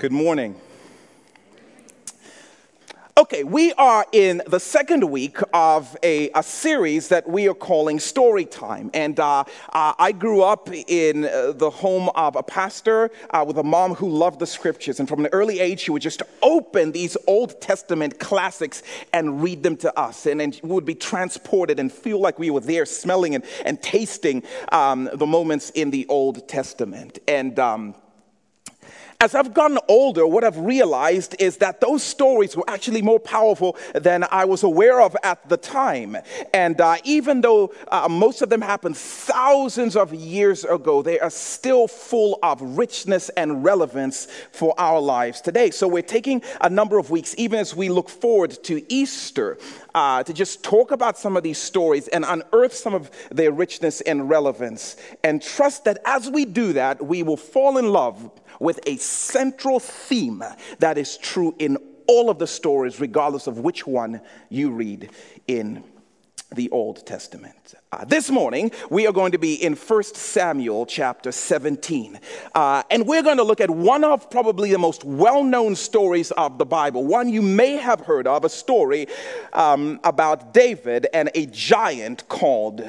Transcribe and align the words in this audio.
Good 0.00 0.12
morning. 0.12 0.54
Okay, 3.18 3.44
we 3.44 3.74
are 3.74 4.06
in 4.12 4.40
the 4.46 4.58
second 4.58 5.04
week 5.04 5.36
of 5.52 5.94
a, 6.02 6.30
a 6.34 6.42
series 6.42 7.08
that 7.08 7.28
we 7.28 7.46
are 7.50 7.54
calling 7.54 8.00
Story 8.00 8.46
Time. 8.46 8.90
And 8.94 9.20
uh, 9.20 9.44
uh, 9.74 9.92
I 9.98 10.12
grew 10.12 10.40
up 10.40 10.70
in 10.72 11.26
uh, 11.26 11.52
the 11.52 11.68
home 11.68 12.08
of 12.14 12.34
a 12.34 12.42
pastor 12.42 13.10
uh, 13.28 13.44
with 13.46 13.58
a 13.58 13.62
mom 13.62 13.94
who 13.94 14.08
loved 14.08 14.38
the 14.38 14.46
scriptures. 14.46 15.00
And 15.00 15.06
from 15.06 15.26
an 15.26 15.28
early 15.34 15.60
age, 15.60 15.80
she 15.80 15.90
would 15.90 16.00
just 16.00 16.22
open 16.40 16.92
these 16.92 17.18
Old 17.26 17.60
Testament 17.60 18.18
classics 18.18 18.82
and 19.12 19.42
read 19.42 19.62
them 19.62 19.76
to 19.76 19.98
us. 20.00 20.24
And 20.24 20.40
then 20.40 20.54
we 20.62 20.70
would 20.70 20.86
be 20.86 20.94
transported 20.94 21.78
and 21.78 21.92
feel 21.92 22.20
like 22.20 22.38
we 22.38 22.48
were 22.48 22.60
there 22.60 22.86
smelling 22.86 23.34
and, 23.34 23.44
and 23.66 23.82
tasting 23.82 24.44
um, 24.72 25.10
the 25.12 25.26
moments 25.26 25.68
in 25.68 25.90
the 25.90 26.06
Old 26.08 26.48
Testament. 26.48 27.18
And 27.28 27.58
um, 27.58 27.94
as 29.20 29.34
I've 29.34 29.52
gotten 29.52 29.78
older, 29.86 30.26
what 30.26 30.44
I've 30.44 30.56
realized 30.56 31.36
is 31.38 31.58
that 31.58 31.82
those 31.82 32.02
stories 32.02 32.56
were 32.56 32.64
actually 32.66 33.02
more 33.02 33.20
powerful 33.20 33.76
than 33.94 34.24
I 34.30 34.46
was 34.46 34.62
aware 34.62 35.02
of 35.02 35.14
at 35.22 35.46
the 35.46 35.58
time. 35.58 36.16
And 36.54 36.80
uh, 36.80 36.96
even 37.04 37.42
though 37.42 37.74
uh, 37.88 38.08
most 38.08 38.40
of 38.40 38.48
them 38.48 38.62
happened 38.62 38.96
thousands 38.96 39.94
of 39.94 40.14
years 40.14 40.64
ago, 40.64 41.02
they 41.02 41.20
are 41.20 41.28
still 41.28 41.86
full 41.86 42.38
of 42.42 42.62
richness 42.62 43.28
and 43.30 43.62
relevance 43.62 44.26
for 44.52 44.74
our 44.78 45.00
lives 45.00 45.42
today. 45.42 45.70
So 45.70 45.86
we're 45.86 46.00
taking 46.00 46.42
a 46.62 46.70
number 46.70 46.98
of 46.98 47.10
weeks, 47.10 47.34
even 47.36 47.58
as 47.58 47.76
we 47.76 47.90
look 47.90 48.08
forward 48.08 48.52
to 48.64 48.90
Easter, 48.90 49.58
uh, 49.94 50.22
to 50.22 50.32
just 50.32 50.64
talk 50.64 50.92
about 50.92 51.18
some 51.18 51.36
of 51.36 51.42
these 51.42 51.58
stories 51.58 52.08
and 52.08 52.24
unearth 52.24 52.72
some 52.72 52.94
of 52.94 53.10
their 53.30 53.52
richness 53.52 54.00
and 54.00 54.30
relevance. 54.30 54.96
And 55.22 55.42
trust 55.42 55.84
that 55.84 55.98
as 56.06 56.30
we 56.30 56.46
do 56.46 56.72
that, 56.72 57.04
we 57.04 57.22
will 57.22 57.36
fall 57.36 57.76
in 57.76 57.92
love 57.92 58.30
with 58.60 58.78
a 58.86 58.96
central 58.98 59.80
theme 59.80 60.44
that 60.78 60.96
is 60.96 61.16
true 61.18 61.56
in 61.58 61.76
all 62.06 62.30
of 62.30 62.38
the 62.38 62.46
stories, 62.46 63.00
regardless 63.00 63.48
of 63.48 63.58
which 63.58 63.86
one 63.86 64.20
you 64.48 64.70
read 64.70 65.10
in 65.48 65.82
the 66.54 66.68
Old 66.70 67.06
Testament. 67.06 67.74
Uh, 67.92 68.04
this 68.04 68.30
morning, 68.30 68.72
we 68.90 69.06
are 69.06 69.12
going 69.12 69.32
to 69.32 69.38
be 69.38 69.54
in 69.54 69.74
1 69.74 70.02
Samuel 70.02 70.84
chapter 70.84 71.30
17. 71.30 72.18
Uh, 72.54 72.82
and 72.90 73.06
we're 73.06 73.22
going 73.22 73.36
to 73.36 73.44
look 73.44 73.60
at 73.60 73.70
one 73.70 74.02
of 74.02 74.28
probably 74.30 74.72
the 74.72 74.78
most 74.78 75.04
well 75.04 75.44
known 75.44 75.76
stories 75.76 76.32
of 76.32 76.58
the 76.58 76.66
Bible, 76.66 77.04
one 77.06 77.28
you 77.28 77.42
may 77.42 77.76
have 77.76 78.00
heard 78.00 78.26
of, 78.26 78.44
a 78.44 78.48
story 78.48 79.06
um, 79.52 80.00
about 80.02 80.52
David 80.52 81.06
and 81.14 81.30
a 81.34 81.46
giant 81.46 82.28
called 82.28 82.88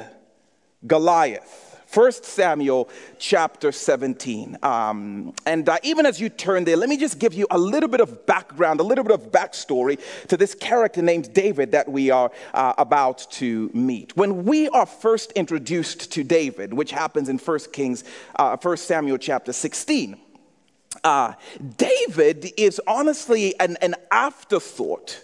Goliath. 0.86 1.71
1 1.92 2.12
Samuel 2.12 2.88
chapter 3.18 3.70
17. 3.70 4.56
Um, 4.62 5.34
and 5.44 5.68
uh, 5.68 5.76
even 5.82 6.06
as 6.06 6.20
you 6.20 6.30
turn 6.30 6.64
there, 6.64 6.76
let 6.76 6.88
me 6.88 6.96
just 6.96 7.18
give 7.18 7.34
you 7.34 7.46
a 7.50 7.58
little 7.58 7.88
bit 7.88 8.00
of 8.00 8.24
background, 8.24 8.80
a 8.80 8.82
little 8.82 9.04
bit 9.04 9.12
of 9.12 9.30
backstory 9.30 10.00
to 10.28 10.36
this 10.38 10.54
character 10.54 11.02
named 11.02 11.34
David 11.34 11.72
that 11.72 11.90
we 11.90 12.10
are 12.10 12.30
uh, 12.54 12.72
about 12.78 13.30
to 13.32 13.70
meet. 13.74 14.16
When 14.16 14.44
we 14.44 14.70
are 14.70 14.86
first 14.86 15.32
introduced 15.32 16.10
to 16.12 16.24
David, 16.24 16.72
which 16.72 16.92
happens 16.92 17.28
in 17.28 17.36
1 17.36 17.58
Kings, 17.72 18.04
uh, 18.36 18.56
1 18.56 18.76
Samuel 18.78 19.18
chapter 19.18 19.52
16, 19.52 20.16
uh, 21.04 21.34
David 21.76 22.52
is 22.56 22.80
honestly 22.86 23.58
an, 23.60 23.76
an 23.82 23.96
afterthought 24.10 25.20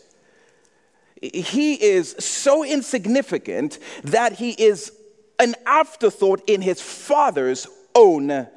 he 1.20 1.74
is 1.74 2.14
so 2.20 2.64
insignificant 2.64 3.78
that 4.04 4.34
he 4.34 4.50
is 4.50 4.92
an 5.38 5.54
afterthought 5.66 6.42
in 6.46 6.60
his 6.60 6.80
father's 6.80 7.66
own 7.94 8.48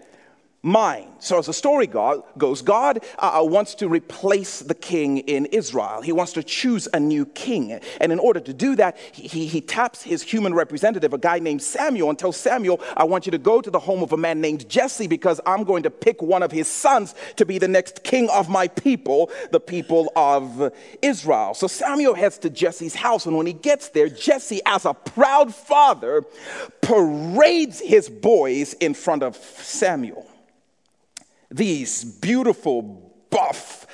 mind. 0.63 1.07
So, 1.19 1.39
as 1.39 1.47
the 1.47 1.53
story 1.53 1.87
goes, 1.87 2.61
God 2.61 3.03
uh, 3.17 3.39
uh, 3.39 3.43
wants 3.43 3.75
to 3.75 3.87
replace 3.87 4.59
the 4.59 4.75
king 4.75 5.19
in 5.19 5.45
Israel. 5.47 6.01
He 6.01 6.11
wants 6.11 6.33
to 6.33 6.43
choose 6.43 6.87
a 6.93 6.99
new 6.99 7.25
king. 7.25 7.79
And 7.99 8.11
in 8.11 8.19
order 8.19 8.39
to 8.39 8.53
do 8.53 8.75
that, 8.75 8.97
he, 9.11 9.47
he 9.47 9.61
taps 9.61 10.03
his 10.03 10.21
human 10.21 10.53
representative, 10.53 11.13
a 11.13 11.17
guy 11.17 11.39
named 11.39 11.61
Samuel, 11.61 12.09
and 12.09 12.17
tells 12.17 12.37
Samuel, 12.37 12.81
I 12.95 13.03
want 13.05 13.25
you 13.25 13.31
to 13.31 13.37
go 13.37 13.61
to 13.61 13.71
the 13.71 13.79
home 13.79 14.03
of 14.03 14.13
a 14.13 14.17
man 14.17 14.41
named 14.41 14.69
Jesse 14.69 15.07
because 15.07 15.39
I'm 15.45 15.63
going 15.63 15.83
to 15.83 15.89
pick 15.89 16.21
one 16.21 16.43
of 16.43 16.51
his 16.51 16.67
sons 16.67 17.15
to 17.37 17.45
be 17.45 17.57
the 17.57 17.67
next 17.67 18.03
king 18.03 18.29
of 18.29 18.49
my 18.49 18.67
people, 18.67 19.31
the 19.51 19.59
people 19.59 20.11
of 20.15 20.73
Israel. 21.01 21.53
So, 21.55 21.67
Samuel 21.67 22.13
heads 22.13 22.37
to 22.39 22.49
Jesse's 22.49 22.95
house. 22.95 23.25
And 23.25 23.35
when 23.35 23.47
he 23.47 23.53
gets 23.53 23.89
there, 23.89 24.09
Jesse, 24.09 24.61
as 24.65 24.85
a 24.85 24.93
proud 24.93 25.53
father, 25.53 26.23
parades 26.81 27.79
his 27.79 28.09
boys 28.09 28.73
in 28.73 28.93
front 28.93 29.23
of 29.23 29.35
Samuel 29.35 30.30
these 31.51 32.03
beautiful, 32.03 33.13
buff, 33.29 33.85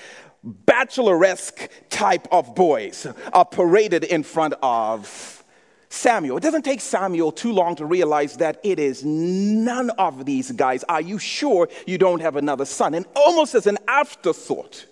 bacheloresque 0.45 1.69
type 1.89 2.27
of 2.31 2.55
boys 2.55 3.07
are 3.33 3.45
paraded 3.45 4.03
in 4.03 4.23
front 4.23 4.53
of 4.61 5.43
Samuel. 5.89 6.37
It 6.37 6.43
doesn't 6.43 6.63
take 6.63 6.81
Samuel 6.81 7.31
too 7.31 7.51
long 7.51 7.75
to 7.77 7.85
realize 7.85 8.37
that 8.37 8.59
it 8.63 8.77
is 8.77 9.03
none 9.03 9.89
of 9.91 10.25
these 10.25 10.51
guys. 10.51 10.83
Are 10.87 11.01
you 11.01 11.17
sure 11.17 11.69
you 11.85 11.97
don't 11.97 12.21
have 12.21 12.35
another 12.35 12.65
son? 12.65 12.93
And 12.93 13.05
almost 13.15 13.55
as 13.55 13.67
an 13.67 13.77
afterthought, 13.87 14.85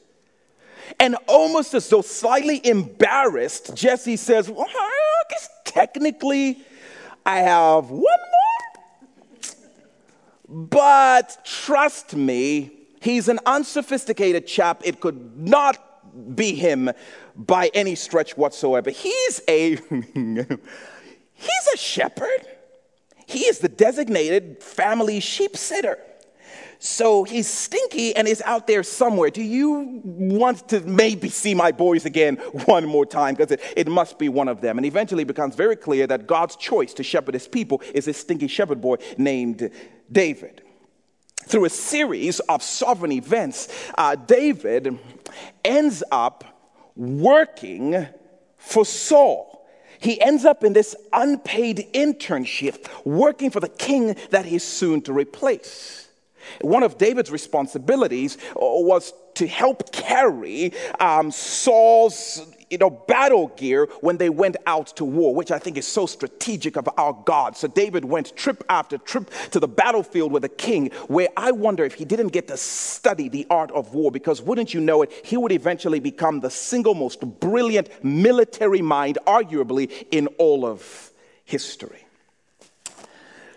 and 0.99 1.15
almost 1.27 1.73
as 1.73 1.89
though 1.89 2.01
slightly 2.01 2.65
embarrassed, 2.65 3.75
Jesse 3.75 4.17
says, 4.17 4.49
Well, 4.49 4.67
I 4.67 5.23
guess 5.29 5.49
technically 5.65 6.59
I 7.25 7.39
have 7.39 7.89
one 7.89 8.03
but 10.55 11.37
trust 11.43 12.15
me, 12.15 12.71
he's 13.01 13.27
an 13.27 13.39
unsophisticated 13.45 14.47
chap. 14.47 14.83
It 14.85 15.01
could 15.01 15.37
not 15.37 16.33
be 16.33 16.55
him 16.55 16.91
by 17.35 17.69
any 17.73 17.93
stretch 17.95 18.37
whatsoever. 18.37 18.89
He's 18.89 19.41
a 19.49 19.75
he's 20.15 21.67
a 21.73 21.77
shepherd. 21.77 22.47
He 23.25 23.39
is 23.39 23.59
the 23.59 23.67
designated 23.67 24.63
family 24.63 25.19
sheep 25.19 25.57
sitter. 25.57 25.99
So 26.79 27.23
he's 27.25 27.47
stinky 27.47 28.15
and 28.15 28.25
is 28.25 28.41
out 28.45 28.67
there 28.67 28.83
somewhere. 28.83 29.29
Do 29.29 29.41
you 29.41 30.01
want 30.03 30.69
to 30.69 30.79
maybe 30.81 31.29
see 31.29 31.53
my 31.53 31.71
boys 31.73 32.05
again 32.05 32.35
one 32.65 32.85
more 32.85 33.05
time? 33.05 33.35
Because 33.35 33.51
it, 33.51 33.61
it 33.75 33.87
must 33.87 34.17
be 34.19 34.29
one 34.29 34.47
of 34.47 34.61
them. 34.61 34.77
And 34.77 34.85
eventually 34.85 35.23
becomes 35.25 35.55
very 35.55 35.75
clear 35.75 36.07
that 36.07 36.27
God's 36.27 36.55
choice 36.55 36.93
to 36.93 37.03
shepherd 37.03 37.33
his 37.33 37.47
people 37.47 37.81
is 37.93 38.05
this 38.05 38.17
stinky 38.17 38.47
shepherd 38.47 38.81
boy 38.81 38.97
named 39.17 39.69
David. 40.11 40.61
Through 41.45 41.65
a 41.65 41.69
series 41.69 42.39
of 42.41 42.63
sovereign 42.63 43.11
events, 43.11 43.67
uh, 43.97 44.15
David 44.15 44.97
ends 45.63 46.03
up 46.11 46.43
working 46.95 48.07
for 48.57 48.85
Saul. 48.85 49.67
He 49.99 50.19
ends 50.21 50.43
up 50.45 50.63
in 50.63 50.73
this 50.73 50.95
unpaid 51.13 51.87
internship 51.93 52.87
working 53.05 53.49
for 53.49 53.59
the 53.59 53.69
king 53.69 54.15
that 54.31 54.45
he's 54.45 54.63
soon 54.63 55.01
to 55.03 55.13
replace. 55.13 56.07
One 56.61 56.83
of 56.83 56.97
David's 56.97 57.31
responsibilities 57.31 58.37
uh, 58.51 58.59
was 58.59 59.13
to 59.35 59.47
help 59.47 59.91
carry 59.91 60.73
um, 60.99 61.31
Saul's 61.31 62.41
you 62.75 62.79
know, 62.79 62.89
battle 62.89 63.47
gear 63.55 63.87
when 64.01 64.17
they 64.17 64.29
went 64.29 64.57
out 64.67 64.87
to 64.97 65.05
war, 65.05 65.33
which 65.33 65.49
I 65.49 65.59
think 65.59 65.77
is 65.77 65.87
so 65.87 66.05
strategic 66.05 66.75
of 66.75 66.89
our 66.97 67.13
God. 67.25 67.55
So 67.55 67.69
David 67.69 68.03
went 68.03 68.35
trip 68.35 68.65
after 68.67 68.97
trip 68.97 69.31
to 69.51 69.61
the 69.61 69.67
battlefield 69.69 70.33
with 70.33 70.41
the 70.41 70.49
king, 70.49 70.91
where 71.07 71.29
I 71.37 71.51
wonder 71.51 71.85
if 71.85 71.93
he 71.93 72.03
didn't 72.03 72.33
get 72.33 72.49
to 72.49 72.57
study 72.57 73.29
the 73.29 73.47
art 73.49 73.71
of 73.71 73.93
war, 73.93 74.11
because 74.11 74.41
wouldn't 74.41 74.73
you 74.73 74.81
know 74.81 75.03
it, 75.03 75.13
he 75.23 75.37
would 75.37 75.53
eventually 75.53 76.01
become 76.01 76.41
the 76.41 76.49
single 76.49 76.95
most 76.95 77.21
brilliant 77.39 78.03
military 78.03 78.81
mind, 78.81 79.19
arguably, 79.25 80.05
in 80.11 80.27
all 80.37 80.65
of 80.65 81.13
history. 81.45 82.04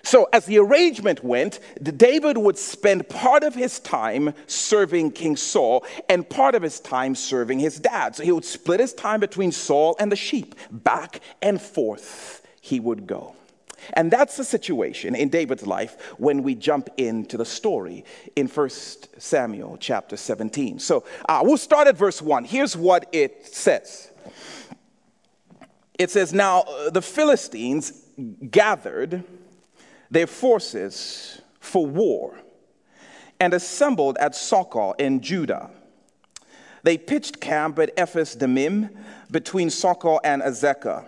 So, 0.09 0.27
as 0.33 0.47
the 0.47 0.57
arrangement 0.57 1.23
went, 1.23 1.61
David 1.83 2.39
would 2.39 2.57
spend 2.57 3.11
part 3.11 3.43
of 3.43 3.55
his 3.55 3.79
time 3.79 4.33
serving 4.47 5.11
King 5.11 5.37
Saul 5.37 5.85
and 6.09 6.27
part 6.27 6.55
of 6.55 6.63
his 6.63 6.81
time 6.81 7.15
serving 7.15 7.59
his 7.59 7.79
dad. 7.79 8.17
So, 8.17 8.23
he 8.23 8.33
would 8.33 8.47
split 8.47 8.81
his 8.81 8.95
time 8.95 9.21
between 9.21 9.53
Saul 9.53 9.97
and 10.01 10.11
the 10.11 10.17
sheep. 10.17 10.55
Back 10.71 11.21
and 11.43 11.61
forth 11.61 12.41
he 12.63 12.81
would 12.81 13.07
go. 13.07 13.37
And 13.93 14.11
that's 14.11 14.39
the 14.39 14.45
situation 14.45 15.15
in 15.15 15.29
David's 15.29 15.67
life 15.67 16.01
when 16.17 16.43
we 16.43 16.55
jump 16.55 16.89
into 16.97 17.37
the 17.37 17.45
story 17.45 18.07
in 18.35 18.49
1 18.49 18.71
Samuel 19.19 19.77
chapter 19.79 20.17
17. 20.17 20.79
So, 20.79 21.05
uh, 21.29 21.43
we'll 21.45 21.59
start 21.59 21.87
at 21.87 21.99
verse 21.99 22.23
1. 22.23 22.45
Here's 22.45 22.75
what 22.75 23.11
it 23.13 23.47
says 23.47 24.11
It 25.99 26.11
says, 26.11 26.33
Now 26.33 26.61
uh, 26.61 26.89
the 26.89 27.03
Philistines 27.03 27.93
gathered 28.51 29.23
their 30.11 30.27
forces 30.27 31.41
for 31.61 31.87
war 31.87 32.39
and 33.41 33.55
assembled 33.55 34.17
at 34.19 34.33
Socoh 34.33 34.95
in 34.99 35.21
Judah. 35.21 35.71
They 36.83 36.99
pitched 36.99 37.41
camp 37.41 37.79
at 37.79 37.93
Ephes 37.97 38.35
Dammim 38.35 38.91
between 39.31 39.69
Socoh 39.69 40.19
and 40.25 40.43
Azekah. 40.43 41.05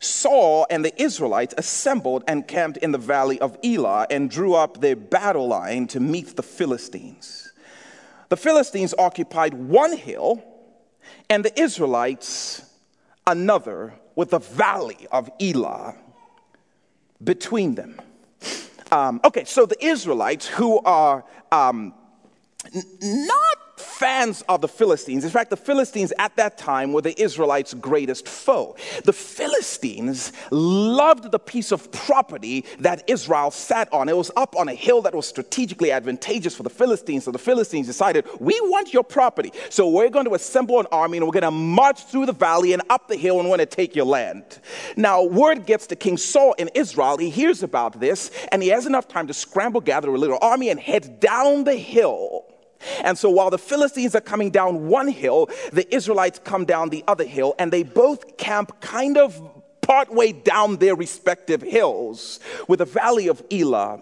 Saul 0.00 0.66
and 0.68 0.84
the 0.84 1.00
Israelites 1.00 1.54
assembled 1.56 2.24
and 2.26 2.46
camped 2.46 2.76
in 2.78 2.90
the 2.90 2.98
valley 2.98 3.40
of 3.40 3.56
Elah 3.64 4.06
and 4.10 4.28
drew 4.28 4.54
up 4.54 4.80
their 4.80 4.96
battle 4.96 5.46
line 5.46 5.86
to 5.88 6.00
meet 6.00 6.36
the 6.36 6.42
Philistines. 6.42 7.52
the 8.28 8.36
Philistines 8.36 8.94
occupied 8.98 9.54
one 9.54 9.96
hill 9.96 10.42
and 11.30 11.44
the 11.44 11.60
Israelites 11.60 12.64
another 13.26 13.94
with 14.16 14.30
the 14.30 14.38
valley 14.40 15.06
of 15.12 15.30
Elah 15.40 15.94
between 17.24 17.74
them. 17.74 18.00
Um, 18.90 19.20
okay, 19.24 19.44
so 19.44 19.64
the 19.64 19.82
Israelites, 19.84 20.46
who 20.46 20.80
are 20.80 21.24
um, 21.50 21.94
not 23.00 23.58
fans 23.92 24.42
of 24.48 24.60
the 24.60 24.68
Philistines. 24.68 25.24
In 25.24 25.30
fact, 25.30 25.50
the 25.50 25.56
Philistines 25.56 26.12
at 26.18 26.34
that 26.36 26.58
time 26.58 26.92
were 26.92 27.02
the 27.02 27.20
Israelites' 27.20 27.74
greatest 27.74 28.26
foe. 28.26 28.74
The 29.04 29.12
Philistines 29.12 30.32
loved 30.50 31.30
the 31.30 31.38
piece 31.38 31.72
of 31.72 31.90
property 31.92 32.64
that 32.80 33.04
Israel 33.06 33.50
sat 33.50 33.92
on. 33.92 34.08
It 34.08 34.16
was 34.16 34.30
up 34.36 34.56
on 34.56 34.68
a 34.68 34.74
hill 34.74 35.02
that 35.02 35.14
was 35.14 35.26
strategically 35.26 35.92
advantageous 35.92 36.56
for 36.56 36.62
the 36.62 36.70
Philistines. 36.70 37.24
So 37.24 37.30
the 37.30 37.38
Philistines 37.38 37.86
decided, 37.86 38.26
we 38.40 38.58
want 38.62 38.92
your 38.92 39.04
property. 39.04 39.52
So 39.68 39.88
we're 39.88 40.10
going 40.10 40.26
to 40.26 40.34
assemble 40.34 40.80
an 40.80 40.86
army 40.90 41.18
and 41.18 41.26
we're 41.26 41.32
going 41.32 41.42
to 41.42 41.50
march 41.50 42.04
through 42.04 42.26
the 42.26 42.32
valley 42.32 42.72
and 42.72 42.82
up 42.88 43.08
the 43.08 43.16
hill 43.16 43.38
and 43.38 43.48
we're 43.48 43.56
going 43.56 43.68
to 43.68 43.76
take 43.76 43.94
your 43.94 44.06
land. 44.06 44.58
Now, 44.96 45.22
word 45.22 45.66
gets 45.66 45.86
to 45.88 45.96
King 45.96 46.16
Saul 46.16 46.54
in 46.54 46.70
Israel. 46.74 47.18
He 47.18 47.30
hears 47.30 47.62
about 47.62 48.00
this 48.00 48.30
and 48.50 48.62
he 48.62 48.70
has 48.70 48.86
enough 48.86 49.06
time 49.06 49.26
to 49.26 49.34
scramble, 49.34 49.80
gather 49.80 50.08
a 50.08 50.18
little 50.18 50.38
army, 50.40 50.70
and 50.70 50.80
head 50.80 51.20
down 51.20 51.64
the 51.64 51.76
hill 51.76 52.46
and 53.02 53.16
so 53.16 53.30
while 53.30 53.50
the 53.50 53.58
Philistines 53.58 54.14
are 54.14 54.20
coming 54.20 54.50
down 54.50 54.88
one 54.88 55.08
hill, 55.08 55.48
the 55.72 55.92
Israelites 55.94 56.40
come 56.44 56.64
down 56.64 56.90
the 56.90 57.04
other 57.08 57.24
hill, 57.24 57.54
and 57.58 57.72
they 57.72 57.82
both 57.82 58.36
camp 58.36 58.80
kind 58.80 59.16
of 59.16 59.40
partway 59.80 60.32
down 60.32 60.76
their 60.76 60.94
respective 60.94 61.60
hills 61.60 62.40
with 62.68 62.78
the 62.78 62.84
valley 62.84 63.28
of 63.28 63.42
Elah 63.50 64.00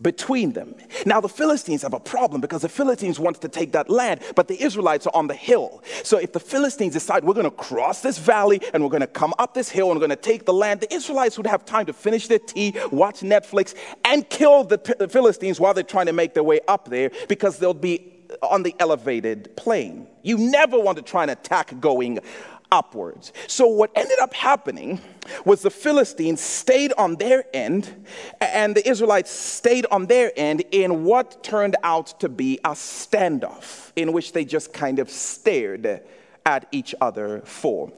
between 0.00 0.52
them. 0.52 0.74
Now, 1.06 1.20
the 1.20 1.28
Philistines 1.28 1.82
have 1.82 1.92
a 1.92 2.00
problem 2.00 2.40
because 2.40 2.62
the 2.62 2.68
Philistines 2.68 3.18
want 3.18 3.40
to 3.40 3.48
take 3.48 3.72
that 3.72 3.90
land, 3.90 4.20
but 4.36 4.46
the 4.46 4.62
Israelites 4.62 5.06
are 5.06 5.14
on 5.14 5.26
the 5.26 5.34
hill. 5.34 5.82
So, 6.04 6.18
if 6.18 6.32
the 6.32 6.40
Philistines 6.40 6.92
decide 6.92 7.24
we're 7.24 7.34
going 7.34 7.44
to 7.44 7.50
cross 7.50 8.00
this 8.00 8.18
valley 8.18 8.60
and 8.72 8.82
we're 8.82 8.90
going 8.90 9.00
to 9.00 9.08
come 9.08 9.34
up 9.38 9.54
this 9.54 9.68
hill 9.68 9.90
and 9.90 10.00
we're 10.00 10.06
going 10.06 10.16
to 10.16 10.22
take 10.22 10.44
the 10.46 10.52
land, 10.52 10.80
the 10.80 10.92
Israelites 10.94 11.36
would 11.36 11.48
have 11.48 11.64
time 11.64 11.86
to 11.86 11.92
finish 11.92 12.28
their 12.28 12.38
tea, 12.38 12.74
watch 12.92 13.20
Netflix, 13.20 13.74
and 14.04 14.28
kill 14.28 14.64
the, 14.64 14.78
Philistines 15.10 15.58
while 15.58 15.74
they're 15.74 15.82
trying 15.82 16.06
to 16.06 16.12
make 16.12 16.34
their 16.34 16.42
way 16.42 16.60
up 16.68 16.88
there 16.88 17.10
because 17.28 17.58
they'll 17.58 17.74
be 17.74 18.12
on 18.42 18.62
the 18.62 18.74
elevated 18.78 19.56
plane. 19.56 20.06
You 20.22 20.38
never 20.38 20.78
want 20.78 20.96
to 20.98 21.02
try 21.02 21.22
and 21.22 21.30
attack 21.30 21.78
going 21.80 22.20
upwards. 22.70 23.32
So, 23.46 23.66
what 23.66 23.90
ended 23.94 24.18
up 24.18 24.34
happening 24.34 25.00
was 25.44 25.62
the 25.62 25.70
Philistines 25.70 26.40
stayed 26.40 26.92
on 26.98 27.16
their 27.16 27.44
end, 27.52 28.06
and 28.40 28.74
the 28.74 28.88
Israelites 28.88 29.30
stayed 29.30 29.86
on 29.90 30.06
their 30.06 30.32
end 30.36 30.64
in 30.70 31.04
what 31.04 31.42
turned 31.42 31.76
out 31.82 32.18
to 32.20 32.28
be 32.28 32.58
a 32.64 32.70
standoff 32.70 33.92
in 33.96 34.12
which 34.12 34.32
they 34.32 34.44
just 34.44 34.72
kind 34.72 34.98
of 34.98 35.10
stared 35.10 36.02
at 36.46 36.66
each 36.72 36.94
other 37.00 37.40
for 37.44 37.92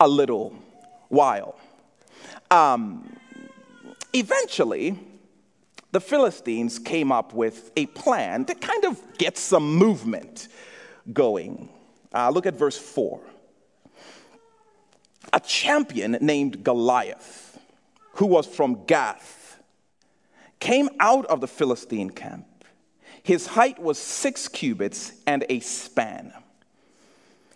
a 0.00 0.08
little 0.08 0.54
while. 1.08 1.58
Um, 2.50 3.16
eventually, 4.12 4.98
the 5.92 6.00
Philistines 6.00 6.78
came 6.78 7.12
up 7.12 7.32
with 7.32 7.72
a 7.76 7.86
plan 7.86 8.44
to 8.46 8.54
kind 8.54 8.84
of 8.84 9.00
get 9.18 9.38
some 9.38 9.76
movement 9.76 10.48
going. 11.12 11.68
Uh, 12.12 12.30
look 12.30 12.46
at 12.46 12.54
verse 12.54 12.78
4 12.78 13.20
a 15.32 15.40
champion 15.40 16.18
named 16.20 16.64
Goliath, 16.64 17.58
who 18.12 18.26
was 18.26 18.46
from 18.46 18.84
Gath, 18.86 19.58
came 20.60 20.88
out 21.00 21.26
of 21.26 21.40
the 21.40 21.48
Philistine 21.48 22.10
camp. 22.10 22.46
His 23.22 23.46
height 23.46 23.78
was 23.78 23.98
six 23.98 24.48
cubits 24.48 25.12
and 25.26 25.44
a 25.48 25.60
span. 25.60 26.32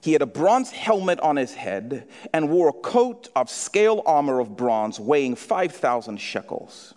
He 0.02 0.12
had 0.12 0.22
a 0.22 0.26
bronze 0.26 0.70
helmet 0.70 1.20
on 1.20 1.36
his 1.36 1.54
head 1.54 2.08
and 2.32 2.50
wore 2.50 2.68
a 2.68 2.72
coat 2.72 3.28
of 3.36 3.50
scale 3.50 4.02
armor 4.06 4.40
of 4.40 4.56
bronze 4.56 4.98
weighing 4.98 5.36
5,000 5.36 6.16
shekels. 6.16 6.94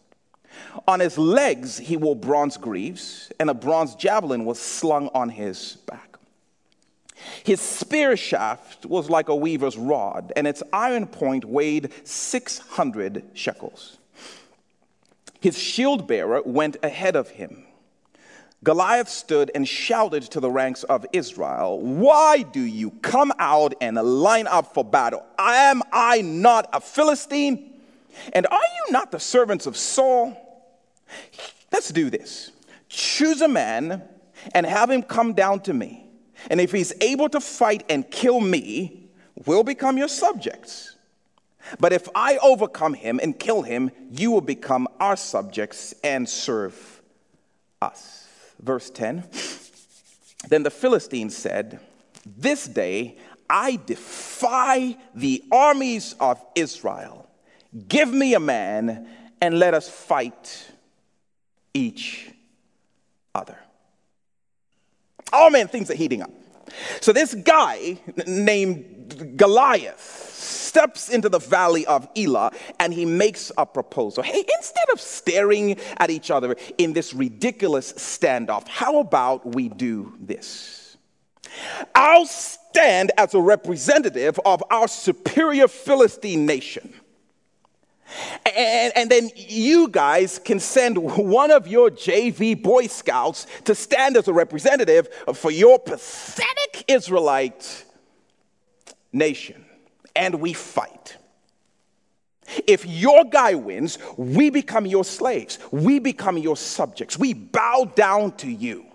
On 0.88 1.00
his 1.00 1.18
legs, 1.18 1.78
he 1.78 1.98
wore 1.98 2.16
bronze 2.16 2.58
greaves, 2.58 3.32
and 3.40 3.50
a 3.50 3.54
bronze 3.54 3.96
javelin 3.96 4.46
was 4.46 4.60
slung 4.60 5.10
on 5.10 5.30
his 5.30 5.78
back. 5.88 6.13
His 7.44 7.62
spear 7.62 8.16
shaft 8.18 8.86
was 8.86 9.10
like 9.10 9.30
a 9.30 9.36
weaver's 9.36 9.78
rod, 9.78 10.34
and 10.36 10.48
its 10.48 10.64
iron 10.72 11.08
point 11.08 11.46
weighed 11.46 11.92
600 12.04 13.24
shekels. 13.34 13.98
His 15.40 15.58
shield 15.58 16.08
bearer 16.08 16.42
went 16.46 16.78
ahead 16.82 17.16
of 17.16 17.30
him. 17.30 17.66
Goliath 18.64 19.10
stood 19.10 19.52
and 19.54 19.68
shouted 19.68 20.24
to 20.24 20.40
the 20.40 20.50
ranks 20.50 20.84
of 20.84 21.06
Israel, 21.12 21.82
Why 21.82 22.44
do 22.44 22.62
you 22.62 22.92
come 23.02 23.34
out 23.38 23.74
and 23.82 23.98
line 23.98 24.48
up 24.48 24.74
for 24.74 24.86
battle? 24.86 25.26
Am 25.38 25.82
I 25.92 26.22
not 26.22 26.70
a 26.72 26.80
Philistine? 26.80 27.74
And 28.32 28.48
are 28.48 28.58
you 28.58 28.92
not 28.92 29.12
the 29.12 29.20
servants 29.20 29.66
of 29.66 29.76
Saul? 29.76 30.38
Let's 31.74 31.90
do 31.90 32.10
this. 32.10 32.52
Choose 32.88 33.42
a 33.42 33.48
man 33.48 34.04
and 34.54 34.66
have 34.66 34.90
him 34.90 35.04
come 35.04 35.34
down 35.34 35.60
to 35.62 35.74
me. 35.74 36.03
And 36.50 36.60
if 36.60 36.72
he's 36.72 36.94
able 37.02 37.30
to 37.30 37.40
fight 37.40 37.84
and 37.90 38.10
kill 38.10 38.40
me, 38.40 39.10
we'll 39.46 39.64
become 39.64 39.98
your 39.98 40.08
subjects. 40.08 40.96
But 41.80 41.94
if 41.94 42.10
I 42.14 42.38
overcome 42.38 42.94
him 42.94 43.20
and 43.22 43.38
kill 43.38 43.62
him, 43.62 43.92
you 44.12 44.32
will 44.32 44.42
become 44.42 44.88
our 45.00 45.16
subjects 45.16 45.94
and 46.04 46.28
serve 46.28 47.02
us. 47.82 48.28
Verse 48.60 48.90
10 48.90 49.24
Then 50.50 50.64
the 50.64 50.72
Philistines 50.72 51.36
said, 51.36 51.80
This 52.26 52.68
day 52.68 53.18
I 53.50 53.80
defy 53.86 54.98
the 55.16 55.44
armies 55.52 56.16
of 56.20 56.44
Israel. 56.56 57.30
Give 57.88 58.12
me 58.14 58.34
a 58.34 58.40
man 58.40 59.08
and 59.42 59.60
let 59.60 59.74
us 59.74 59.90
fight 59.90 60.72
each 61.74 62.30
other. 63.34 63.58
Oh 65.34 65.50
man, 65.50 65.68
things 65.68 65.90
are 65.90 65.96
heating 65.96 66.22
up. 66.22 66.32
So 67.02 67.12
this 67.12 67.34
guy 67.34 68.00
named 68.26 69.36
Goliath 69.36 70.00
steps 70.34 71.10
into 71.10 71.30
the 71.30 71.40
valley 71.40 71.86
of 71.86 72.08
Elah 72.16 72.52
and 72.80 72.94
he 72.94 73.06
makes 73.06 73.52
a 73.58 73.66
proposal. 73.66 74.24
Hey, 74.24 74.44
instead 74.58 74.90
of 74.92 75.00
staring 75.00 75.80
at 75.98 76.10
each 76.10 76.32
other 76.32 76.56
in 76.78 76.94
this 76.94 77.14
ridiculous 77.14 77.94
standoff, 77.94 78.68
how 78.68 79.00
about 79.00 79.56
we 79.56 79.70
do 79.70 80.14
this? 80.20 80.98
I'll 81.94 82.26
stand 82.26 83.12
as 83.18 83.34
a 83.34 83.42
representative 83.42 84.40
of 84.46 84.64
our 84.72 84.88
superior 84.88 85.68
Philistine 85.68 86.46
nation. 86.46 86.94
And, 88.46 88.94
and, 88.96 89.10
then 89.10 89.30
you 89.36 89.88
guys 89.88 90.38
can 90.38 90.60
send 90.60 90.98
one 90.98 91.52
of 91.52 91.68
your 91.68 91.90
JV 91.90 92.62
Boy 92.62 92.88
Scouts 92.88 93.48
to 93.64 93.74
stand 93.74 94.18
as 94.18 94.28
a 94.28 94.34
representative 94.34 95.08
for 95.34 95.50
your 95.50 95.80
pathetic 95.80 96.86
Israelite 96.88 97.86
nation. 99.12 99.66
And 100.16 100.36
we 100.36 100.54
fight. 100.54 101.18
If 102.68 102.86
your 102.86 103.24
guy 103.24 103.56
wins, 103.56 103.98
we 104.18 104.50
become 104.50 104.86
your 104.86 105.04
slaves, 105.04 105.58
we 105.72 106.00
become 106.00 106.38
your 106.38 106.58
subjects, 106.58 107.18
we 107.18 107.34
bow 107.34 107.92
down 107.96 108.34
to 108.38 108.52
you. 108.52 108.86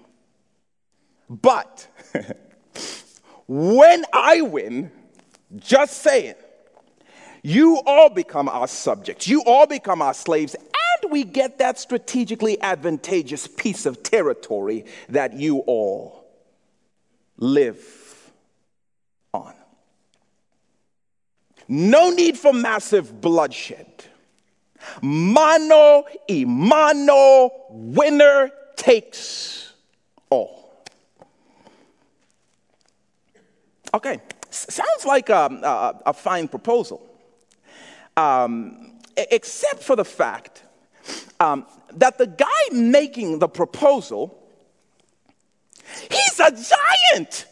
But 1.29 1.89
when 3.47 4.05
I 4.13 4.43
win, 4.43 4.91
just 5.57 6.03
saying, 6.03 6.35
you 7.43 7.81
all 7.87 8.11
become 8.11 8.49
our 8.49 8.69
subjects. 8.69 9.29
You 9.29 9.43
all 9.45 9.67
become 9.67 10.03
our 10.03 10.15
slaves. 10.15 10.55
And 10.55 11.13
we 11.13 11.25
get 11.25 11.59
that 11.59 11.79
strategically 11.79 12.61
advantageous 12.61 13.47
piece 13.47 13.87
of 13.87 14.03
territory 14.03 14.85
that 15.09 15.35
you 15.35 15.59
all 15.61 16.25
live 17.37 18.33
on. 19.33 19.55
No 21.69 22.11
need 22.11 22.37
for 22.37 22.53
massive 22.53 23.21
bloodshed. 23.21 23.87
Mano 25.03 26.05
y 26.29 26.45
mano, 26.47 27.51
winner 27.71 28.51
takes 28.77 29.73
all. 30.31 30.85
Okay, 33.93 34.21
sounds 34.51 35.05
like 35.05 35.31
um, 35.31 35.63
a, 35.65 35.67
a, 35.67 36.03
a 36.07 36.13
fine 36.13 36.47
proposal 36.47 37.08
um, 38.19 38.99
except 39.17 39.83
for 39.83 39.97
the 39.97 40.05
fact 40.05 40.65
um, 41.41 41.67
that 41.95 42.19
the 42.19 42.27
guy 42.27 42.47
making 42.73 43.39
the 43.39 43.49
proposal, 43.49 44.43
he's 46.11 46.41
a 46.41 46.51
giant. 46.51 47.47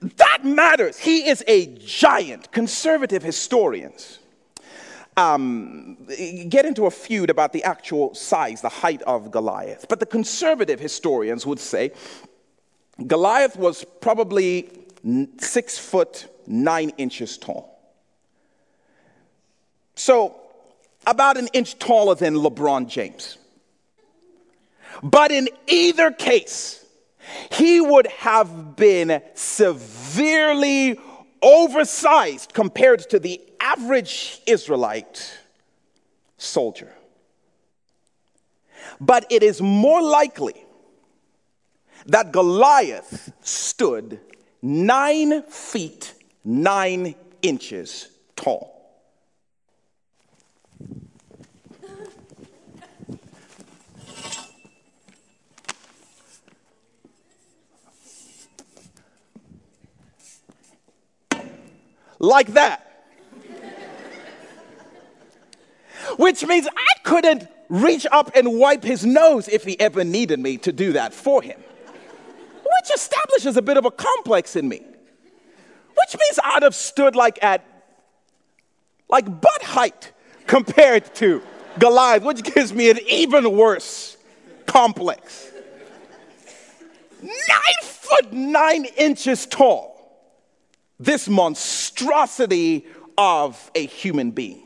That 0.00 0.44
matters. 0.44 0.98
He 0.98 1.28
is 1.28 1.42
a 1.48 1.66
giant. 1.78 2.52
Conservative 2.52 3.22
historians 3.22 4.18
um, 5.16 5.96
get 6.48 6.66
into 6.66 6.84
a 6.84 6.90
feud 6.90 7.30
about 7.30 7.54
the 7.54 7.64
actual 7.64 8.14
size, 8.14 8.60
the 8.60 8.68
height 8.68 9.00
of 9.02 9.30
Goliath. 9.30 9.86
But 9.88 10.00
the 10.00 10.06
conservative 10.06 10.78
historians 10.78 11.46
would 11.46 11.58
say 11.58 11.92
Goliath 13.06 13.56
was 13.56 13.84
probably 14.02 14.68
six 15.38 15.78
foot 15.78 16.28
nine 16.46 16.90
inches 16.98 17.38
tall. 17.38 17.75
So, 19.96 20.36
about 21.06 21.36
an 21.36 21.48
inch 21.52 21.78
taller 21.78 22.14
than 22.14 22.34
LeBron 22.34 22.88
James. 22.88 23.38
But 25.02 25.32
in 25.32 25.48
either 25.66 26.10
case, 26.10 26.84
he 27.50 27.80
would 27.80 28.06
have 28.06 28.76
been 28.76 29.22
severely 29.34 30.98
oversized 31.42 32.52
compared 32.54 33.08
to 33.10 33.18
the 33.18 33.40
average 33.60 34.40
Israelite 34.46 35.38
soldier. 36.38 36.92
But 39.00 39.26
it 39.30 39.42
is 39.42 39.60
more 39.60 40.02
likely 40.02 40.64
that 42.06 42.32
Goliath 42.32 43.32
stood 43.42 44.20
nine 44.62 45.42
feet 45.42 46.14
nine 46.44 47.14
inches 47.42 48.08
tall. 48.36 48.75
Like 62.18 62.48
that. 62.54 62.82
Which 66.18 66.44
means 66.46 66.68
I 66.68 67.00
couldn't 67.02 67.48
reach 67.68 68.06
up 68.10 68.30
and 68.34 68.58
wipe 68.58 68.84
his 68.84 69.04
nose 69.04 69.48
if 69.48 69.64
he 69.64 69.78
ever 69.80 70.04
needed 70.04 70.38
me 70.38 70.56
to 70.58 70.72
do 70.72 70.92
that 70.92 71.12
for 71.12 71.42
him. 71.42 71.60
Which 72.62 72.94
establishes 72.94 73.56
a 73.56 73.62
bit 73.62 73.76
of 73.76 73.84
a 73.84 73.90
complex 73.90 74.56
in 74.56 74.68
me. 74.68 74.78
Which 74.78 76.16
means 76.18 76.38
I'd 76.44 76.62
have 76.62 76.74
stood 76.74 77.16
like 77.16 77.42
at 77.42 77.64
like 79.08 79.24
butt 79.26 79.62
height 79.62 80.12
compared 80.46 81.12
to 81.16 81.42
Goliath, 81.78 82.22
which 82.22 82.42
gives 82.42 82.72
me 82.72 82.90
an 82.90 82.98
even 83.08 83.56
worse 83.56 84.16
complex. 84.66 85.50
Nine 87.22 87.82
foot 87.82 88.32
nine 88.32 88.84
inches 88.96 89.46
tall 89.46 89.95
this 90.98 91.28
monstrosity 91.28 92.86
of 93.18 93.70
a 93.74 93.86
human 93.86 94.30
being. 94.30 94.62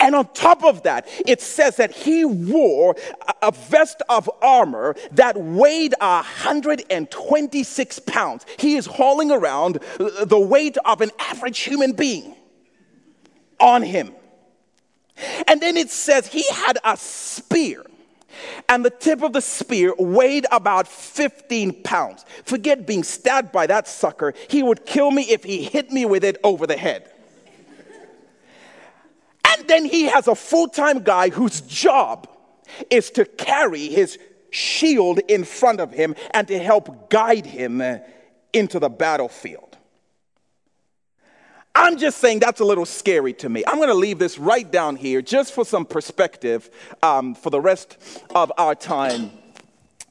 And 0.00 0.14
on 0.14 0.26
top 0.32 0.64
of 0.64 0.82
that, 0.82 1.08
it 1.26 1.40
says 1.40 1.76
that 1.76 1.92
he 1.92 2.24
wore 2.24 2.96
a 3.40 3.52
vest 3.52 4.02
of 4.08 4.28
armor 4.42 4.96
that 5.12 5.36
weighed 5.36 5.94
126 6.00 7.98
pounds. 8.00 8.44
He 8.58 8.74
is 8.76 8.86
hauling 8.86 9.30
around 9.30 9.78
the 9.98 10.38
weight 10.38 10.76
of 10.84 11.00
an 11.00 11.10
average 11.18 11.60
human 11.60 11.92
being 11.92 12.34
on 13.60 13.82
him. 13.82 14.12
And 15.46 15.60
then 15.60 15.76
it 15.76 15.90
says 15.90 16.26
he 16.26 16.44
had 16.52 16.78
a 16.84 16.96
spear 16.96 17.84
and 18.68 18.84
the 18.84 18.90
tip 18.90 19.22
of 19.22 19.32
the 19.32 19.40
spear 19.40 19.94
weighed 19.98 20.46
about 20.50 20.88
15 20.88 21.82
pounds. 21.82 22.24
Forget 22.44 22.86
being 22.86 23.02
stabbed 23.02 23.52
by 23.52 23.66
that 23.66 23.88
sucker. 23.88 24.34
He 24.48 24.62
would 24.62 24.86
kill 24.86 25.10
me 25.10 25.22
if 25.22 25.44
he 25.44 25.62
hit 25.62 25.90
me 25.90 26.04
with 26.04 26.24
it 26.24 26.38
over 26.44 26.66
the 26.66 26.76
head. 26.76 27.10
And 29.44 29.68
then 29.68 29.84
he 29.84 30.04
has 30.04 30.28
a 30.28 30.34
full 30.34 30.68
time 30.68 31.00
guy 31.00 31.28
whose 31.28 31.60
job 31.60 32.28
is 32.90 33.10
to 33.10 33.24
carry 33.24 33.88
his 33.88 34.18
shield 34.50 35.18
in 35.28 35.44
front 35.44 35.80
of 35.80 35.92
him 35.92 36.14
and 36.32 36.46
to 36.48 36.58
help 36.58 37.10
guide 37.10 37.46
him 37.46 37.82
into 38.52 38.78
the 38.78 38.88
battlefield. 38.88 39.71
I'm 41.74 41.96
just 41.96 42.18
saying 42.18 42.40
that's 42.40 42.60
a 42.60 42.64
little 42.64 42.84
scary 42.84 43.32
to 43.34 43.48
me. 43.48 43.64
I'm 43.66 43.76
going 43.76 43.88
to 43.88 43.94
leave 43.94 44.18
this 44.18 44.38
right 44.38 44.70
down 44.70 44.96
here 44.96 45.22
just 45.22 45.54
for 45.54 45.64
some 45.64 45.86
perspective 45.86 46.70
um, 47.02 47.34
for 47.34 47.50
the 47.50 47.60
rest 47.60 47.98
of 48.34 48.52
our 48.58 48.74
time 48.74 49.30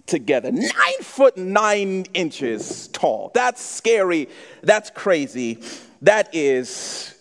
together. 0.08 0.52
Nine 0.52 1.02
foot 1.02 1.38
nine 1.38 2.06
inches 2.14 2.88
tall. 2.90 3.32
That's 3.34 3.62
scary. 3.62 4.28
That's 4.64 4.90
crazy. 4.90 5.60
That 6.02 6.34
is 6.34 7.16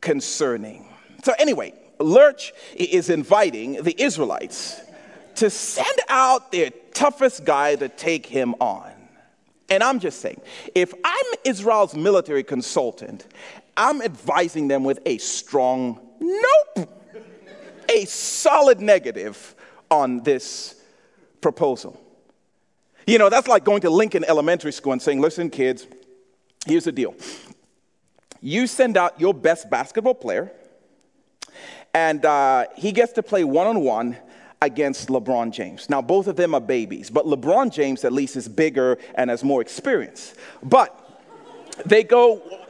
concerning. 0.00 0.88
So, 1.22 1.32
anyway, 1.38 1.72
Lurch 1.98 2.52
is 2.74 3.10
inviting 3.10 3.82
the 3.82 3.94
Israelites 4.00 4.80
to 5.36 5.50
send 5.50 5.98
out 6.08 6.52
their 6.52 6.70
toughest 6.92 7.44
guy 7.44 7.76
to 7.76 7.88
take 7.88 8.26
him 8.26 8.54
on. 8.60 8.90
And 9.70 9.82
I'm 9.82 9.98
just 9.98 10.20
saying, 10.20 10.40
if 10.74 10.92
I'm 11.04 11.24
Israel's 11.44 11.94
military 11.94 12.44
consultant 12.44 13.26
I'm 13.76 14.02
advising 14.02 14.68
them 14.68 14.84
with 14.84 15.00
a 15.06 15.18
strong 15.18 16.00
nope, 16.20 16.88
a 17.88 18.04
solid 18.04 18.80
negative 18.80 19.54
on 19.90 20.22
this 20.22 20.80
proposal. 21.40 22.00
You 23.06 23.18
know, 23.18 23.28
that's 23.28 23.48
like 23.48 23.64
going 23.64 23.82
to 23.82 23.90
Lincoln 23.90 24.24
Elementary 24.24 24.72
School 24.72 24.92
and 24.92 25.02
saying, 25.02 25.20
listen, 25.20 25.50
kids, 25.50 25.86
here's 26.66 26.84
the 26.84 26.92
deal. 26.92 27.14
You 28.40 28.66
send 28.66 28.96
out 28.96 29.20
your 29.20 29.34
best 29.34 29.68
basketball 29.70 30.14
player, 30.14 30.52
and 31.92 32.24
uh, 32.24 32.66
he 32.76 32.92
gets 32.92 33.12
to 33.14 33.22
play 33.22 33.44
one 33.44 33.66
on 33.66 33.80
one 33.80 34.16
against 34.62 35.08
LeBron 35.08 35.52
James. 35.52 35.90
Now, 35.90 36.00
both 36.00 36.26
of 36.26 36.36
them 36.36 36.54
are 36.54 36.60
babies, 36.60 37.10
but 37.10 37.26
LeBron 37.26 37.72
James 37.72 38.04
at 38.04 38.12
least 38.12 38.36
is 38.36 38.48
bigger 38.48 38.98
and 39.14 39.28
has 39.28 39.44
more 39.44 39.60
experience. 39.60 40.34
But 40.62 41.00
they 41.84 42.04
go 42.04 42.63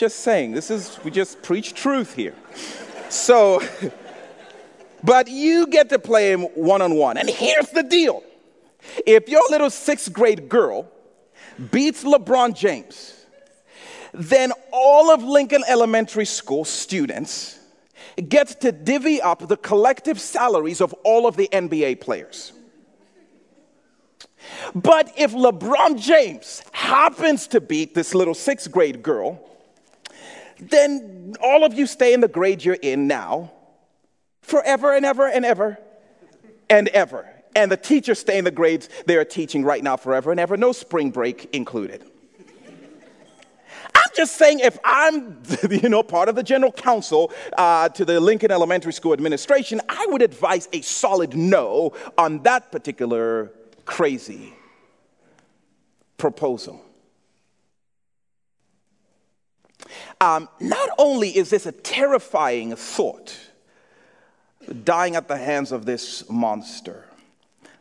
just 0.00 0.20
saying, 0.20 0.52
this 0.52 0.70
is, 0.70 0.98
we 1.04 1.10
just 1.10 1.42
preach 1.42 1.74
truth 1.74 2.14
here. 2.14 2.34
So, 3.10 3.60
but 5.04 5.28
you 5.28 5.66
get 5.66 5.90
to 5.90 5.98
play 5.98 6.32
him 6.32 6.44
one 6.54 6.80
on 6.80 6.94
one. 6.94 7.18
And 7.18 7.28
here's 7.28 7.68
the 7.68 7.82
deal 7.82 8.22
if 9.06 9.28
your 9.28 9.42
little 9.50 9.68
sixth 9.68 10.10
grade 10.10 10.48
girl 10.48 10.88
beats 11.70 12.02
LeBron 12.02 12.56
James, 12.56 13.26
then 14.14 14.54
all 14.72 15.12
of 15.12 15.22
Lincoln 15.22 15.62
Elementary 15.68 16.24
School 16.24 16.64
students 16.64 17.58
get 18.26 18.58
to 18.62 18.72
divvy 18.72 19.20
up 19.20 19.48
the 19.48 19.58
collective 19.58 20.18
salaries 20.18 20.80
of 20.80 20.94
all 21.04 21.26
of 21.26 21.36
the 21.36 21.46
NBA 21.52 22.00
players. 22.00 22.54
But 24.74 25.12
if 25.18 25.32
LeBron 25.32 26.00
James 26.00 26.62
happens 26.72 27.46
to 27.48 27.60
beat 27.60 27.94
this 27.94 28.14
little 28.14 28.32
sixth 28.34 28.72
grade 28.72 29.02
girl, 29.02 29.46
then 30.62 31.34
all 31.42 31.64
of 31.64 31.74
you 31.74 31.86
stay 31.86 32.12
in 32.12 32.20
the 32.20 32.28
grade 32.28 32.64
you're 32.64 32.74
in 32.74 33.06
now 33.06 33.52
forever 34.42 34.94
and 34.94 35.04
ever 35.04 35.28
and 35.28 35.44
ever 35.44 35.78
and 36.68 36.88
ever. 36.88 37.28
And 37.54 37.70
the 37.70 37.76
teachers 37.76 38.18
stay 38.18 38.38
in 38.38 38.44
the 38.44 38.50
grades 38.50 38.88
they 39.06 39.16
are 39.16 39.24
teaching 39.24 39.64
right 39.64 39.82
now 39.82 39.96
forever 39.96 40.30
and 40.30 40.38
ever, 40.38 40.56
no 40.56 40.72
spring 40.72 41.10
break 41.10 41.52
included. 41.52 42.04
I'm 43.94 44.10
just 44.14 44.36
saying, 44.36 44.60
if 44.60 44.78
I'm, 44.84 45.42
you 45.70 45.88
know, 45.88 46.02
part 46.02 46.28
of 46.28 46.36
the 46.36 46.42
general 46.42 46.72
council 46.72 47.32
uh, 47.58 47.88
to 47.90 48.04
the 48.04 48.20
Lincoln 48.20 48.50
Elementary 48.50 48.92
School 48.92 49.12
administration, 49.12 49.80
I 49.88 50.06
would 50.10 50.22
advise 50.22 50.68
a 50.72 50.80
solid 50.80 51.36
no 51.36 51.92
on 52.16 52.42
that 52.44 52.70
particular 52.70 53.52
crazy 53.84 54.54
proposal. 56.18 56.80
Um, 60.20 60.48
not 60.60 60.88
only 60.98 61.36
is 61.36 61.50
this 61.50 61.66
a 61.66 61.72
terrifying 61.72 62.76
thought, 62.76 63.36
dying 64.84 65.16
at 65.16 65.28
the 65.28 65.36
hands 65.36 65.72
of 65.72 65.86
this 65.86 66.28
monster, 66.28 67.06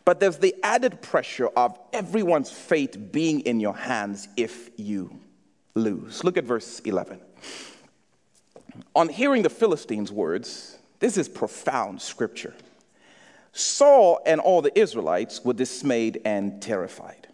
but 0.05 0.19
there's 0.19 0.37
the 0.37 0.55
added 0.63 1.01
pressure 1.01 1.47
of 1.49 1.77
everyone's 1.93 2.51
fate 2.51 3.11
being 3.11 3.41
in 3.41 3.59
your 3.59 3.75
hands 3.75 4.27
if 4.37 4.71
you 4.77 5.19
lose. 5.75 6.23
Look 6.23 6.37
at 6.37 6.45
verse 6.45 6.79
11. 6.79 7.19
On 8.95 9.09
hearing 9.09 9.43
the 9.43 9.49
Philistines' 9.49 10.11
words, 10.11 10.77
this 10.99 11.17
is 11.17 11.29
profound 11.29 12.01
scripture. 12.01 12.55
Saul 13.51 14.19
and 14.25 14.39
all 14.39 14.61
the 14.61 14.77
Israelites 14.77 15.43
were 15.43 15.53
dismayed 15.53 16.21
and 16.25 16.61
terrified, 16.61 17.27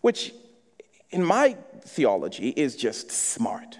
which 0.00 0.32
in 1.10 1.24
my 1.24 1.56
theology, 1.82 2.50
is 2.50 2.76
just 2.76 3.10
smart. 3.10 3.78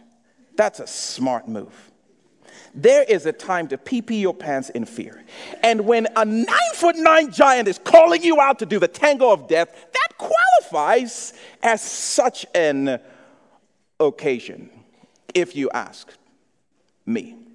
That's 0.57 0.81
a 0.81 0.87
smart 0.87 1.49
move. 1.49 1.93
There 2.75 3.05
is 3.05 3.25
a 3.25 3.33
time 3.33 3.69
to 3.69 3.79
pee 3.79 4.03
pee 4.03 4.21
your 4.21 4.35
pants 4.35 4.69
in 4.71 4.85
fear. 4.85 5.25
And 5.63 5.87
when 5.87 6.07
a 6.15 6.25
nine 6.25 6.75
foot 6.75 6.97
nine 6.97 7.33
giant 7.33 7.69
is 7.69 7.79
calling 7.79 8.23
you 8.23 8.41
out 8.41 8.59
to 8.59 8.67
do 8.67 8.79
the 8.79 8.89
tango 8.89 9.31
of 9.33 9.49
death, 9.49 9.75
that 9.93 10.19
qualifies 10.19 11.33
as 11.63 11.81
such 11.81 12.45
an 12.55 13.01
occasion, 13.99 14.71
if 15.35 15.57
you 15.57 15.71
ask 15.71 16.13
me. 17.07 17.46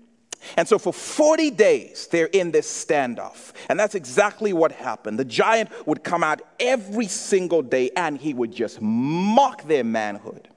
And 0.57 0.67
so 0.67 0.77
for 0.77 0.93
40 0.93 1.51
days, 1.51 2.07
they're 2.07 2.27
in 2.27 2.51
this 2.51 2.67
standoff. 2.86 3.53
And 3.69 3.79
that's 3.79 3.95
exactly 3.95 4.53
what 4.53 4.71
happened. 4.71 5.19
The 5.19 5.25
giant 5.25 5.69
would 5.88 6.03
come 6.03 6.24
out 6.24 6.41
every 6.60 7.07
single 7.07 7.62
day 7.62 7.91
and 7.95 8.17
he 8.17 8.33
would 8.33 8.51
just 8.51 8.81
mock 8.81 9.63
their 9.63 9.83
manhood. 9.83 10.48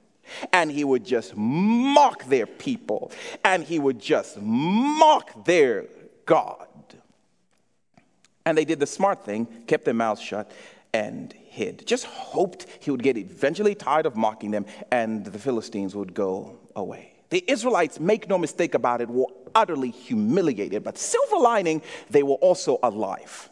And 0.51 0.71
he 0.71 0.83
would 0.83 1.05
just 1.05 1.35
mock 1.35 2.25
their 2.25 2.47
people. 2.47 3.11
And 3.43 3.63
he 3.63 3.79
would 3.79 3.99
just 3.99 4.41
mock 4.41 5.45
their 5.45 5.85
God. 6.25 6.67
And 8.45 8.57
they 8.57 8.65
did 8.65 8.79
the 8.79 8.87
smart 8.87 9.25
thing, 9.25 9.47
kept 9.67 9.85
their 9.85 9.93
mouths 9.93 10.21
shut, 10.21 10.51
and 10.93 11.33
hid. 11.33 11.85
Just 11.85 12.05
hoped 12.05 12.67
he 12.79 12.91
would 12.91 13.03
get 13.03 13.17
eventually 13.17 13.75
tired 13.75 14.05
of 14.05 14.15
mocking 14.15 14.51
them 14.51 14.65
and 14.91 15.25
the 15.25 15.39
Philistines 15.39 15.95
would 15.95 16.13
go 16.13 16.57
away. 16.75 17.13
The 17.29 17.43
Israelites, 17.47 17.99
make 17.99 18.29
no 18.29 18.37
mistake 18.37 18.75
about 18.75 19.01
it, 19.01 19.09
were 19.09 19.27
utterly 19.55 19.89
humiliated, 19.89 20.83
but 20.83 20.97
silver 20.97 21.37
lining, 21.37 21.81
they 22.09 22.21
were 22.21 22.35
also 22.35 22.77
alive. 22.83 23.49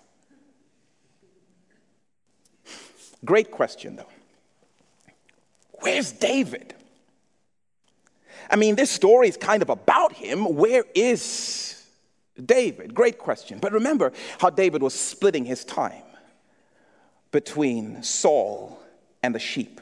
Great 3.26 3.50
question, 3.52 3.96
though. 3.96 4.10
Where's 5.82 6.12
David? 6.12 6.76
I 8.50 8.56
mean, 8.56 8.76
this 8.76 8.92
story 8.92 9.30
is 9.30 9.38
kind 9.38 9.62
of 9.62 9.70
about 9.70 10.14
him. 10.14 10.56
Where 10.56 10.84
is 10.94 11.84
David? 12.44 12.94
Great 12.94 13.18
question. 13.18 13.60
But 13.60 13.72
remember 13.72 14.12
how 14.40 14.50
David 14.50 14.82
was 14.82 14.94
splitting 14.94 15.46
his 15.46 15.64
time 15.64 16.04
between 17.32 18.04
Saul 18.04 18.80
and 19.24 19.34
the 19.34 19.40
sheep. 19.40 19.82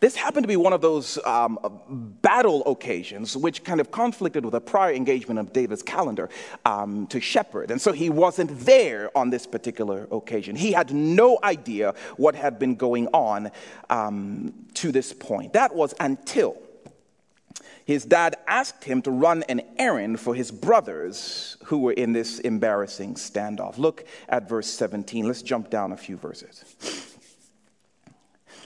This 0.00 0.16
happened 0.16 0.44
to 0.44 0.48
be 0.48 0.56
one 0.56 0.72
of 0.72 0.80
those 0.80 1.18
um, 1.24 1.58
battle 2.22 2.62
occasions 2.66 3.36
which 3.36 3.64
kind 3.64 3.80
of 3.80 3.90
conflicted 3.90 4.44
with 4.44 4.54
a 4.54 4.60
prior 4.60 4.92
engagement 4.92 5.40
of 5.40 5.52
David's 5.52 5.82
calendar 5.82 6.28
um, 6.64 7.06
to 7.08 7.20
shepherd. 7.20 7.70
And 7.70 7.80
so 7.80 7.92
he 7.92 8.10
wasn't 8.10 8.58
there 8.60 9.16
on 9.16 9.30
this 9.30 9.46
particular 9.46 10.08
occasion. 10.10 10.56
He 10.56 10.72
had 10.72 10.92
no 10.92 11.38
idea 11.42 11.94
what 12.16 12.34
had 12.34 12.58
been 12.58 12.74
going 12.74 13.08
on 13.08 13.50
um, 13.90 14.52
to 14.74 14.92
this 14.92 15.12
point. 15.12 15.52
That 15.52 15.74
was 15.74 15.94
until 16.00 16.56
his 17.88 18.04
dad 18.04 18.36
asked 18.46 18.84
him 18.84 19.00
to 19.00 19.10
run 19.10 19.44
an 19.44 19.62
errand 19.78 20.20
for 20.20 20.34
his 20.34 20.50
brothers 20.50 21.56
who 21.64 21.78
were 21.78 21.92
in 21.92 22.12
this 22.12 22.38
embarrassing 22.40 23.14
standoff. 23.14 23.78
Look 23.78 24.04
at 24.28 24.46
verse 24.46 24.66
17. 24.68 25.26
Let's 25.26 25.40
jump 25.40 25.70
down 25.70 25.92
a 25.92 25.96
few 25.96 26.18
verses. 26.18 27.07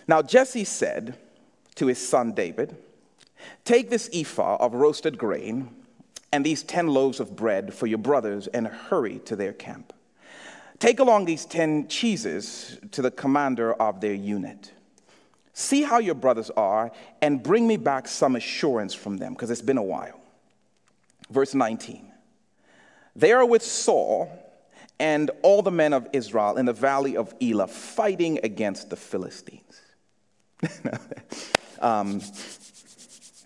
Now, 0.07 0.23
Jesse 0.23 0.65
said 0.65 1.17
to 1.77 1.87
his 1.87 1.99
son 1.99 2.33
David, 2.33 2.77
Take 3.65 3.91
this 3.91 4.09
ephah 4.13 4.57
of 4.57 4.75
roasted 4.75 5.19
grain 5.19 5.71
and 6.33 6.45
these 6.45 6.63
10 6.63 6.89
loaves 6.89 7.21
of 7.21 7.37
bread 7.37 7.75
for 7.75 7.87
your 7.87 7.99
brothers 7.99 8.47
and 8.49 8.67
hurry 8.67 9.21
to 9.27 9.37
their 9.37 9.53
camp. 9.53 9.93
Take 10.79 10.99
along 10.99 11.27
these 11.27 11.45
10 11.45 11.89
cheeses 11.89 12.79
to 12.91 13.03
the 13.03 13.11
commander 13.11 13.75
of 13.75 14.01
their 14.01 14.15
unit. 14.15 14.73
See 15.53 15.83
how 15.83 15.99
your 15.99 16.15
brothers 16.15 16.51
are 16.51 16.91
and 17.21 17.43
bring 17.43 17.67
me 17.67 17.77
back 17.77 18.09
some 18.09 18.37
assurance 18.37 18.95
from 18.95 19.19
them, 19.19 19.35
because 19.35 19.51
it's 19.51 19.63
been 19.63 19.79
a 19.79 19.83
while. 19.83 20.19
Verse 21.31 21.55
19 21.55 22.11
They 23.15 23.33
are 23.33 23.45
with 23.45 23.63
Saul 23.63 24.31
and 24.99 25.31
all 25.43 25.63
the 25.63 25.71
men 25.71 25.93
of 25.93 26.09
Israel 26.13 26.57
in 26.57 26.67
the 26.67 26.73
valley 26.73 27.17
of 27.17 27.35
Elah 27.41 27.69
fighting 27.69 28.41
against 28.43 28.91
the 28.91 28.97
Philistines. 28.97 29.82
um, 31.81 32.21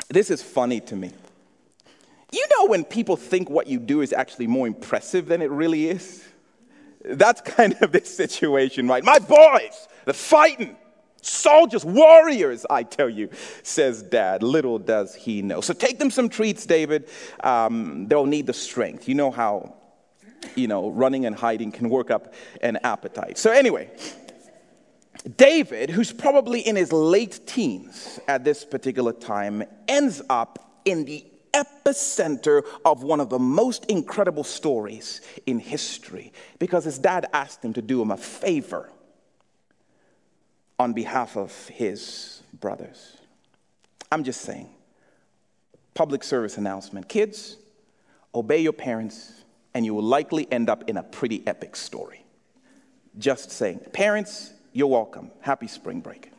this 0.08 0.30
is 0.30 0.42
funny 0.42 0.80
to 0.80 0.96
me. 0.96 1.10
You 2.32 2.44
know 2.58 2.66
when 2.66 2.84
people 2.84 3.16
think 3.16 3.48
what 3.48 3.66
you 3.66 3.78
do 3.78 4.00
is 4.00 4.12
actually 4.12 4.46
more 4.46 4.66
impressive 4.66 5.26
than 5.26 5.42
it 5.42 5.50
really 5.50 5.88
is? 5.88 6.24
That's 7.04 7.40
kind 7.56 7.76
of 7.80 7.92
this 7.92 8.14
situation, 8.14 8.88
right? 8.88 9.04
My 9.04 9.18
boys, 9.18 9.88
they're 10.04 10.14
fighting. 10.14 10.76
Soldiers, 11.22 11.84
warriors, 11.84 12.64
I 12.70 12.84
tell 12.84 13.10
you, 13.10 13.30
says 13.64 14.02
dad. 14.02 14.44
Little 14.44 14.78
does 14.78 15.14
he 15.14 15.42
know. 15.42 15.60
So 15.60 15.74
take 15.74 15.98
them 15.98 16.10
some 16.10 16.28
treats, 16.28 16.66
David. 16.66 17.08
Um, 17.42 18.06
they'll 18.06 18.26
need 18.26 18.46
the 18.46 18.52
strength. 18.52 19.08
You 19.08 19.16
know 19.16 19.32
how, 19.32 19.74
you 20.54 20.68
know, 20.68 20.90
running 20.90 21.26
and 21.26 21.34
hiding 21.34 21.72
can 21.72 21.88
work 21.90 22.12
up 22.12 22.32
an 22.60 22.78
appetite. 22.84 23.38
So, 23.38 23.50
anyway, 23.50 23.90
David, 25.34 25.90
who's 25.90 26.12
probably 26.12 26.60
in 26.60 26.76
his 26.76 26.92
late 26.92 27.46
teens 27.46 28.20
at 28.28 28.44
this 28.44 28.64
particular 28.64 29.12
time, 29.12 29.64
ends 29.88 30.22
up 30.30 30.80
in 30.84 31.04
the 31.04 31.24
epicenter 31.52 32.62
of 32.84 33.02
one 33.02 33.18
of 33.18 33.30
the 33.30 33.38
most 33.38 33.86
incredible 33.86 34.44
stories 34.44 35.20
in 35.46 35.58
history 35.58 36.32
because 36.58 36.84
his 36.84 36.98
dad 36.98 37.26
asked 37.32 37.64
him 37.64 37.72
to 37.72 37.82
do 37.82 38.00
him 38.00 38.10
a 38.10 38.16
favor 38.16 38.90
on 40.78 40.92
behalf 40.92 41.36
of 41.36 41.68
his 41.68 42.42
brothers. 42.60 43.16
I'm 44.12 44.22
just 44.22 44.42
saying, 44.42 44.68
public 45.94 46.22
service 46.22 46.58
announcement 46.58 47.08
kids, 47.08 47.56
obey 48.34 48.58
your 48.60 48.74
parents, 48.74 49.32
and 49.74 49.84
you 49.84 49.94
will 49.94 50.02
likely 50.02 50.50
end 50.52 50.68
up 50.68 50.88
in 50.88 50.98
a 50.98 51.02
pretty 51.02 51.44
epic 51.46 51.74
story. 51.74 52.22
Just 53.18 53.50
saying, 53.50 53.80
parents, 53.92 54.52
you're 54.76 54.86
welcome. 54.88 55.30
Happy 55.40 55.66
spring 55.66 56.00
break. 56.00 56.30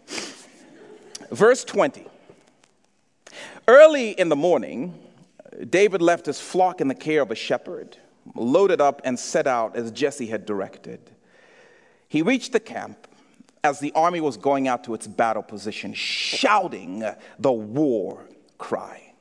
Verse 1.31 1.63
20. 1.63 2.05
Early 3.67 4.11
in 4.11 4.29
the 4.29 4.35
morning, 4.35 4.93
David 5.67 6.03
left 6.03 6.27
his 6.27 6.39
flock 6.39 6.79
in 6.79 6.87
the 6.87 6.93
care 6.93 7.23
of 7.23 7.31
a 7.31 7.35
shepherd, 7.35 7.97
loaded 8.35 8.79
up, 8.79 9.01
and 9.03 9.17
set 9.17 9.47
out 9.47 9.75
as 9.75 9.91
Jesse 9.91 10.27
had 10.27 10.45
directed. 10.45 10.99
He 12.07 12.21
reached 12.21 12.51
the 12.51 12.59
camp 12.59 13.07
as 13.63 13.79
the 13.79 13.91
army 13.93 14.21
was 14.21 14.37
going 14.37 14.67
out 14.67 14.83
to 14.83 14.93
its 14.93 15.07
battle 15.07 15.41
position, 15.41 15.95
shouting 15.95 17.03
the 17.39 17.51
war 17.51 18.29
cry. 18.59 19.13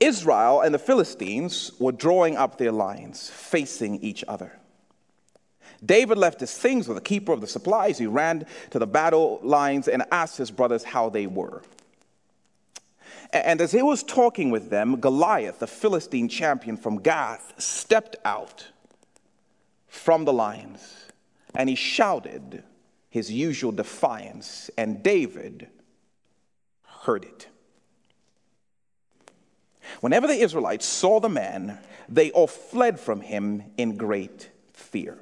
Israel 0.00 0.62
and 0.62 0.74
the 0.74 0.78
Philistines 0.78 1.72
were 1.78 1.92
drawing 1.92 2.38
up 2.38 2.56
their 2.56 2.72
lines, 2.72 3.28
facing 3.28 4.00
each 4.00 4.24
other. 4.26 4.59
David 5.84 6.18
left 6.18 6.40
his 6.40 6.52
things 6.52 6.86
with 6.86 6.96
the 6.96 7.02
keeper 7.02 7.32
of 7.32 7.40
the 7.40 7.46
supplies. 7.46 7.98
He 7.98 8.06
ran 8.06 8.46
to 8.70 8.78
the 8.78 8.86
battle 8.86 9.40
lines 9.42 9.88
and 9.88 10.04
asked 10.12 10.36
his 10.36 10.50
brothers 10.50 10.84
how 10.84 11.08
they 11.08 11.26
were. 11.26 11.62
And 13.32 13.60
as 13.60 13.72
he 13.72 13.82
was 13.82 14.02
talking 14.02 14.50
with 14.50 14.70
them, 14.70 15.00
Goliath, 15.00 15.60
the 15.60 15.66
Philistine 15.66 16.28
champion 16.28 16.76
from 16.76 16.98
Gath, 16.98 17.54
stepped 17.58 18.16
out 18.24 18.68
from 19.86 20.24
the 20.24 20.32
lines 20.32 21.06
and 21.54 21.68
he 21.68 21.74
shouted 21.74 22.62
his 23.08 23.30
usual 23.30 23.72
defiance, 23.72 24.70
and 24.78 25.02
David 25.02 25.68
heard 27.02 27.24
it. 27.24 27.48
Whenever 30.00 30.28
the 30.28 30.40
Israelites 30.40 30.86
saw 30.86 31.18
the 31.18 31.28
man, 31.28 31.78
they 32.08 32.30
all 32.30 32.46
fled 32.46 33.00
from 33.00 33.20
him 33.20 33.64
in 33.76 33.96
great 33.96 34.50
fear. 34.72 35.18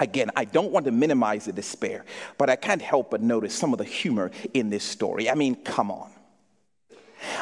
Again, 0.00 0.30
I 0.34 0.46
don't 0.46 0.72
want 0.72 0.86
to 0.86 0.90
minimize 0.90 1.44
the 1.44 1.52
despair, 1.52 2.04
but 2.38 2.48
I 2.48 2.56
can't 2.56 2.82
help 2.82 3.10
but 3.10 3.20
notice 3.20 3.54
some 3.54 3.72
of 3.72 3.78
the 3.78 3.84
humor 3.84 4.30
in 4.54 4.70
this 4.70 4.82
story. 4.82 5.30
I 5.30 5.34
mean, 5.34 5.54
come 5.56 5.90
on. 5.90 6.10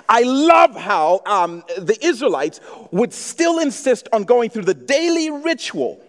I 0.09 0.23
love 0.23 0.75
how 0.75 1.23
um, 1.25 1.63
the 1.79 1.97
Israelites 2.05 2.61
would 2.91 3.13
still 3.13 3.61
insist 3.61 4.09
on 4.13 4.25
going 4.25 4.51
through 4.51 4.65
the 4.65 4.75
daily 4.75 5.31
ritual 5.31 6.03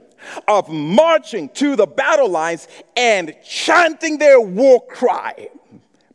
of 0.47 0.67
marching 0.69 1.49
to 1.49 1.75
the 1.75 1.85
battle 1.85 2.29
lines 2.29 2.67
and 2.97 3.35
chanting 3.45 4.17
their 4.17 4.41
war 4.41 4.85
cry 4.87 5.49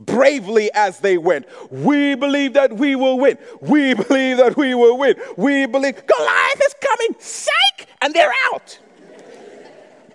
bravely 0.01 0.71
as 0.75 0.99
they 0.99 1.17
went. 1.17 1.47
We 1.71 2.15
believe 2.17 2.55
that 2.55 2.73
we 2.73 2.97
will 2.97 3.19
win. 3.19 3.39
We 3.61 3.95
believe 3.95 4.39
that 4.39 4.57
we 4.57 4.75
will 4.75 4.99
win. 4.99 5.15
We 5.37 5.67
believe 5.67 6.05
Goliath 6.07 6.61
is 6.67 6.75
coming. 6.81 7.17
Psych! 7.21 7.89
And 8.03 8.13
they're 8.13 8.33
out. 8.53 8.79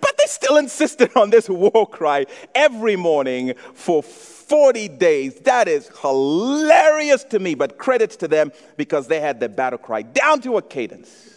But 0.01 0.17
they 0.17 0.25
still 0.25 0.57
insisted 0.57 1.15
on 1.15 1.29
this 1.29 1.49
war 1.49 1.87
cry 1.87 2.25
every 2.55 2.95
morning 2.95 3.53
for 3.73 4.03
40 4.03 4.87
days. 4.89 5.35
That 5.41 5.67
is 5.67 5.89
hilarious 6.01 7.23
to 7.25 7.39
me, 7.39 7.55
but 7.55 7.77
credits 7.77 8.15
to 8.17 8.27
them 8.27 8.51
because 8.77 9.07
they 9.07 9.19
had 9.19 9.39
their 9.39 9.49
battle 9.49 9.79
cry 9.79 10.01
down 10.01 10.41
to 10.41 10.57
a 10.57 10.61
cadence. 10.61 11.28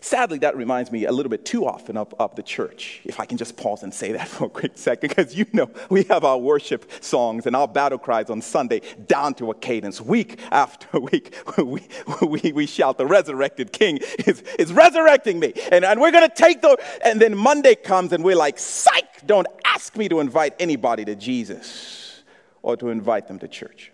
Sadly, 0.00 0.38
that 0.38 0.56
reminds 0.56 0.90
me 0.92 1.04
a 1.06 1.12
little 1.12 1.30
bit 1.30 1.44
too 1.44 1.66
often 1.66 1.96
of, 1.96 2.14
of 2.18 2.34
the 2.36 2.42
church. 2.42 3.00
If 3.04 3.20
I 3.20 3.26
can 3.26 3.36
just 3.36 3.56
pause 3.56 3.82
and 3.82 3.92
say 3.92 4.12
that 4.12 4.28
for 4.36 4.46
a 4.46 4.48
quick 4.48 4.72
second, 4.74 5.08
because 5.08 5.34
you 5.34 5.46
know 5.52 5.70
we 5.90 6.04
have 6.04 6.24
our 6.24 6.38
worship 6.38 6.90
songs 7.00 7.46
and 7.46 7.54
our 7.54 7.68
battle 7.68 7.98
cries 7.98 8.30
on 8.30 8.40
Sunday 8.40 8.82
down 9.06 9.34
to 9.34 9.50
a 9.50 9.54
cadence. 9.54 10.00
Week 10.00 10.38
after 10.50 11.00
week, 11.00 11.34
we, 11.58 11.82
we, 12.26 12.52
we 12.52 12.66
shout, 12.66 12.98
The 12.98 13.06
resurrected 13.06 13.72
King 13.72 13.98
is, 14.26 14.42
is 14.58 14.72
resurrecting 14.72 15.38
me. 15.38 15.52
And, 15.70 15.84
and 15.84 16.00
we're 16.00 16.12
going 16.12 16.28
to 16.28 16.34
take 16.34 16.62
the. 16.62 16.76
And 17.04 17.20
then 17.20 17.36
Monday 17.36 17.74
comes 17.74 18.12
and 18.12 18.22
we're 18.24 18.36
like, 18.36 18.58
Psych, 18.58 19.26
don't 19.26 19.46
ask 19.64 19.96
me 19.96 20.08
to 20.08 20.20
invite 20.20 20.54
anybody 20.58 21.04
to 21.04 21.14
Jesus 21.14 22.22
or 22.62 22.76
to 22.76 22.88
invite 22.88 23.28
them 23.28 23.38
to 23.38 23.48
church. 23.48 23.92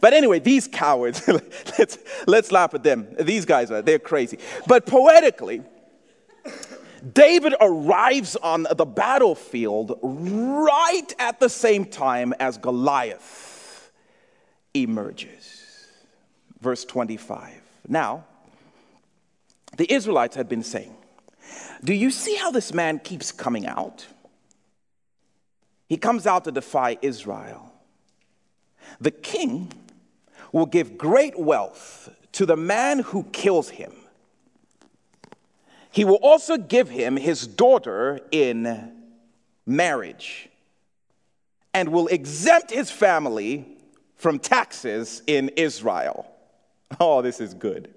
But 0.00 0.12
anyway, 0.12 0.38
these 0.38 0.68
cowards, 0.68 1.26
let's, 1.78 1.98
let's 2.26 2.52
laugh 2.52 2.74
at 2.74 2.82
them. 2.82 3.08
These 3.20 3.44
guys 3.44 3.70
are, 3.70 3.82
they're 3.82 3.98
crazy. 3.98 4.38
But 4.66 4.86
poetically, 4.86 5.62
David 7.12 7.54
arrives 7.60 8.36
on 8.36 8.66
the 8.76 8.84
battlefield 8.84 9.98
right 10.02 11.14
at 11.18 11.40
the 11.40 11.48
same 11.48 11.84
time 11.84 12.32
as 12.38 12.58
Goliath 12.58 13.90
emerges. 14.74 15.88
Verse 16.60 16.84
25. 16.84 17.60
Now, 17.88 18.24
the 19.76 19.92
Israelites 19.92 20.36
had 20.36 20.48
been 20.48 20.62
saying, 20.62 20.94
Do 21.82 21.92
you 21.92 22.10
see 22.10 22.36
how 22.36 22.50
this 22.50 22.72
man 22.72 23.00
keeps 23.00 23.32
coming 23.32 23.66
out? 23.66 24.06
He 25.88 25.96
comes 25.96 26.26
out 26.26 26.44
to 26.44 26.52
defy 26.52 26.98
Israel. 27.02 27.72
The 29.00 29.10
king 29.10 29.72
will 30.52 30.66
give 30.66 30.96
great 30.96 31.38
wealth 31.38 32.10
to 32.32 32.46
the 32.46 32.56
man 32.56 33.00
who 33.00 33.24
kills 33.24 33.70
him. 33.70 33.92
He 35.90 36.04
will 36.04 36.16
also 36.16 36.56
give 36.56 36.88
him 36.88 37.16
his 37.16 37.46
daughter 37.46 38.20
in 38.30 38.92
marriage 39.66 40.48
and 41.74 41.90
will 41.90 42.06
exempt 42.08 42.70
his 42.70 42.90
family 42.90 43.66
from 44.16 44.38
taxes 44.38 45.22
in 45.26 45.50
Israel. 45.56 46.26
Oh, 47.00 47.22
this 47.22 47.40
is 47.40 47.54
good. 47.54 47.94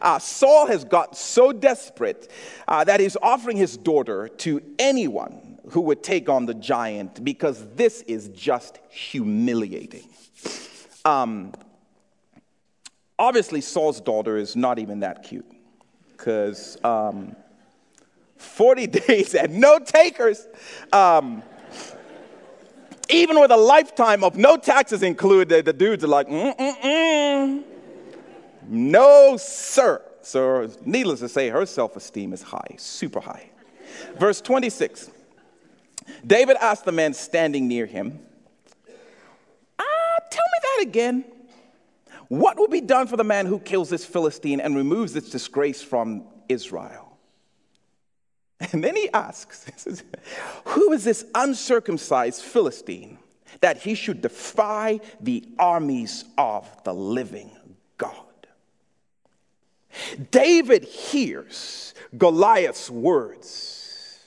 Uh, 0.00 0.18
Saul 0.18 0.66
has 0.66 0.84
got 0.84 1.16
so 1.16 1.52
desperate 1.52 2.30
uh, 2.66 2.84
that 2.84 3.00
he's 3.00 3.16
offering 3.22 3.56
his 3.56 3.76
daughter 3.76 4.28
to 4.28 4.62
anyone 4.78 5.58
who 5.70 5.80
would 5.82 6.02
take 6.02 6.28
on 6.28 6.46
the 6.46 6.54
giant 6.54 7.24
because 7.24 7.66
this 7.74 8.02
is 8.02 8.28
just 8.28 8.78
humiliating. 8.88 10.08
Um, 11.04 11.52
obviously, 13.18 13.60
Saul's 13.60 14.00
daughter 14.00 14.36
is 14.36 14.56
not 14.56 14.78
even 14.78 15.00
that 15.00 15.22
cute 15.22 15.50
because 16.16 16.82
um, 16.84 17.36
40 18.36 18.86
days 18.86 19.34
and 19.34 19.60
no 19.60 19.78
takers. 19.78 20.46
Um, 20.92 21.42
even 23.08 23.38
with 23.38 23.50
a 23.52 23.56
lifetime 23.56 24.24
of 24.24 24.36
no 24.36 24.56
taxes 24.56 25.02
included, 25.02 25.64
the 25.64 25.72
dudes 25.72 26.02
are 26.02 26.08
like, 26.08 26.28
mm-mm-mm. 26.28 27.62
No, 28.68 29.36
sir. 29.36 30.02
So, 30.22 30.68
needless 30.84 31.20
to 31.20 31.28
say, 31.28 31.48
her 31.50 31.66
self 31.66 31.96
esteem 31.96 32.32
is 32.32 32.42
high, 32.42 32.74
super 32.78 33.20
high. 33.20 33.50
Verse 34.18 34.40
26 34.40 35.10
David 36.26 36.56
asked 36.60 36.84
the 36.84 36.92
man 36.92 37.14
standing 37.14 37.68
near 37.68 37.86
him, 37.86 38.18
Ah, 39.78 39.84
tell 40.30 40.44
me 40.44 40.58
that 40.62 40.88
again. 40.88 41.24
What 42.28 42.58
will 42.58 42.68
be 42.68 42.80
done 42.80 43.06
for 43.06 43.16
the 43.16 43.24
man 43.24 43.46
who 43.46 43.58
kills 43.58 43.90
this 43.90 44.04
Philistine 44.04 44.60
and 44.60 44.74
removes 44.74 45.12
this 45.12 45.30
disgrace 45.30 45.82
from 45.82 46.24
Israel? 46.48 47.18
And 48.72 48.82
then 48.82 48.96
he 48.96 49.10
asks, 49.12 49.66
Who 50.64 50.92
is 50.92 51.04
this 51.04 51.24
uncircumcised 51.34 52.42
Philistine 52.42 53.18
that 53.60 53.78
he 53.78 53.94
should 53.94 54.22
defy 54.22 55.00
the 55.20 55.46
armies 55.58 56.24
of 56.38 56.68
the 56.84 56.94
living 56.94 57.50
God? 57.98 58.14
David 60.30 60.84
hears 60.84 61.94
Goliath's 62.16 62.90
words, 62.90 64.18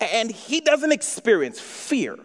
and 0.00 0.30
he 0.30 0.60
doesn't 0.60 0.92
experience 0.92 1.60
fear. 1.60 2.16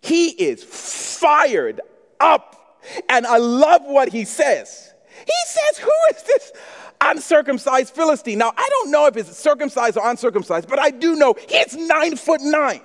He 0.00 0.30
is 0.30 0.64
fired 0.64 1.80
up 2.18 2.61
and 3.08 3.26
I 3.26 3.38
love 3.38 3.82
what 3.84 4.08
he 4.08 4.24
says. 4.24 4.92
He 5.24 5.32
says, 5.46 5.78
Who 5.78 5.92
is 6.10 6.22
this 6.22 6.52
uncircumcised 7.00 7.94
Philistine? 7.94 8.38
Now, 8.38 8.52
I 8.56 8.68
don't 8.70 8.90
know 8.90 9.06
if 9.06 9.16
it's 9.16 9.36
circumcised 9.36 9.96
or 9.96 10.08
uncircumcised, 10.08 10.68
but 10.68 10.78
I 10.78 10.90
do 10.90 11.16
know 11.16 11.34
he's 11.48 11.76
nine 11.76 12.16
foot 12.16 12.40
nine. 12.40 12.80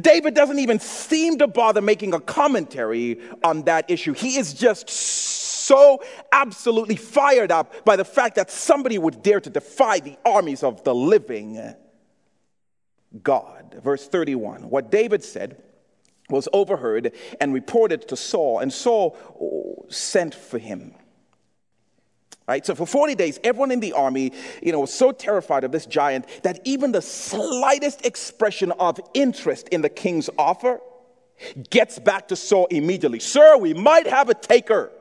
David 0.00 0.34
doesn't 0.34 0.58
even 0.58 0.78
seem 0.78 1.38
to 1.38 1.46
bother 1.46 1.82
making 1.82 2.14
a 2.14 2.20
commentary 2.20 3.20
on 3.44 3.62
that 3.64 3.90
issue. 3.90 4.14
He 4.14 4.38
is 4.38 4.54
just 4.54 4.88
so 4.88 6.02
absolutely 6.32 6.96
fired 6.96 7.52
up 7.52 7.84
by 7.84 7.96
the 7.96 8.04
fact 8.04 8.36
that 8.36 8.50
somebody 8.50 8.98
would 8.98 9.22
dare 9.22 9.40
to 9.40 9.50
defy 9.50 10.00
the 10.00 10.16
armies 10.24 10.62
of 10.62 10.82
the 10.84 10.94
living 10.94 11.74
God. 13.22 13.80
Verse 13.82 14.06
31 14.08 14.70
What 14.70 14.90
David 14.90 15.22
said 15.22 15.62
was 16.28 16.48
overheard 16.52 17.12
and 17.40 17.54
reported 17.54 18.08
to 18.08 18.16
Saul, 18.16 18.58
and 18.58 18.72
Saul 18.72 19.16
oh, 19.40 19.86
sent 19.88 20.34
for 20.34 20.58
him. 20.58 20.94
Right? 22.48 22.64
So 22.64 22.76
for 22.76 22.86
40 22.86 23.16
days, 23.16 23.40
everyone 23.42 23.72
in 23.72 23.80
the 23.80 23.92
army, 23.92 24.32
you 24.62 24.70
know, 24.70 24.80
was 24.80 24.92
so 24.92 25.10
terrified 25.10 25.64
of 25.64 25.72
this 25.72 25.84
giant 25.84 26.26
that 26.44 26.60
even 26.64 26.92
the 26.92 27.02
slightest 27.02 28.06
expression 28.06 28.70
of 28.72 29.00
interest 29.14 29.68
in 29.68 29.82
the 29.82 29.88
king's 29.88 30.30
offer 30.38 30.80
gets 31.70 31.98
back 31.98 32.28
to 32.28 32.36
Saul 32.36 32.66
immediately. 32.66 33.18
Sir, 33.18 33.56
we 33.56 33.74
might 33.74 34.06
have 34.06 34.28
a 34.28 34.34
taker. 34.34 34.92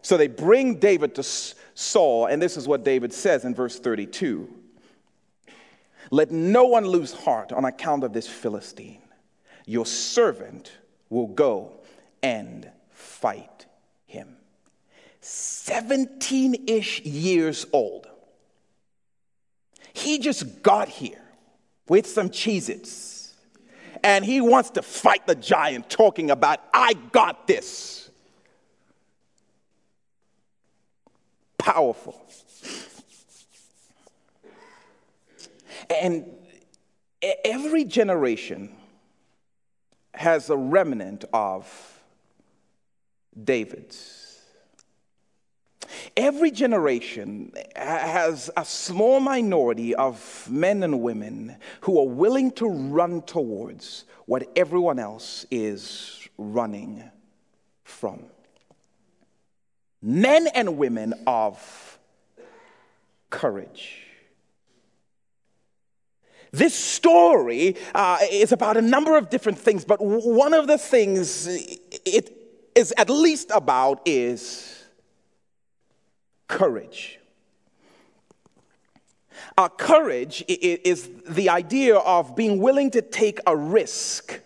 So 0.00 0.16
they 0.16 0.26
bring 0.26 0.76
David 0.76 1.14
to 1.16 1.22
Saul, 1.22 2.26
and 2.26 2.40
this 2.40 2.56
is 2.56 2.66
what 2.66 2.82
David 2.82 3.12
says 3.12 3.44
in 3.44 3.54
verse 3.54 3.78
32. 3.78 4.48
Let 6.10 6.30
no 6.30 6.64
one 6.64 6.86
lose 6.86 7.12
heart 7.12 7.52
on 7.52 7.66
account 7.66 8.04
of 8.04 8.14
this 8.14 8.26
Philistine 8.26 9.02
your 9.68 9.84
servant 9.84 10.72
will 11.10 11.26
go 11.26 11.70
and 12.22 12.68
fight 12.90 13.66
him. 14.06 14.36
17 15.20 16.64
ish 16.66 17.00
years 17.02 17.66
old. 17.72 18.08
He 19.92 20.18
just 20.20 20.62
got 20.62 20.88
here 20.88 21.20
with 21.86 22.06
some 22.06 22.30
Cheez 22.30 22.70
Its 22.70 23.34
and 24.02 24.24
he 24.24 24.40
wants 24.40 24.70
to 24.70 24.82
fight 24.82 25.26
the 25.26 25.34
giant, 25.34 25.90
talking 25.90 26.30
about, 26.30 26.60
I 26.72 26.94
got 27.12 27.46
this. 27.46 28.10
Powerful. 31.58 32.24
And 35.90 36.24
every 37.44 37.84
generation 37.84 38.74
has 40.18 40.50
a 40.50 40.56
remnant 40.56 41.24
of 41.32 42.02
David's. 43.44 44.42
Every 46.16 46.50
generation 46.50 47.52
has 47.76 48.50
a 48.56 48.64
small 48.64 49.20
minority 49.20 49.94
of 49.94 50.48
men 50.50 50.82
and 50.82 51.02
women 51.02 51.56
who 51.82 52.00
are 52.00 52.08
willing 52.08 52.50
to 52.52 52.68
run 52.68 53.22
towards 53.22 54.06
what 54.26 54.50
everyone 54.56 54.98
else 54.98 55.46
is 55.52 56.28
running 56.36 57.04
from. 57.84 58.24
Men 60.02 60.48
and 60.48 60.78
women 60.78 61.14
of 61.28 61.96
courage. 63.30 64.07
This 66.52 66.74
story 66.74 67.76
uh, 67.94 68.18
is 68.30 68.52
about 68.52 68.76
a 68.76 68.82
number 68.82 69.16
of 69.16 69.30
different 69.30 69.58
things, 69.58 69.84
but 69.84 69.98
one 70.00 70.54
of 70.54 70.66
the 70.66 70.78
things 70.78 71.46
it 71.46 72.34
is 72.74 72.94
at 72.96 73.10
least 73.10 73.50
about 73.52 74.00
is 74.06 74.84
courage. 76.46 77.18
Uh, 79.56 79.68
courage 79.68 80.44
is 80.48 81.08
the 81.28 81.48
idea 81.48 81.96
of 81.96 82.36
being 82.36 82.60
willing 82.60 82.90
to 82.92 83.02
take 83.02 83.40
a 83.46 83.56
risk 83.56 84.40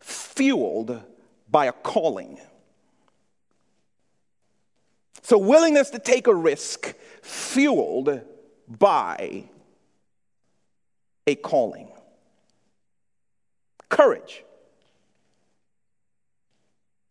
fueled 0.00 1.02
by 1.50 1.66
a 1.66 1.72
calling. 1.72 2.38
So, 5.22 5.38
willingness 5.38 5.90
to 5.90 5.98
take 5.98 6.26
a 6.26 6.34
risk 6.34 6.94
fueled 7.22 8.20
by 8.68 9.48
a 11.26 11.34
calling. 11.34 11.88
Courage. 13.88 14.44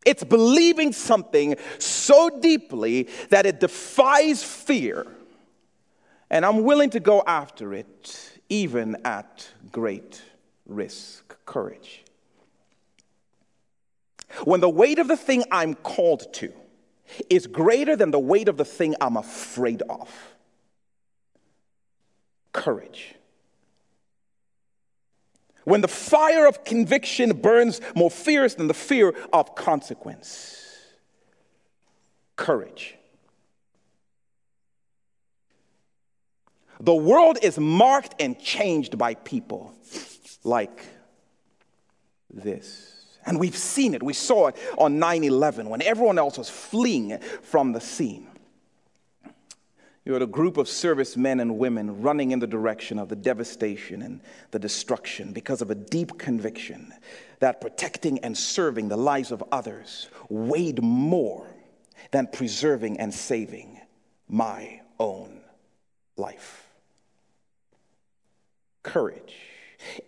It's 0.06 0.24
believing 0.24 0.92
something 0.92 1.56
so 1.80 2.30
deeply 2.42 3.08
that 3.30 3.46
it 3.46 3.60
defies 3.60 4.44
fear, 4.44 5.08
and 6.30 6.46
I'm 6.46 6.64
willing 6.64 6.90
to 6.92 7.00
go 7.00 7.24
after 7.26 7.74
it 7.74 8.40
even 8.50 8.98
at 9.06 9.48
great 9.72 10.22
risk. 10.66 11.36
Courage. 11.46 12.04
When 14.44 14.60
the 14.60 14.70
weight 14.70 15.00
of 15.00 15.08
the 15.08 15.16
thing 15.16 15.44
I'm 15.52 15.76
called 15.76 16.34
to 16.36 16.52
is 17.30 17.48
greater 17.48 17.96
than 17.96 18.12
the 18.12 18.20
weight 18.20 18.50
of 18.50 18.58
the 18.58 18.66
thing 18.66 18.96
I'm 19.00 19.16
afraid 19.16 19.84
of, 19.84 20.10
courage. 22.52 23.16
When 25.66 25.82
the 25.82 25.88
fire 25.88 26.48
of 26.48 26.64
conviction 26.64 27.34
burns 27.34 27.82
more 27.96 28.12
fierce 28.12 28.56
than 28.56 28.68
the 28.68 28.74
fear 28.74 29.14
of 29.32 29.56
consequence. 29.56 30.60
Courage. 32.36 32.96
The 36.80 36.96
world 36.96 37.38
is 37.42 37.58
marked 37.58 38.16
and 38.20 38.38
changed 38.40 38.98
by 38.98 39.16
people 39.16 39.74
like 40.44 40.86
this. 42.30 43.18
And 43.26 43.40
we've 43.40 43.56
seen 43.56 43.94
it. 43.94 44.04
We 44.04 44.14
saw 44.14 44.48
it 44.48 44.58
on 44.78 45.00
9 45.00 45.24
11 45.24 45.70
when 45.70 45.82
everyone 45.82 46.20
else 46.20 46.38
was 46.38 46.50
fleeing 46.50 47.18
from 47.42 47.72
the 47.72 47.80
scene. 47.80 48.28
You 50.06 50.12
had 50.12 50.22
a 50.22 50.28
group 50.28 50.58
of 50.58 50.68
servicemen 50.68 51.40
and 51.40 51.58
women 51.58 52.02
running 52.02 52.32
in 52.32 52.40
the 52.40 52.48
direction 52.48 53.00
of 53.00 53.08
the 53.08 53.16
devastation 53.16 54.02
and 54.02 54.20
the 54.52 54.60
destruction 54.60 55.32
because 55.32 55.62
of 55.62 55.72
a 55.72 55.76
deep 55.76 56.18
conviction 56.18 56.94
that 57.40 57.62
protecting 57.62 58.20
and 58.20 58.38
serving 58.38 58.90
the 58.90 58.98
lives 58.98 59.32
of 59.32 59.44
others 59.52 60.10
weighed 60.30 60.84
more 60.84 61.48
than 62.12 62.28
preserving 62.28 63.00
and 63.00 63.14
saving 63.14 63.80
my 64.28 64.82
own 65.00 65.40
life. 66.18 66.68
Courage. 68.84 69.36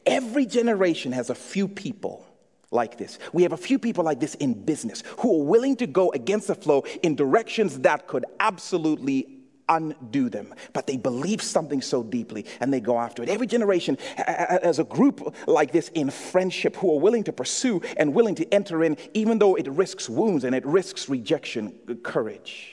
Every 0.05 0.45
generation 0.45 1.13
has 1.13 1.29
a 1.29 1.35
few 1.35 1.69
people 1.69 2.27
like 2.69 2.97
this. 2.97 3.17
We 3.31 3.43
have 3.43 3.53
a 3.53 3.57
few 3.57 3.79
people 3.79 4.03
like 4.03 4.19
this 4.19 4.35
in 4.35 4.65
business 4.65 5.03
who 5.19 5.41
are 5.41 5.45
willing 5.45 5.77
to 5.77 5.87
go 5.87 6.11
against 6.11 6.47
the 6.47 6.55
flow 6.55 6.83
in 7.01 7.15
directions 7.15 7.79
that 7.79 8.07
could 8.07 8.25
absolutely 8.41 9.34
undo 9.69 10.29
them. 10.29 10.53
But 10.73 10.87
they 10.87 10.97
believe 10.97 11.41
something 11.41 11.81
so 11.81 12.03
deeply 12.03 12.45
and 12.59 12.73
they 12.73 12.79
go 12.79 12.99
after 12.99 13.23
it. 13.23 13.29
Every 13.29 13.47
generation 13.47 13.97
has 14.17 14.79
a 14.79 14.83
group 14.83 15.35
like 15.47 15.71
this 15.71 15.89
in 15.89 16.09
friendship 16.09 16.75
who 16.75 16.93
are 16.93 16.99
willing 16.99 17.23
to 17.25 17.33
pursue 17.33 17.81
and 17.97 18.13
willing 18.13 18.35
to 18.35 18.53
enter 18.53 18.83
in, 18.83 18.97
even 19.13 19.39
though 19.39 19.55
it 19.55 19.67
risks 19.67 20.09
wounds 20.09 20.43
and 20.43 20.55
it 20.55 20.65
risks 20.65 21.09
rejection, 21.09 21.73
courage. 22.03 22.71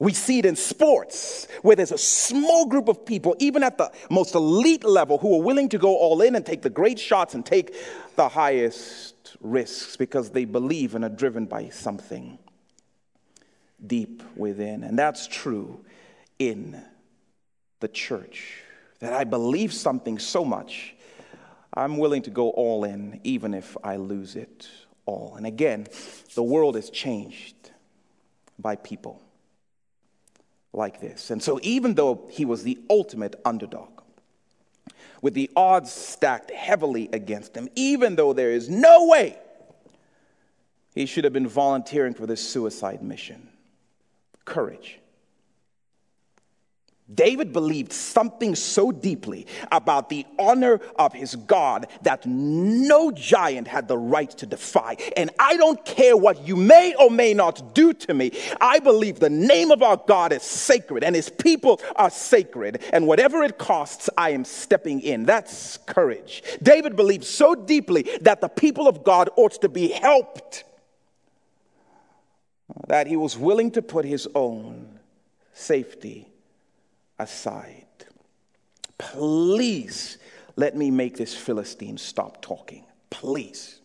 We 0.00 0.12
see 0.12 0.40
it 0.40 0.46
in 0.46 0.56
sports 0.56 1.46
where 1.62 1.76
there's 1.76 1.92
a 1.92 1.98
small 1.98 2.66
group 2.66 2.88
of 2.88 3.06
people, 3.06 3.36
even 3.38 3.62
at 3.62 3.78
the 3.78 3.92
most 4.10 4.34
elite 4.34 4.84
level, 4.84 5.18
who 5.18 5.38
are 5.38 5.42
willing 5.42 5.68
to 5.70 5.78
go 5.78 5.96
all 5.96 6.20
in 6.20 6.34
and 6.34 6.44
take 6.44 6.62
the 6.62 6.70
great 6.70 6.98
shots 6.98 7.34
and 7.34 7.46
take 7.46 7.74
the 8.16 8.28
highest 8.28 9.36
risks 9.40 9.96
because 9.96 10.30
they 10.30 10.44
believe 10.44 10.94
and 10.94 11.04
are 11.04 11.10
driven 11.10 11.46
by 11.46 11.68
something 11.68 12.38
deep 13.86 14.22
within. 14.36 14.84
And 14.84 14.98
that's 14.98 15.26
true 15.26 15.84
in 16.38 16.82
the 17.80 17.88
church. 17.88 18.62
That 19.00 19.12
I 19.12 19.24
believe 19.24 19.72
something 19.72 20.18
so 20.18 20.44
much, 20.44 20.94
I'm 21.72 21.98
willing 21.98 22.22
to 22.22 22.30
go 22.30 22.50
all 22.50 22.84
in, 22.84 23.20
even 23.24 23.54
if 23.54 23.76
I 23.82 23.96
lose 23.96 24.36
it 24.36 24.68
all. 25.06 25.34
And 25.36 25.46
again, 25.46 25.86
the 26.34 26.42
world 26.42 26.76
is 26.76 26.90
changed 26.90 27.54
by 28.58 28.76
people 28.76 29.20
like 30.72 31.00
this. 31.00 31.30
And 31.30 31.42
so, 31.42 31.58
even 31.62 31.94
though 31.94 32.26
he 32.30 32.44
was 32.44 32.62
the 32.62 32.78
ultimate 32.88 33.40
underdog, 33.44 33.90
with 35.22 35.34
the 35.34 35.50
odds 35.56 35.90
stacked 35.90 36.50
heavily 36.50 37.08
against 37.12 37.56
him, 37.56 37.68
even 37.74 38.16
though 38.16 38.32
there 38.32 38.50
is 38.50 38.68
no 38.68 39.06
way 39.06 39.38
he 40.94 41.06
should 41.06 41.24
have 41.24 41.32
been 41.32 41.48
volunteering 41.48 42.14
for 42.14 42.26
this 42.26 42.46
suicide 42.46 43.02
mission, 43.02 43.48
courage. 44.44 45.00
David 47.12 47.52
believed 47.52 47.92
something 47.92 48.54
so 48.54 48.90
deeply 48.90 49.46
about 49.70 50.08
the 50.08 50.24
honor 50.38 50.80
of 50.98 51.12
his 51.12 51.36
God 51.36 51.86
that 52.00 52.24
no 52.24 53.10
giant 53.10 53.68
had 53.68 53.88
the 53.88 53.98
right 53.98 54.30
to 54.38 54.46
defy. 54.46 54.96
And 55.14 55.30
I 55.38 55.58
don't 55.58 55.84
care 55.84 56.16
what 56.16 56.46
you 56.46 56.56
may 56.56 56.94
or 56.94 57.10
may 57.10 57.34
not 57.34 57.74
do 57.74 57.92
to 57.92 58.14
me. 58.14 58.32
I 58.58 58.78
believe 58.78 59.20
the 59.20 59.28
name 59.28 59.70
of 59.70 59.82
our 59.82 59.98
God 59.98 60.32
is 60.32 60.42
sacred 60.42 61.04
and 61.04 61.14
his 61.14 61.28
people 61.28 61.78
are 61.94 62.08
sacred. 62.08 62.82
And 62.90 63.06
whatever 63.06 63.42
it 63.42 63.58
costs, 63.58 64.08
I 64.16 64.30
am 64.30 64.46
stepping 64.46 65.02
in. 65.02 65.26
That's 65.26 65.76
courage. 65.86 66.42
David 66.62 66.96
believed 66.96 67.24
so 67.24 67.54
deeply 67.54 68.08
that 68.22 68.40
the 68.40 68.48
people 68.48 68.88
of 68.88 69.04
God 69.04 69.28
ought 69.36 69.60
to 69.60 69.68
be 69.68 69.88
helped 69.88 70.64
that 72.88 73.06
he 73.06 73.16
was 73.16 73.36
willing 73.38 73.70
to 73.72 73.82
put 73.82 74.04
his 74.04 74.28
own 74.34 74.98
safety 75.52 76.28
aside. 77.18 77.86
Please 78.98 80.18
let 80.56 80.76
me 80.76 80.90
make 80.90 81.16
this 81.16 81.34
Philistine 81.34 81.98
stop 81.98 82.42
talking. 82.42 82.84
Please. 83.10 83.80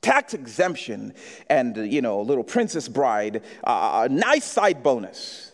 Tax 0.00 0.34
exemption 0.34 1.12
and, 1.50 1.76
you 1.92 2.00
know, 2.00 2.20
little 2.22 2.44
princess 2.44 2.88
bride, 2.88 3.42
uh, 3.64 4.06
a 4.06 4.08
nice 4.08 4.44
side 4.44 4.82
bonus. 4.82 5.52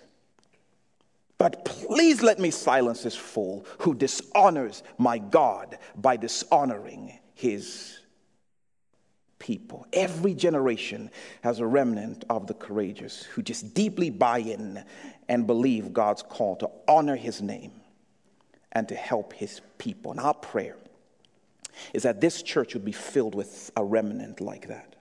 But 1.38 1.64
please 1.64 2.22
let 2.22 2.38
me 2.38 2.50
silence 2.50 3.02
this 3.02 3.16
fool 3.16 3.66
who 3.78 3.94
dishonors 3.94 4.82
my 4.96 5.18
God 5.18 5.78
by 5.96 6.16
dishonoring 6.16 7.18
his 7.34 7.98
people. 9.44 9.86
Every 9.92 10.32
generation 10.32 11.10
has 11.42 11.60
a 11.60 11.66
remnant 11.66 12.24
of 12.30 12.46
the 12.46 12.54
courageous 12.54 13.24
who 13.24 13.42
just 13.42 13.74
deeply 13.74 14.08
buy 14.08 14.38
in 14.38 14.82
and 15.28 15.46
believe 15.46 15.92
God's 15.92 16.22
call 16.22 16.56
to 16.56 16.70
honor 16.88 17.14
his 17.14 17.42
name 17.42 17.72
and 18.72 18.88
to 18.88 18.94
help 18.94 19.34
his 19.34 19.60
people. 19.76 20.12
And 20.12 20.20
our 20.20 20.32
prayer 20.32 20.78
is 21.92 22.04
that 22.04 22.22
this 22.22 22.42
church 22.42 22.72
would 22.72 22.86
be 22.86 22.92
filled 22.92 23.34
with 23.34 23.70
a 23.76 23.84
remnant 23.84 24.40
like 24.40 24.68
that. 24.68 24.96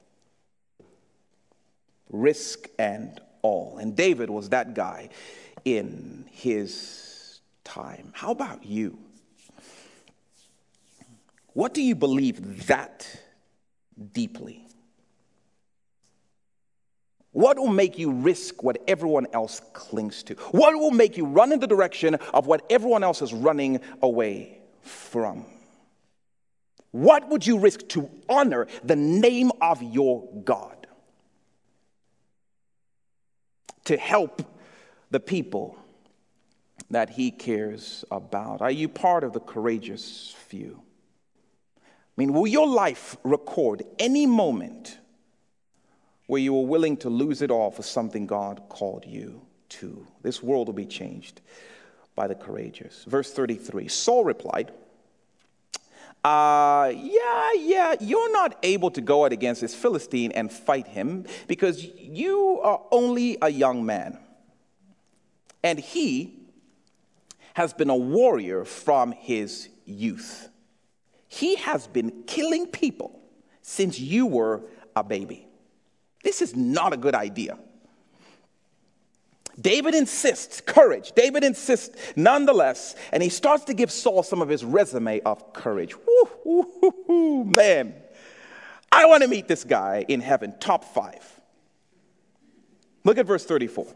Risk 2.09 2.67
and 2.77 3.21
all. 3.43 3.77
And 3.77 3.95
David 3.95 4.29
was 4.29 4.49
that 4.49 4.73
guy 4.73 5.07
in 5.63 6.25
his 6.29 7.39
time. 7.63 8.11
How 8.13 8.31
about 8.31 8.65
you? 8.65 8.97
What 11.53 11.73
do 11.73 11.81
you 11.81 11.95
believe 11.95 12.67
that 12.67 13.07
deeply? 14.11 14.65
What 17.33 17.57
will 17.57 17.67
make 17.67 17.97
you 17.97 18.11
risk 18.11 18.63
what 18.63 18.77
everyone 18.87 19.25
else 19.33 19.59
clings 19.73 20.21
to? 20.23 20.35
What 20.51 20.75
will 20.75 20.91
make 20.91 21.17
you 21.17 21.25
run 21.25 21.51
in 21.51 21.59
the 21.59 21.67
direction 21.67 22.15
of 22.33 22.45
what 22.45 22.63
everyone 22.69 23.03
else 23.03 23.21
is 23.23 23.33
running 23.33 23.79
away 24.01 24.59
from? 24.81 25.45
What 26.91 27.29
would 27.29 27.45
you 27.45 27.57
risk 27.57 27.87
to 27.89 28.07
honor 28.29 28.67
the 28.83 28.95
name 28.95 29.51
of 29.61 29.81
your 29.81 30.29
God? 30.43 30.85
To 33.85 33.97
help 33.97 34.43
the 35.09 35.19
people 35.19 35.75
that 36.91 37.09
he 37.09 37.31
cares 37.31 38.05
about? 38.11 38.61
Are 38.61 38.71
you 38.71 38.87
part 38.87 39.23
of 39.23 39.33
the 39.33 39.39
courageous 39.39 40.35
few? 40.47 40.83
I 42.15 42.21
mean, 42.21 42.33
will 42.33 42.47
your 42.47 42.67
life 42.67 43.17
record 43.23 43.83
any 43.97 44.25
moment 44.25 44.99
where 46.27 46.39
you 46.39 46.53
were 46.53 46.65
willing 46.65 46.97
to 46.97 47.09
lose 47.09 47.41
it 47.41 47.49
all 47.49 47.71
for 47.71 47.81
something 47.81 48.27
God 48.27 48.63
called 48.69 49.05
you 49.05 49.41
to? 49.69 50.05
This 50.21 50.43
world 50.43 50.67
will 50.67 50.73
be 50.73 50.85
changed 50.85 51.41
by 52.15 52.27
the 52.27 52.35
courageous. 52.35 53.03
Verse 53.05 53.33
33 53.33 53.87
Saul 53.87 54.23
replied, 54.23 54.71
uh, 56.23 56.93
yeah, 56.95 57.51
yeah, 57.57 57.95
you're 57.99 58.31
not 58.31 58.57
able 58.63 58.89
to 58.91 59.01
go 59.01 59.25
out 59.25 59.33
against 59.33 59.59
this 59.59 59.75
Philistine 59.75 60.31
and 60.31 60.51
fight 60.51 60.87
him 60.87 61.25
because 61.47 61.83
you 61.83 62.61
are 62.63 62.81
only 62.91 63.37
a 63.41 63.49
young 63.49 63.85
man. 63.85 64.17
And 65.63 65.79
he 65.79 66.39
has 67.55 67.73
been 67.73 67.89
a 67.89 67.95
warrior 67.95 68.63
from 68.63 69.11
his 69.11 69.67
youth. 69.85 70.47
He 71.33 71.55
has 71.55 71.87
been 71.87 72.25
killing 72.27 72.67
people 72.67 73.19
since 73.63 73.99
you 73.99 74.27
were 74.27 74.61
a 74.95 75.03
baby. 75.03 75.47
This 76.23 76.43
is 76.43 76.55
not 76.55 76.93
a 76.93 76.97
good 76.97 77.15
idea. 77.15 77.57
David 79.59 79.95
insists, 79.95 80.61
courage. 80.61 81.11
David 81.13 81.43
insists 81.43 81.97
nonetheless, 82.15 82.95
and 83.11 83.23
he 83.23 83.29
starts 83.29 83.63
to 83.65 83.73
give 83.73 83.91
Saul 83.91 84.21
some 84.21 84.43
of 84.43 84.49
his 84.49 84.63
resume 84.63 85.21
of 85.21 85.53
courage. 85.53 85.95
Woo, 86.45 87.43
man, 87.45 87.95
I 88.91 89.07
want 89.07 89.23
to 89.23 89.27
meet 89.27 89.47
this 89.47 89.63
guy 89.63 90.05
in 90.07 90.21
heaven, 90.21 90.53
top 90.59 90.83
five. 90.83 91.41
Look 93.03 93.17
at 93.17 93.25
verse 93.25 93.43
34. 93.43 93.87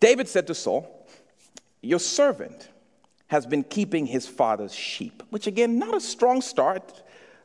David 0.00 0.26
said 0.26 0.48
to 0.48 0.54
Saul, 0.54 1.06
Your 1.80 2.00
servant 2.00 2.68
has 3.28 3.46
been 3.46 3.62
keeping 3.62 4.06
his 4.06 4.26
father's 4.26 4.74
sheep, 4.74 5.22
which 5.30 5.46
again, 5.46 5.78
not 5.78 5.94
a 5.94 6.00
strong 6.00 6.40
start, 6.40 7.02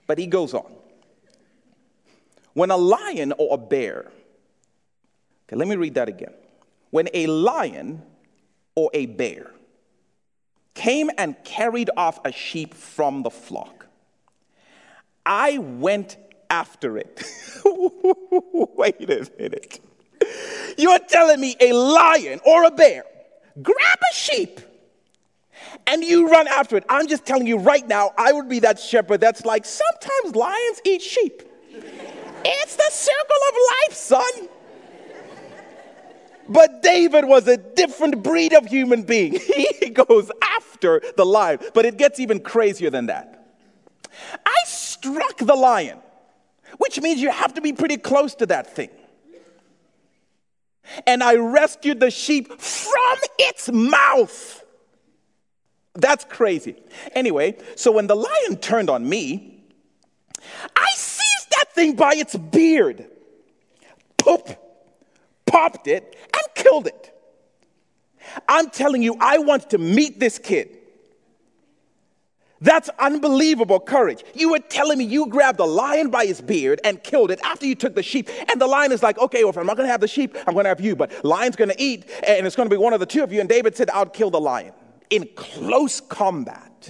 but 0.08 0.17
he 0.17 0.28
goes 0.28 0.54
on. 0.54 0.72
When 2.54 2.72
a 2.72 2.78
lion 2.78 3.34
or 3.38 3.56
a 3.56 3.58
bear, 3.58 4.12
okay, 5.48 5.56
let 5.56 5.67
me 5.67 5.76
read 5.76 5.96
that 5.96 6.10
again. 6.10 6.34
When 6.91 7.10
a 7.13 7.28
lion 7.28 8.02
or 8.76 8.89
a 8.93 9.08
bear 9.08 9.52
came 10.74 11.10
and 11.17 11.36
carried 11.43 11.89
off 11.96 12.19
a 12.26 12.32
sheep 12.32 12.74
from 12.74 13.24
the 13.24 13.30
flock. 13.30 13.86
I 15.26 15.58
went 15.58 16.17
after 16.50 16.98
it. 16.98 17.24
Wait 17.65 19.10
a 19.10 19.30
minute. 19.39 19.80
You're 20.78 21.00
telling 21.00 21.39
me 21.39 21.56
a 21.60 21.74
lion 21.74 22.39
or 22.46 22.63
a 22.63 22.72
bear 22.72 23.04
grab 23.62 24.00
a 24.12 24.15
sheep 24.15 24.60
and 25.94 26.04
you 26.04 26.28
run 26.28 26.48
after 26.48 26.76
it. 26.76 26.84
I'm 26.90 27.08
just 27.08 27.24
telling 27.24 27.46
you 27.46 27.60
right 27.60 27.88
now, 27.88 28.14
I 28.18 28.34
would 28.34 28.50
be 28.50 28.60
that 28.60 28.80
shepherd 28.80 29.22
that's 29.22 29.46
like, 29.46 29.64
sometimes 29.64 30.36
lions 30.36 30.82
eat 30.84 31.04
sheep. 31.04 31.44
it's 31.72 32.76
the 32.76 32.90
circle 32.90 33.42
of 33.50 33.56
life, 33.72 33.96
son. 33.96 34.50
But 36.50 36.82
David 36.82 37.26
was 37.26 37.48
a 37.48 37.58
different 37.58 38.24
breed 38.24 38.54
of 38.54 38.66
human 38.66 39.04
being. 39.04 39.40
He 39.84 39.90
goes 39.90 40.32
after 40.42 41.02
the 41.18 41.26
lion. 41.26 41.60
But 41.74 41.86
it 41.86 41.98
gets 41.98 42.20
even 42.20 42.40
crazier 42.40 42.90
than 42.90 43.08
that. 43.08 43.46
I 44.46 44.56
struck 44.66 45.38
the 45.38 45.56
lion, 45.56 46.00
which 46.78 47.00
means 47.02 47.22
you 47.22 47.30
have 47.30 47.54
to 47.56 47.62
be 47.62 47.74
pretty 47.74 47.98
close 47.98 48.34
to 48.36 48.46
that 48.48 48.74
thing. 48.74 48.90
And 51.06 51.22
I 51.22 51.36
rescued 51.36 52.00
the 52.00 52.10
sheep 52.10 52.60
from 52.60 53.18
its 53.38 53.70
mouth. 53.72 54.62
That's 55.96 56.26
crazy. 56.26 56.76
Anyway, 57.14 57.58
so 57.76 57.92
when 57.92 58.08
the 58.08 58.16
lion 58.16 58.58
turned 58.58 58.90
on 58.90 59.08
me, 59.08 59.64
I 60.76 60.88
seized 60.96 61.52
that 61.52 61.74
thing 61.74 61.96
by 61.96 62.14
its 62.16 62.36
beard, 62.36 63.06
poop, 64.18 64.58
popped 65.46 65.88
it, 65.88 66.18
and 66.34 66.44
killed 66.56 66.88
it. 66.88 67.10
I'm 68.48 68.70
telling 68.70 69.04
you, 69.04 69.16
I 69.20 69.38
want 69.38 69.70
to 69.72 69.78
meet 69.78 70.20
this 70.20 70.40
kid. 70.40 70.78
That's 72.60 72.90
unbelievable 72.98 73.82
courage. 73.82 74.24
You 74.34 74.52
were 74.52 74.60
telling 74.60 74.98
me 74.98 75.04
you 75.04 75.28
grabbed 75.28 75.60
a 75.60 75.66
lion 75.66 76.10
by 76.10 76.26
his 76.26 76.40
beard 76.40 76.80
and 76.86 77.04
killed 77.04 77.30
it 77.30 77.42
after 77.44 77.66
you 77.66 77.76
took 77.76 77.94
the 77.94 78.02
sheep. 78.02 78.30
And 78.50 78.60
the 78.60 78.68
lion 78.68 78.94
is 78.94 79.04
like, 79.04 79.20
okay, 79.20 79.44
well, 79.44 79.50
if 79.50 79.58
I'm 79.58 79.66
not 79.66 79.76
going 79.76 79.86
to 79.86 79.92
have 79.92 80.00
the 80.00 80.08
sheep, 80.08 80.38
I'm 80.48 80.54
going 80.54 80.64
to 80.64 80.70
have 80.70 80.80
you. 80.80 80.96
But 80.96 81.26
lion's 81.26 81.58
going 81.58 81.72
to 81.72 81.82
eat, 81.82 82.10
and 82.26 82.48
it's 82.48 82.56
going 82.56 82.70
to 82.70 82.74
be 82.74 82.80
one 82.80 82.94
of 82.94 83.02
the 83.02 83.06
two 83.06 83.22
of 83.22 83.34
you. 83.34 83.42
And 83.42 83.50
David 83.50 83.76
said, 83.76 83.90
I'll 83.90 84.06
kill 84.06 84.32
the 84.32 84.40
lion 84.40 84.72
in 85.13 85.30
close 85.36 86.02
combat. 86.02 86.89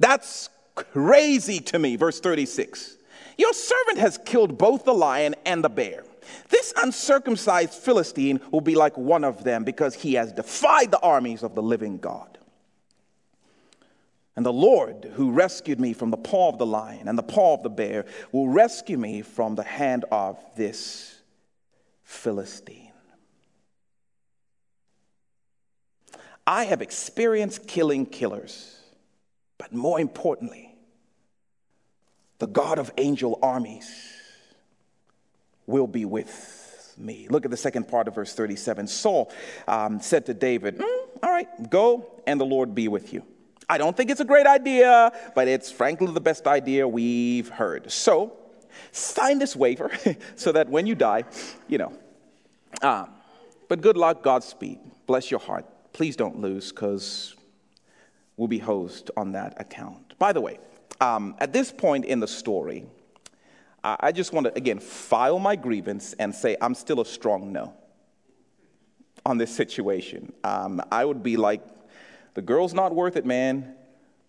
That's 0.00 0.48
crazy 0.74 1.60
to 1.60 1.78
me. 1.78 1.94
Verse 1.94 2.18
36. 2.18 2.96
Your 3.38 3.52
servant 3.52 3.98
has 3.98 4.18
killed 4.18 4.58
both 4.58 4.84
the 4.84 4.92
lion 4.92 5.36
and 5.46 5.62
the 5.62 5.68
bear. 5.68 6.02
This 6.48 6.74
uncircumcised 6.82 7.74
Philistine 7.74 8.40
will 8.50 8.60
be 8.60 8.74
like 8.74 8.98
one 8.98 9.22
of 9.22 9.44
them 9.44 9.62
because 9.62 9.94
he 9.94 10.14
has 10.14 10.32
defied 10.32 10.90
the 10.90 10.98
armies 10.98 11.44
of 11.44 11.54
the 11.54 11.62
living 11.62 11.98
God. 11.98 12.38
And 14.34 14.44
the 14.44 14.52
Lord, 14.52 15.12
who 15.14 15.30
rescued 15.30 15.78
me 15.78 15.92
from 15.92 16.10
the 16.10 16.16
paw 16.16 16.48
of 16.48 16.58
the 16.58 16.66
lion 16.66 17.06
and 17.06 17.16
the 17.16 17.22
paw 17.22 17.54
of 17.54 17.62
the 17.62 17.70
bear, 17.70 18.04
will 18.32 18.48
rescue 18.48 18.98
me 18.98 19.22
from 19.22 19.54
the 19.54 19.62
hand 19.62 20.04
of 20.10 20.38
this 20.56 21.20
Philistine. 22.02 22.83
I 26.46 26.64
have 26.64 26.82
experienced 26.82 27.66
killing 27.66 28.06
killers, 28.06 28.78
but 29.58 29.72
more 29.72 29.98
importantly, 29.98 30.74
the 32.38 32.46
God 32.46 32.78
of 32.78 32.90
angel 32.98 33.38
armies 33.42 33.88
will 35.66 35.86
be 35.86 36.04
with 36.04 36.94
me. 36.98 37.26
Look 37.30 37.44
at 37.44 37.50
the 37.50 37.56
second 37.56 37.88
part 37.88 38.08
of 38.08 38.14
verse 38.14 38.34
37. 38.34 38.86
Saul 38.86 39.32
um, 39.66 40.00
said 40.00 40.26
to 40.26 40.34
David, 40.34 40.78
mm, 40.78 40.98
All 41.22 41.30
right, 41.30 41.70
go, 41.70 42.20
and 42.26 42.40
the 42.40 42.44
Lord 42.44 42.74
be 42.74 42.88
with 42.88 43.12
you. 43.12 43.24
I 43.68 43.78
don't 43.78 43.96
think 43.96 44.10
it's 44.10 44.20
a 44.20 44.26
great 44.26 44.46
idea, 44.46 45.10
but 45.34 45.48
it's 45.48 45.70
frankly 45.70 46.12
the 46.12 46.20
best 46.20 46.46
idea 46.46 46.86
we've 46.86 47.48
heard. 47.48 47.90
So, 47.90 48.36
sign 48.92 49.38
this 49.38 49.56
waiver 49.56 49.90
so 50.36 50.52
that 50.52 50.68
when 50.68 50.86
you 50.86 50.94
die, 50.94 51.24
you 51.68 51.78
know. 51.78 51.92
Um, 52.82 53.08
but 53.68 53.80
good 53.80 53.96
luck, 53.96 54.22
Godspeed. 54.22 54.78
Bless 55.06 55.30
your 55.30 55.40
heart. 55.40 55.64
Please 55.94 56.16
don't 56.16 56.40
lose 56.40 56.70
because 56.70 57.34
we'll 58.36 58.48
be 58.48 58.58
host 58.58 59.10
on 59.16 59.32
that 59.32 59.58
account. 59.58 60.18
By 60.18 60.34
the 60.34 60.40
way, 60.42 60.58
um, 61.00 61.36
at 61.38 61.52
this 61.52 61.72
point 61.72 62.04
in 62.04 62.20
the 62.20 62.28
story, 62.28 62.84
I 63.82 64.12
just 64.12 64.32
want 64.32 64.46
to, 64.46 64.54
again, 64.56 64.78
file 64.78 65.38
my 65.38 65.56
grievance 65.56 66.14
and 66.14 66.34
say 66.34 66.56
I'm 66.60 66.74
still 66.74 67.00
a 67.00 67.06
strong 67.06 67.52
no 67.52 67.74
on 69.26 69.38
this 69.38 69.54
situation. 69.54 70.32
Um, 70.42 70.80
I 70.90 71.04
would 71.04 71.22
be 71.22 71.36
like, 71.36 71.62
the 72.34 72.42
girl's 72.42 72.74
not 72.74 72.94
worth 72.94 73.16
it, 73.16 73.24
man. 73.26 73.74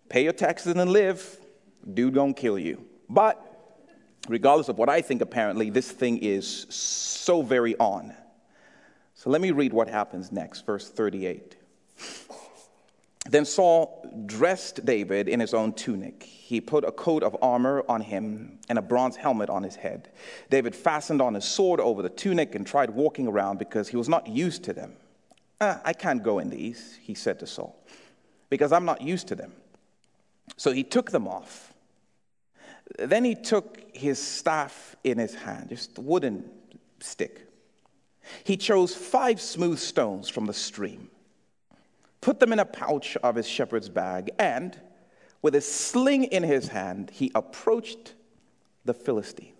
Pay 0.08 0.24
your 0.24 0.34
taxes 0.34 0.76
and 0.76 0.90
live. 0.90 1.38
Dude 1.92 2.14
gonna 2.14 2.34
kill 2.34 2.58
you. 2.58 2.84
But 3.08 3.42
regardless 4.28 4.68
of 4.68 4.78
what 4.78 4.88
I 4.88 5.00
think, 5.00 5.22
apparently, 5.22 5.70
this 5.70 5.90
thing 5.90 6.18
is 6.18 6.66
so 6.68 7.42
very 7.42 7.76
on. 7.78 8.14
So 9.14 9.30
let 9.30 9.40
me 9.40 9.50
read 9.50 9.72
what 9.72 9.88
happens 9.88 10.30
next, 10.30 10.66
verse 10.66 10.90
38. 10.90 11.55
Then 13.28 13.44
Saul 13.44 14.24
dressed 14.26 14.84
David 14.84 15.28
in 15.28 15.40
his 15.40 15.52
own 15.52 15.72
tunic. 15.72 16.22
He 16.22 16.60
put 16.60 16.84
a 16.84 16.92
coat 16.92 17.22
of 17.24 17.36
armor 17.42 17.84
on 17.88 18.00
him 18.00 18.60
and 18.68 18.78
a 18.78 18.82
bronze 18.82 19.16
helmet 19.16 19.50
on 19.50 19.64
his 19.64 19.74
head. 19.74 20.10
David 20.48 20.76
fastened 20.76 21.20
on 21.20 21.34
his 21.34 21.44
sword 21.44 21.80
over 21.80 22.02
the 22.02 22.08
tunic 22.08 22.54
and 22.54 22.64
tried 22.64 22.90
walking 22.90 23.26
around 23.26 23.58
because 23.58 23.88
he 23.88 23.96
was 23.96 24.08
not 24.08 24.28
used 24.28 24.62
to 24.64 24.72
them. 24.72 24.92
Ah, 25.60 25.80
I 25.84 25.92
can't 25.92 26.22
go 26.22 26.38
in 26.38 26.50
these, 26.50 26.98
he 27.02 27.14
said 27.14 27.40
to 27.40 27.46
Saul 27.46 27.76
because 28.50 28.72
I'm 28.72 28.84
not 28.84 29.00
used 29.00 29.28
to 29.28 29.34
them. 29.34 29.52
So 30.56 30.72
he 30.72 30.84
took 30.84 31.10
them 31.10 31.26
off. 31.26 31.72
Then 32.98 33.24
he 33.24 33.34
took 33.34 33.82
his 33.92 34.22
staff 34.22 34.94
in 35.02 35.18
his 35.18 35.34
hand, 35.34 35.70
just 35.70 35.98
a 35.98 36.00
wooden 36.00 36.48
stick. 37.00 37.42
He 38.44 38.56
chose 38.56 38.94
five 38.94 39.40
smooth 39.40 39.78
stones 39.78 40.28
from 40.28 40.46
the 40.46 40.54
stream, 40.54 41.10
put 42.26 42.40
them 42.40 42.52
in 42.52 42.58
a 42.58 42.64
pouch 42.64 43.16
of 43.22 43.36
his 43.36 43.46
shepherd's 43.46 43.88
bag, 43.88 44.32
and 44.36 44.76
with 45.42 45.54
a 45.54 45.60
sling 45.60 46.24
in 46.24 46.42
his 46.42 46.66
hand, 46.66 47.08
he 47.08 47.30
approached 47.36 48.14
the 48.84 48.92
Philistine. 48.92 49.52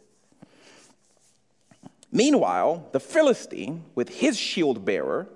Meanwhile, 2.11 2.89
the 2.91 2.99
Philistine, 2.99 3.85
with 3.95 4.09
his 4.09 4.37
shield 4.37 4.85
bearer 4.85 5.29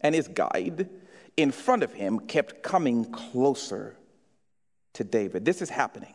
and 0.00 0.12
his 0.12 0.26
guide, 0.26 0.88
in 1.36 1.52
front 1.52 1.84
of 1.84 1.92
him 1.92 2.18
kept 2.18 2.64
coming 2.64 3.04
closer 3.04 3.96
to 4.94 5.04
David. 5.04 5.44
This 5.44 5.62
is 5.62 5.70
happening. 5.70 6.14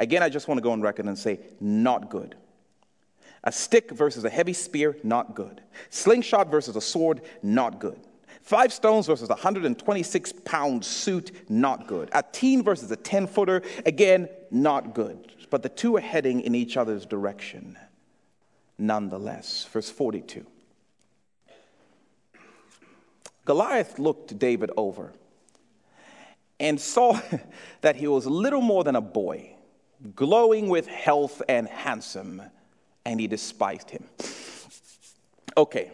Again, 0.00 0.24
I 0.24 0.28
just 0.28 0.48
want 0.48 0.58
to 0.58 0.62
go 0.62 0.72
on 0.72 0.80
record 0.80 1.06
and 1.06 1.16
say, 1.16 1.38
not 1.60 2.10
good. 2.10 2.34
A 3.44 3.52
stick 3.52 3.92
versus 3.92 4.24
a 4.24 4.30
heavy 4.30 4.54
spear, 4.54 4.96
not 5.04 5.36
good. 5.36 5.62
Slingshot 5.88 6.50
versus 6.50 6.74
a 6.74 6.80
sword, 6.80 7.20
not 7.44 7.78
good. 7.78 8.00
Five 8.42 8.72
stones 8.72 9.06
versus 9.06 9.28
a 9.28 9.34
126 9.34 10.32
pound 10.44 10.84
suit, 10.84 11.30
not 11.48 11.86
good. 11.86 12.08
A 12.12 12.22
teen 12.32 12.62
versus 12.62 12.90
a 12.90 12.96
10 12.96 13.26
footer, 13.26 13.62
again, 13.86 14.28
not 14.50 14.94
good. 14.94 15.32
But 15.50 15.62
the 15.62 15.68
two 15.68 15.96
are 15.96 16.00
heading 16.00 16.40
in 16.40 16.54
each 16.54 16.76
other's 16.76 17.06
direction 17.06 17.76
nonetheless. 18.80 19.64
Verse 19.70 19.90
42. 19.90 20.44
Goliath 23.44 23.98
looked 23.98 24.38
David 24.38 24.70
over 24.76 25.12
and 26.58 26.80
saw 26.80 27.20
that 27.80 27.96
he 27.96 28.06
was 28.06 28.26
little 28.26 28.60
more 28.60 28.84
than 28.84 28.96
a 28.96 29.00
boy, 29.00 29.54
glowing 30.14 30.68
with 30.68 30.86
health 30.86 31.42
and 31.48 31.68
handsome, 31.68 32.42
and 33.04 33.20
he 33.20 33.26
despised 33.26 33.90
him. 33.90 34.04
Okay, 35.56 35.90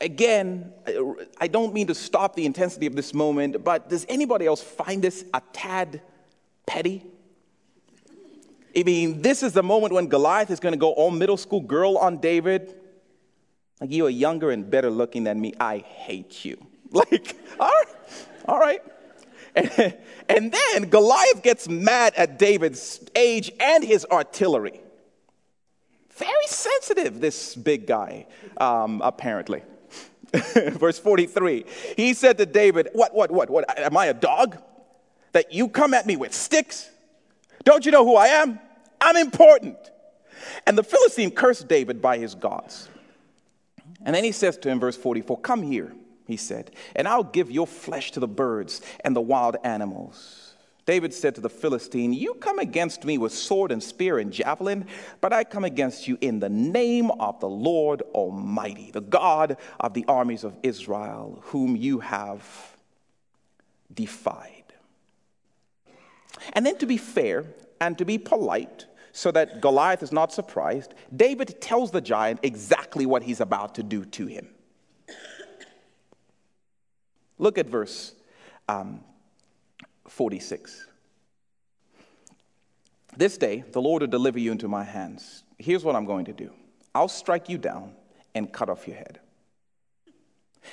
again, 0.00 0.72
I 1.40 1.46
don't 1.48 1.72
mean 1.72 1.86
to 1.88 1.94
stop 1.94 2.34
the 2.36 2.46
intensity 2.46 2.86
of 2.86 2.94
this 2.94 3.14
moment, 3.14 3.62
but 3.64 3.88
does 3.88 4.06
anybody 4.08 4.46
else 4.46 4.62
find 4.62 5.02
this 5.02 5.24
a 5.32 5.42
tad 5.52 6.02
petty? 6.66 7.04
I 8.76 8.82
mean, 8.82 9.22
this 9.22 9.42
is 9.42 9.52
the 9.52 9.62
moment 9.62 9.92
when 9.92 10.08
Goliath 10.08 10.50
is 10.50 10.60
going 10.60 10.72
to 10.72 10.78
go 10.78 10.90
all 10.90 11.10
middle 11.10 11.36
school 11.36 11.60
girl 11.60 11.96
on 11.96 12.18
David. 12.18 12.74
Like, 13.80 13.92
you 13.92 14.06
are 14.06 14.10
younger 14.10 14.50
and 14.50 14.68
better 14.68 14.90
looking 14.90 15.24
than 15.24 15.40
me. 15.40 15.54
I 15.58 15.78
hate 15.78 16.44
you. 16.44 16.58
Like, 16.94 17.36
all 17.58 17.66
right, 17.66 17.86
all 18.46 18.58
right. 18.60 18.80
And, 19.56 19.68
and 20.28 20.52
then 20.52 20.88
Goliath 20.90 21.42
gets 21.42 21.68
mad 21.68 22.14
at 22.16 22.38
David's 22.38 23.00
age 23.16 23.50
and 23.58 23.82
his 23.82 24.06
artillery. 24.12 24.80
Very 26.10 26.46
sensitive, 26.46 27.20
this 27.20 27.56
big 27.56 27.88
guy, 27.88 28.26
um, 28.58 29.02
apparently. 29.02 29.62
Verse 30.72 30.98
43 30.98 31.64
He 31.96 32.14
said 32.14 32.38
to 32.38 32.46
David, 32.46 32.88
What, 32.92 33.14
what, 33.14 33.30
what, 33.30 33.50
what? 33.50 33.78
Am 33.78 33.96
I 33.96 34.06
a 34.06 34.14
dog? 34.14 34.60
That 35.32 35.52
you 35.52 35.68
come 35.68 35.94
at 35.94 36.06
me 36.06 36.16
with 36.16 36.32
sticks? 36.32 36.88
Don't 37.64 37.84
you 37.84 37.92
know 37.92 38.04
who 38.04 38.14
I 38.14 38.28
am? 38.28 38.60
I'm 39.00 39.16
important. 39.16 39.76
And 40.66 40.78
the 40.78 40.84
Philistine 40.84 41.30
cursed 41.30 41.66
David 41.66 42.00
by 42.00 42.18
his 42.18 42.34
gods. 42.34 42.88
And 44.04 44.14
then 44.14 44.22
he 44.22 44.32
says 44.32 44.56
to 44.58 44.68
him, 44.68 44.78
verse 44.78 44.96
44, 44.96 45.40
Come 45.40 45.62
here 45.62 45.92
he 46.26 46.36
said, 46.36 46.70
and 46.96 47.06
I'll 47.06 47.24
give 47.24 47.50
your 47.50 47.66
flesh 47.66 48.12
to 48.12 48.20
the 48.20 48.28
birds 48.28 48.80
and 49.04 49.14
the 49.14 49.20
wild 49.20 49.56
animals. 49.62 50.43
David 50.86 51.14
said 51.14 51.34
to 51.36 51.40
the 51.40 51.48
Philistine, 51.48 52.12
You 52.12 52.34
come 52.34 52.58
against 52.58 53.04
me 53.04 53.16
with 53.16 53.32
sword 53.32 53.72
and 53.72 53.82
spear 53.82 54.18
and 54.18 54.32
javelin, 54.32 54.86
but 55.20 55.32
I 55.32 55.44
come 55.44 55.64
against 55.64 56.06
you 56.06 56.18
in 56.20 56.40
the 56.40 56.50
name 56.50 57.10
of 57.12 57.40
the 57.40 57.48
Lord 57.48 58.02
Almighty, 58.14 58.90
the 58.90 59.00
God 59.00 59.56
of 59.80 59.94
the 59.94 60.04
armies 60.06 60.44
of 60.44 60.56
Israel, 60.62 61.40
whom 61.46 61.74
you 61.74 62.00
have 62.00 62.46
defied. 63.92 64.64
And 66.52 66.66
then 66.66 66.76
to 66.78 66.86
be 66.86 66.98
fair 66.98 67.46
and 67.80 67.96
to 67.98 68.04
be 68.04 68.18
polite, 68.18 68.86
so 69.12 69.30
that 69.30 69.60
Goliath 69.60 70.02
is 70.02 70.10
not 70.10 70.32
surprised, 70.32 70.92
David 71.14 71.60
tells 71.60 71.92
the 71.92 72.00
giant 72.00 72.40
exactly 72.42 73.06
what 73.06 73.22
he's 73.22 73.40
about 73.40 73.76
to 73.76 73.82
do 73.84 74.04
to 74.06 74.26
him. 74.26 74.48
Look 77.38 77.56
at 77.56 77.66
verse 77.66 78.12
um, 78.68 79.04
46. 80.08 80.86
This 83.16 83.38
day, 83.38 83.64
the 83.72 83.80
Lord 83.80 84.02
will 84.02 84.08
deliver 84.08 84.38
you 84.38 84.52
into 84.52 84.68
my 84.68 84.84
hands. 84.84 85.44
Here's 85.58 85.84
what 85.84 85.94
I'm 85.94 86.04
going 86.04 86.24
to 86.26 86.32
do 86.32 86.50
I'll 86.94 87.08
strike 87.08 87.48
you 87.48 87.58
down 87.58 87.92
and 88.34 88.52
cut 88.52 88.68
off 88.68 88.86
your 88.86 88.96
head. 88.96 89.20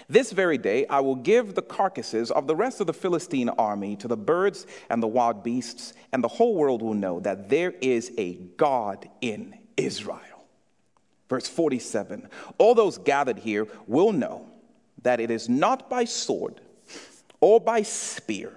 This 0.07 0.31
very 0.31 0.57
day, 0.57 0.85
I 0.87 1.01
will 1.01 1.15
give 1.15 1.53
the 1.53 1.61
carcasses 1.61 2.31
of 2.31 2.47
the 2.47 2.55
rest 2.55 2.79
of 2.79 2.87
the 2.87 2.93
Philistine 2.93 3.49
army 3.49 3.95
to 3.97 4.07
the 4.07 4.17
birds 4.17 4.65
and 4.89 5.03
the 5.03 5.07
wild 5.07 5.43
beasts, 5.43 5.93
and 6.13 6.23
the 6.23 6.29
whole 6.29 6.55
world 6.55 6.81
will 6.81 6.93
know 6.93 7.19
that 7.19 7.49
there 7.49 7.71
is 7.81 8.11
a 8.17 8.35
God 8.35 9.09
in 9.19 9.53
Israel. 9.75 10.19
Verse 11.29 11.47
47 11.47 12.29
All 12.57 12.73
those 12.73 12.97
gathered 12.97 13.39
here 13.39 13.67
will 13.87 14.11
know 14.11 14.47
that 15.03 15.19
it 15.19 15.31
is 15.31 15.49
not 15.49 15.89
by 15.89 16.05
sword 16.05 16.61
or 17.39 17.59
by 17.59 17.81
spear 17.81 18.53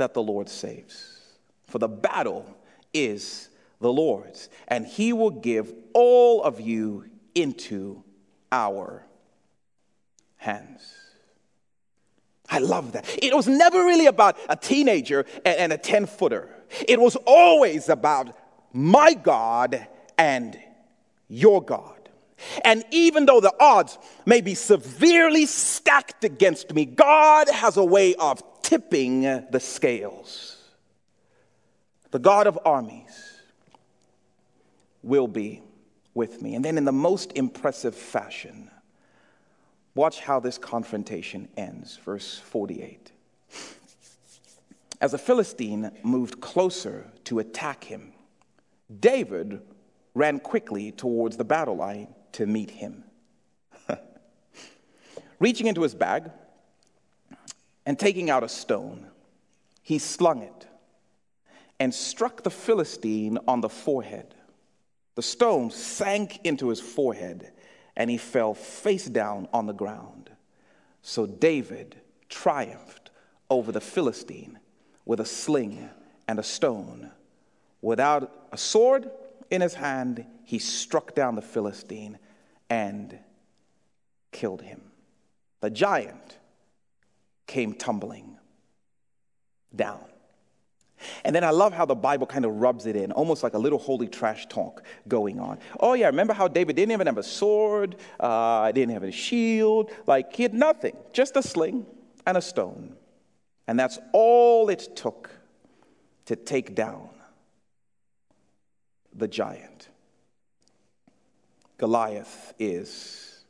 that 0.00 0.14
the 0.14 0.22
Lord 0.22 0.48
saves. 0.48 1.18
For 1.64 1.78
the 1.78 1.88
battle 1.88 2.44
is 2.92 3.50
the 3.80 3.92
Lord's, 3.92 4.48
and 4.66 4.86
he 4.86 5.12
will 5.12 5.30
give 5.30 5.72
all 5.92 6.42
of 6.42 6.60
you 6.60 7.04
into 7.34 8.02
our 8.50 9.04
hands. 10.36 10.82
I 12.48 12.58
love 12.58 12.92
that. 12.92 13.06
It 13.22 13.34
was 13.34 13.46
never 13.46 13.84
really 13.84 14.06
about 14.06 14.36
a 14.48 14.56
teenager 14.56 15.24
and, 15.44 15.72
a 15.72 15.78
10 15.78 16.06
footer, 16.06 16.48
it 16.88 16.98
was 17.00 17.16
always 17.26 17.88
about 17.88 18.36
my 18.72 19.14
God 19.14 19.86
and 20.16 20.58
your 21.28 21.62
God. 21.62 21.99
And 22.64 22.84
even 22.90 23.26
though 23.26 23.40
the 23.40 23.54
odds 23.60 23.98
may 24.26 24.40
be 24.40 24.54
severely 24.54 25.46
stacked 25.46 26.24
against 26.24 26.74
me, 26.74 26.84
God 26.84 27.48
has 27.48 27.76
a 27.76 27.84
way 27.84 28.14
of 28.14 28.42
tipping 28.62 29.22
the 29.22 29.60
scales. 29.60 30.56
The 32.10 32.18
God 32.18 32.46
of 32.46 32.58
armies 32.64 33.40
will 35.02 35.28
be 35.28 35.62
with 36.14 36.42
me. 36.42 36.54
And 36.54 36.64
then, 36.64 36.76
in 36.76 36.84
the 36.84 36.92
most 36.92 37.32
impressive 37.32 37.94
fashion, 37.94 38.70
watch 39.94 40.20
how 40.20 40.40
this 40.40 40.58
confrontation 40.58 41.48
ends. 41.56 41.98
Verse 42.04 42.38
48. 42.38 43.12
As 45.00 45.12
the 45.12 45.18
Philistine 45.18 45.92
moved 46.02 46.40
closer 46.40 47.06
to 47.24 47.38
attack 47.38 47.84
him, 47.84 48.12
David 48.98 49.62
ran 50.14 50.40
quickly 50.40 50.92
towards 50.92 51.36
the 51.36 51.44
battle 51.44 51.76
line 51.76 52.14
to 52.32 52.46
meet 52.46 52.70
him. 52.70 53.04
Reaching 55.38 55.66
into 55.66 55.82
his 55.82 55.94
bag 55.94 56.30
and 57.86 57.98
taking 57.98 58.30
out 58.30 58.42
a 58.42 58.48
stone, 58.48 59.06
he 59.82 59.98
slung 59.98 60.42
it 60.42 60.66
and 61.78 61.94
struck 61.94 62.42
the 62.42 62.50
Philistine 62.50 63.38
on 63.48 63.60
the 63.60 63.68
forehead. 63.68 64.34
The 65.14 65.22
stone 65.22 65.70
sank 65.70 66.40
into 66.44 66.68
his 66.68 66.80
forehead 66.80 67.52
and 67.96 68.10
he 68.10 68.18
fell 68.18 68.54
face 68.54 69.06
down 69.06 69.48
on 69.52 69.66
the 69.66 69.72
ground. 69.72 70.30
So 71.02 71.26
David 71.26 71.96
triumphed 72.28 73.10
over 73.48 73.72
the 73.72 73.80
Philistine 73.80 74.58
with 75.04 75.20
a 75.20 75.24
sling 75.24 75.90
and 76.28 76.38
a 76.38 76.42
stone. 76.42 77.10
Without 77.82 78.46
a 78.52 78.58
sword 78.58 79.10
in 79.50 79.60
his 79.60 79.74
hand, 79.74 80.24
he 80.44 80.58
struck 80.58 81.14
down 81.14 81.34
the 81.34 81.42
Philistine 81.42 82.18
and 82.68 83.18
killed 84.32 84.62
him. 84.62 84.80
The 85.60 85.70
giant 85.70 86.38
came 87.46 87.74
tumbling 87.74 88.38
down. 89.74 90.00
And 91.24 91.34
then 91.34 91.44
I 91.44 91.50
love 91.50 91.72
how 91.72 91.86
the 91.86 91.94
Bible 91.94 92.26
kind 92.26 92.44
of 92.44 92.56
rubs 92.56 92.86
it 92.86 92.94
in, 92.94 93.10
almost 93.12 93.42
like 93.42 93.54
a 93.54 93.58
little 93.58 93.78
holy 93.78 94.06
trash 94.06 94.46
talk 94.46 94.82
going 95.08 95.40
on. 95.40 95.58
Oh, 95.80 95.94
yeah, 95.94 96.06
remember 96.06 96.34
how 96.34 96.46
David 96.46 96.76
didn't 96.76 96.92
even 96.92 97.06
have 97.06 97.18
a 97.18 97.22
sword, 97.22 97.96
uh, 98.20 98.70
didn't 98.72 98.92
have 98.92 99.02
a 99.02 99.10
shield, 99.10 99.90
like 100.06 100.34
he 100.34 100.42
had 100.42 100.54
nothing, 100.54 100.96
just 101.12 101.36
a 101.36 101.42
sling 101.42 101.86
and 102.26 102.36
a 102.36 102.42
stone. 102.42 102.96
And 103.66 103.78
that's 103.78 103.98
all 104.12 104.68
it 104.68 104.94
took 104.94 105.30
to 106.26 106.36
take 106.36 106.74
down 106.74 107.08
the 109.20 109.28
giant. 109.28 109.88
Goliath 111.78 112.52
is 112.58 113.44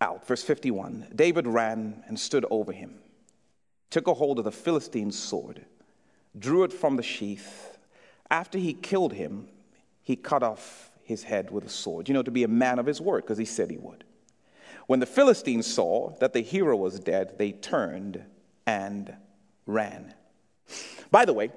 out. 0.00 0.26
Verse 0.26 0.42
51 0.42 1.08
David 1.14 1.46
ran 1.46 2.04
and 2.06 2.18
stood 2.18 2.44
over 2.50 2.72
him, 2.72 2.98
took 3.90 4.06
a 4.06 4.14
hold 4.14 4.38
of 4.38 4.44
the 4.44 4.52
Philistine's 4.52 5.18
sword, 5.18 5.64
drew 6.38 6.64
it 6.64 6.72
from 6.72 6.96
the 6.96 7.02
sheath. 7.02 7.78
After 8.30 8.58
he 8.58 8.74
killed 8.74 9.12
him, 9.12 9.48
he 10.02 10.16
cut 10.16 10.42
off 10.42 10.90
his 11.02 11.22
head 11.22 11.50
with 11.50 11.64
a 11.64 11.68
sword, 11.68 12.08
you 12.08 12.14
know, 12.14 12.22
to 12.22 12.30
be 12.30 12.44
a 12.44 12.48
man 12.48 12.78
of 12.78 12.86
his 12.86 13.00
word, 13.00 13.22
because 13.22 13.38
he 13.38 13.44
said 13.44 13.70
he 13.70 13.76
would. 13.76 14.04
When 14.86 15.00
the 15.00 15.06
Philistines 15.06 15.66
saw 15.66 16.10
that 16.20 16.32
the 16.32 16.40
hero 16.40 16.76
was 16.76 17.00
dead, 17.00 17.38
they 17.38 17.52
turned 17.52 18.22
and 18.66 19.14
ran. 19.66 20.14
By 21.10 21.24
the 21.24 21.32
way, 21.32 21.50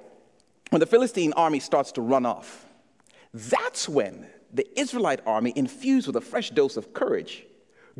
when 0.70 0.80
the 0.80 0.86
Philistine 0.86 1.32
army 1.34 1.60
starts 1.60 1.92
to 1.92 2.00
run 2.00 2.26
off, 2.26 2.66
that's 3.32 3.88
when 3.88 4.26
the 4.52 4.66
Israelite 4.78 5.20
army, 5.26 5.52
infused 5.54 6.06
with 6.06 6.16
a 6.16 6.20
fresh 6.20 6.50
dose 6.50 6.76
of 6.76 6.94
courage, 6.94 7.44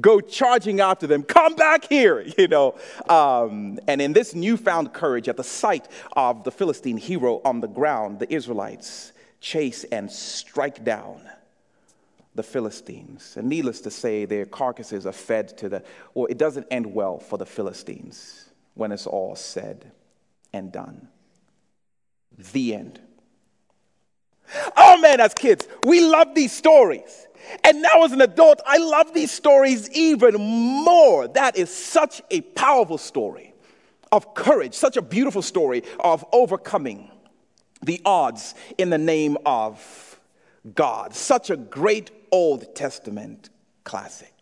go 0.00 0.20
charging 0.20 0.80
after 0.80 1.06
them, 1.06 1.22
come 1.22 1.54
back 1.54 1.84
here, 1.88 2.20
you 2.38 2.48
know. 2.48 2.78
Um, 3.08 3.78
and 3.86 4.00
in 4.00 4.12
this 4.12 4.34
newfound 4.34 4.92
courage, 4.92 5.28
at 5.28 5.36
the 5.36 5.44
sight 5.44 5.88
of 6.12 6.44
the 6.44 6.50
Philistine 6.50 6.96
hero 6.96 7.40
on 7.44 7.60
the 7.60 7.68
ground, 7.68 8.18
the 8.18 8.32
Israelites 8.32 9.12
chase 9.40 9.84
and 9.84 10.10
strike 10.10 10.84
down 10.84 11.20
the 12.34 12.42
Philistines. 12.42 13.36
And 13.36 13.48
needless 13.48 13.80
to 13.82 13.90
say, 13.90 14.24
their 14.24 14.46
carcasses 14.46 15.06
are 15.06 15.12
fed 15.12 15.56
to 15.58 15.68
the, 15.68 15.84
well, 16.14 16.26
it 16.26 16.38
doesn't 16.38 16.66
end 16.70 16.86
well 16.86 17.18
for 17.18 17.36
the 17.36 17.46
Philistines 17.46 18.50
when 18.74 18.92
it's 18.92 19.06
all 19.06 19.34
said 19.34 19.90
and 20.52 20.70
done. 20.70 21.08
The 22.52 22.74
end. 22.74 23.00
Oh 24.76 24.98
man, 24.98 25.20
as 25.20 25.34
kids, 25.34 25.66
we 25.84 26.00
love 26.06 26.34
these 26.34 26.52
stories. 26.52 27.26
And 27.64 27.82
now 27.82 28.04
as 28.04 28.12
an 28.12 28.20
adult, 28.20 28.60
I 28.66 28.78
love 28.78 29.14
these 29.14 29.30
stories 29.30 29.90
even 29.90 30.34
more. 30.38 31.28
That 31.28 31.56
is 31.56 31.74
such 31.74 32.20
a 32.30 32.40
powerful 32.40 32.98
story 32.98 33.54
of 34.12 34.34
courage, 34.34 34.74
such 34.74 34.96
a 34.96 35.02
beautiful 35.02 35.42
story 35.42 35.82
of 36.00 36.24
overcoming 36.32 37.10
the 37.82 38.00
odds 38.04 38.54
in 38.76 38.90
the 38.90 38.98
name 38.98 39.36
of 39.46 40.20
God. 40.74 41.14
Such 41.14 41.50
a 41.50 41.56
great 41.56 42.10
Old 42.32 42.74
Testament 42.74 43.50
classic. 43.84 44.32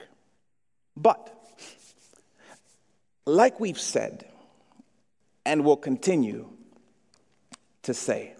But, 0.97 1.33
like 3.27 3.61
we've 3.61 3.79
said, 3.79 4.25
and 5.45 5.65
will 5.65 5.77
continue 5.77 6.49
to 7.83 7.95
say, 7.95 8.36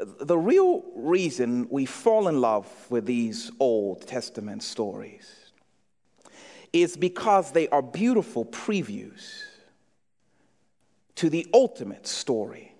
the 0.00 0.36
real 0.36 0.82
reason 0.96 1.68
we 1.70 1.86
fall 1.86 2.28
in 2.28 2.40
love 2.40 2.66
with 2.90 3.06
these 3.06 3.50
Old 3.60 4.06
Testament 4.06 4.62
stories 4.62 5.30
is 6.72 6.96
because 6.96 7.52
they 7.52 7.68
are 7.68 7.82
beautiful 7.82 8.44
previews 8.44 9.42
to 11.14 11.30
the 11.30 11.46
ultimate 11.54 12.06
story 12.06 12.74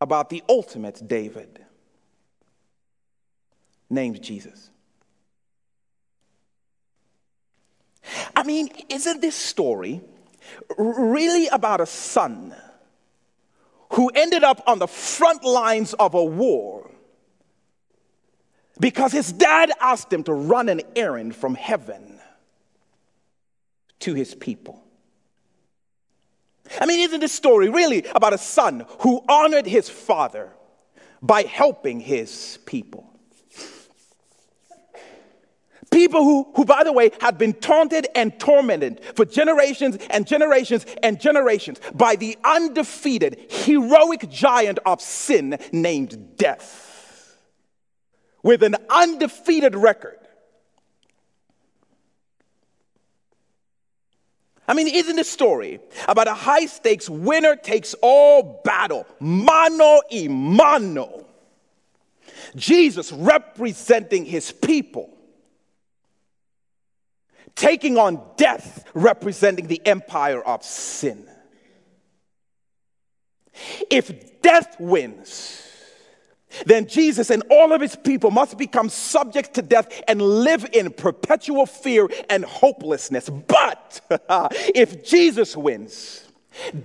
about 0.00 0.28
the 0.28 0.42
ultimate 0.48 1.06
David 1.06 1.64
named 3.88 4.20
Jesus. 4.20 4.70
I 8.34 8.42
mean, 8.42 8.68
isn't 8.88 9.20
this 9.20 9.36
story 9.36 10.00
really 10.76 11.46
about 11.48 11.80
a 11.80 11.86
son? 11.86 12.54
Who 13.94 14.10
ended 14.14 14.42
up 14.42 14.62
on 14.66 14.78
the 14.78 14.88
front 14.88 15.44
lines 15.44 15.94
of 15.94 16.14
a 16.14 16.24
war 16.24 16.90
because 18.80 19.12
his 19.12 19.32
dad 19.32 19.70
asked 19.80 20.12
him 20.12 20.24
to 20.24 20.32
run 20.32 20.68
an 20.68 20.82
errand 20.96 21.34
from 21.34 21.54
heaven 21.54 22.20
to 24.00 24.14
his 24.14 24.34
people. 24.34 24.82
I 26.80 26.86
mean, 26.86 27.00
isn't 27.00 27.20
this 27.20 27.32
story 27.32 27.68
really 27.68 28.04
about 28.14 28.32
a 28.32 28.38
son 28.38 28.84
who 29.00 29.22
honored 29.28 29.66
his 29.66 29.88
father 29.88 30.50
by 31.22 31.42
helping 31.42 32.00
his 32.00 32.58
people? 32.66 33.13
People 35.94 36.24
who, 36.24 36.50
who, 36.56 36.64
by 36.64 36.82
the 36.82 36.92
way, 36.92 37.12
had 37.20 37.38
been 37.38 37.52
taunted 37.52 38.08
and 38.16 38.36
tormented 38.40 39.00
for 39.14 39.24
generations 39.24 39.96
and 40.10 40.26
generations 40.26 40.84
and 41.04 41.20
generations 41.20 41.80
by 41.94 42.16
the 42.16 42.36
undefeated, 42.42 43.46
heroic 43.48 44.28
giant 44.28 44.80
of 44.84 45.00
sin 45.00 45.56
named 45.70 46.36
death, 46.36 47.38
with 48.42 48.64
an 48.64 48.74
undefeated 48.90 49.76
record. 49.76 50.18
I 54.66 54.74
mean, 54.74 54.88
isn't 54.88 55.14
this 55.14 55.30
story 55.30 55.78
about 56.08 56.26
a 56.26 56.34
high 56.34 56.66
stakes 56.66 57.08
winner 57.08 57.54
takes 57.54 57.94
all 58.02 58.62
battle, 58.64 59.06
mano 59.20 60.00
y 60.10 60.26
mano? 60.28 61.24
Jesus 62.56 63.12
representing 63.12 64.24
his 64.24 64.50
people 64.50 65.13
taking 67.54 67.98
on 67.98 68.22
death, 68.36 68.84
representing 68.94 69.66
the 69.66 69.84
empire 69.86 70.42
of 70.42 70.62
sin. 70.64 71.28
If 73.90 74.42
death 74.42 74.76
wins, 74.80 75.62
then 76.66 76.86
Jesus 76.86 77.30
and 77.30 77.42
all 77.50 77.72
of 77.72 77.80
his 77.80 77.96
people 77.96 78.30
must 78.30 78.58
become 78.58 78.88
subject 78.88 79.54
to 79.54 79.62
death 79.62 80.02
and 80.06 80.20
live 80.20 80.66
in 80.72 80.90
perpetual 80.90 81.66
fear 81.66 82.08
and 82.30 82.44
hopelessness. 82.44 83.28
But 83.28 84.00
if 84.74 85.04
Jesus 85.04 85.56
wins, 85.56 86.28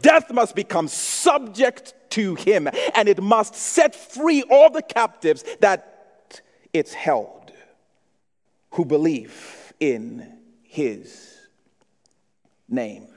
death 0.02 0.32
must 0.32 0.56
become 0.56 0.88
subject 0.88 1.94
to 2.12 2.36
him 2.36 2.68
and 2.96 3.08
it 3.08 3.22
must 3.22 3.56
set 3.56 3.96
free 3.96 4.44
all 4.50 4.72
the 4.72 4.82
captives 4.82 5.44
that 5.60 6.42
it's 6.74 6.94
held 6.94 7.52
who 8.72 8.86
believe 8.86 9.74
in 9.80 10.39
his 10.70 11.36
name. 12.70 13.08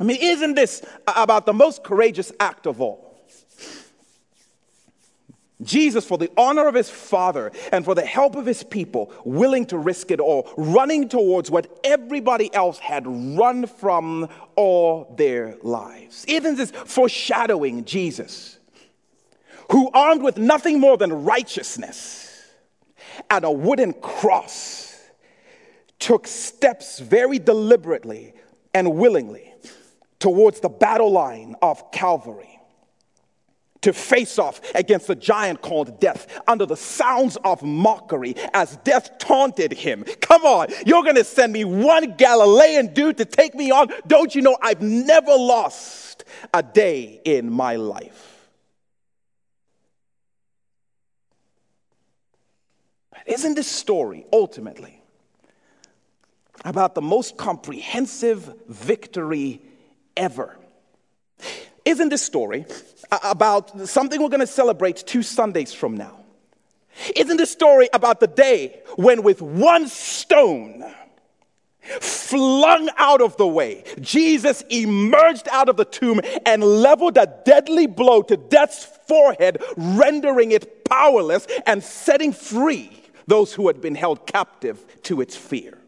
I 0.00 0.04
mean, 0.04 0.18
isn't 0.20 0.54
this 0.54 0.82
about 1.06 1.44
the 1.44 1.52
most 1.52 1.84
courageous 1.84 2.32
act 2.40 2.66
of 2.66 2.80
all? 2.80 3.06
Jesus, 5.62 6.06
for 6.06 6.16
the 6.16 6.30
honor 6.38 6.68
of 6.68 6.74
his 6.74 6.88
Father 6.88 7.52
and 7.70 7.84
for 7.84 7.94
the 7.94 8.06
help 8.06 8.34
of 8.34 8.46
his 8.46 8.62
people, 8.62 9.12
willing 9.26 9.66
to 9.66 9.76
risk 9.76 10.10
it 10.10 10.18
all, 10.18 10.50
running 10.56 11.08
towards 11.08 11.50
what 11.50 11.80
everybody 11.84 12.54
else 12.54 12.78
had 12.78 13.04
run 13.06 13.66
from 13.66 14.28
all 14.56 15.14
their 15.18 15.58
lives. 15.62 16.24
Isn't 16.26 16.56
this 16.56 16.70
foreshadowing 16.70 17.84
Jesus, 17.84 18.58
who, 19.70 19.90
armed 19.92 20.22
with 20.22 20.38
nothing 20.38 20.80
more 20.80 20.96
than 20.96 21.24
righteousness 21.24 22.42
and 23.28 23.44
a 23.44 23.50
wooden 23.50 23.92
cross, 23.92 24.89
took 26.00 26.26
steps 26.26 26.98
very 26.98 27.38
deliberately 27.38 28.34
and 28.74 28.96
willingly 28.96 29.54
towards 30.18 30.60
the 30.60 30.68
battle 30.68 31.12
line 31.12 31.54
of 31.62 31.92
Calvary 31.92 32.58
to 33.82 33.92
face 33.92 34.38
off 34.38 34.60
against 34.74 35.06
the 35.06 35.14
giant 35.14 35.62
called 35.62 36.00
death 36.00 36.26
under 36.46 36.66
the 36.66 36.76
sounds 36.76 37.36
of 37.44 37.62
mockery 37.62 38.34
as 38.52 38.76
death 38.78 39.18
taunted 39.18 39.72
him. 39.72 40.04
Come 40.20 40.42
on, 40.42 40.68
you're 40.84 41.02
gonna 41.02 41.24
send 41.24 41.52
me 41.52 41.64
one 41.64 42.14
Galilean 42.16 42.92
dude 42.92 43.16
to 43.18 43.24
take 43.24 43.54
me 43.54 43.70
on? 43.70 43.88
Don't 44.06 44.34
you 44.34 44.42
know 44.42 44.56
I've 44.60 44.82
never 44.82 45.32
lost 45.32 46.24
a 46.52 46.62
day 46.62 47.20
in 47.24 47.50
my 47.50 47.76
life? 47.76 48.48
But 53.10 53.20
isn't 53.26 53.54
this 53.54 53.68
story 53.68 54.26
ultimately 54.32 54.99
about 56.64 56.94
the 56.94 57.02
most 57.02 57.36
comprehensive 57.36 58.52
victory 58.68 59.60
ever. 60.16 60.56
Isn't 61.84 62.10
this 62.10 62.22
story 62.22 62.66
about 63.22 63.88
something 63.88 64.20
we're 64.22 64.28
going 64.28 64.40
to 64.40 64.46
celebrate 64.46 64.96
two 64.98 65.22
Sundays 65.22 65.72
from 65.72 65.96
now? 65.96 66.20
Isn't 67.16 67.36
this 67.36 67.50
story 67.50 67.88
about 67.92 68.20
the 68.20 68.26
day 68.26 68.80
when, 68.96 69.22
with 69.22 69.40
one 69.40 69.88
stone 69.88 70.84
flung 72.00 72.90
out 72.98 73.22
of 73.22 73.36
the 73.38 73.46
way, 73.46 73.84
Jesus 74.00 74.62
emerged 74.68 75.48
out 75.50 75.68
of 75.68 75.76
the 75.76 75.84
tomb 75.84 76.20
and 76.44 76.62
leveled 76.62 77.16
a 77.16 77.26
deadly 77.44 77.86
blow 77.86 78.22
to 78.22 78.36
death's 78.36 78.84
forehead, 79.08 79.62
rendering 79.76 80.52
it 80.52 80.84
powerless 80.84 81.46
and 81.66 81.82
setting 81.82 82.32
free 82.32 82.90
those 83.26 83.54
who 83.54 83.66
had 83.68 83.80
been 83.80 83.94
held 83.94 84.26
captive 84.26 85.02
to 85.04 85.20
its 85.20 85.36
fear? 85.36 85.79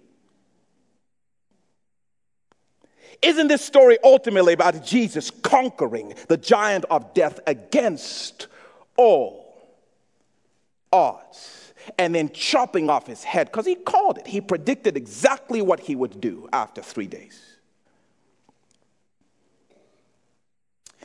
Isn't 3.23 3.47
this 3.47 3.65
story 3.65 3.99
ultimately 4.03 4.53
about 4.53 4.85
Jesus 4.85 5.31
conquering 5.31 6.15
the 6.27 6.37
giant 6.37 6.85
of 6.91 7.15
death 7.15 7.39
against 7.47 8.49
all 8.97 9.55
odds 10.93 11.73
and 11.99 12.15
then 12.15 12.31
chopping 12.31 12.91
off 12.91 13.07
his 13.07 13.23
head? 13.23 13.47
Because 13.47 13.65
he 13.65 13.77
called 13.77 14.19
it, 14.19 14.27
he 14.27 14.41
predicted 14.41 14.97
exactly 14.97 15.63
what 15.63 15.79
he 15.79 15.95
would 15.95 16.21
do 16.21 16.49
after 16.53 16.83
three 16.83 17.07
days. 17.07 17.41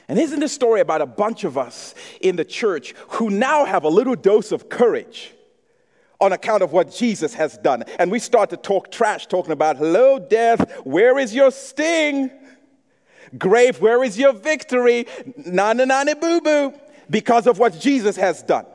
And 0.07 0.18
isn't 0.18 0.39
this 0.39 0.53
story 0.53 0.82
about 0.82 1.01
a 1.01 1.05
bunch 1.05 1.43
of 1.43 1.57
us 1.57 1.93
in 2.22 2.36
the 2.36 2.45
church 2.45 2.95
who 3.09 3.30
now 3.30 3.65
have 3.65 3.84
a 3.84 3.89
little 3.89 4.15
dose 4.15 4.51
of 4.51 4.70
courage? 4.70 5.34
On 6.20 6.34
account 6.34 6.63
of 6.63 6.72
what 6.72 6.91
Jesus 6.91 7.34
has 7.36 7.57
done. 7.57 7.84
And 7.99 8.11
we 8.11 8.20
start 8.20 8.49
to 8.49 8.57
talk 8.57 8.91
trash, 8.91 9.28
talking 9.28 9.51
about, 9.51 9.78
hello, 9.78 10.20
death, 10.20 10.82
where 10.84 11.18
is 11.20 11.34
your 11.34 11.51
sting? 11.51 12.32
Grave, 13.38 13.80
where 13.82 14.03
is 14.03 14.18
your 14.18 14.34
victory? 14.34 15.05
Na 15.45 15.74
na 15.74 15.86
na 15.86 16.13
boo 16.13 16.41
boo, 16.41 16.74
because 17.09 17.45
of 17.45 17.59
what 17.59 17.80
Jesus 17.80 18.15
has 18.15 18.41
done. 18.41 18.65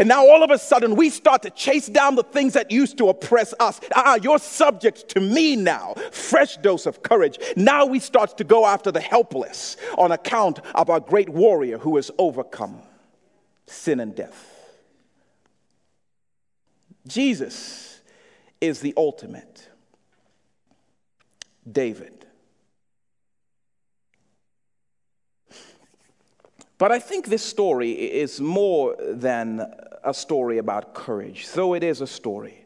And 0.00 0.08
now 0.08 0.26
all 0.26 0.42
of 0.42 0.50
a 0.50 0.58
sudden 0.58 0.96
we 0.96 1.10
start 1.10 1.42
to 1.42 1.50
chase 1.50 1.86
down 1.86 2.16
the 2.16 2.24
things 2.24 2.54
that 2.54 2.70
used 2.70 2.98
to 2.98 3.08
oppress 3.08 3.54
us. 3.60 3.80
Ah, 3.94 4.18
you're 4.20 4.38
subject 4.38 5.08
to 5.10 5.20
me 5.20 5.54
now. 5.54 5.94
Fresh 6.10 6.56
dose 6.56 6.86
of 6.86 7.02
courage. 7.02 7.38
Now 7.56 7.86
we 7.86 8.00
start 8.00 8.36
to 8.38 8.44
go 8.44 8.66
after 8.66 8.90
the 8.90 9.00
helpless 9.00 9.76
on 9.96 10.10
account 10.10 10.60
of 10.74 10.90
our 10.90 10.98
great 10.98 11.28
warrior 11.28 11.78
who 11.78 11.96
has 11.96 12.10
overcome 12.18 12.80
sin 13.66 14.00
and 14.00 14.14
death. 14.14 14.55
Jesus 17.06 18.00
is 18.60 18.80
the 18.80 18.94
ultimate 18.96 19.68
David. 21.70 22.26
But 26.78 26.92
I 26.92 26.98
think 26.98 27.26
this 27.26 27.42
story 27.42 27.92
is 27.92 28.40
more 28.40 28.96
than 29.00 29.64
a 30.04 30.12
story 30.12 30.58
about 30.58 30.94
courage, 30.94 31.48
though 31.52 31.74
it 31.74 31.82
is 31.82 32.00
a 32.00 32.06
story 32.06 32.64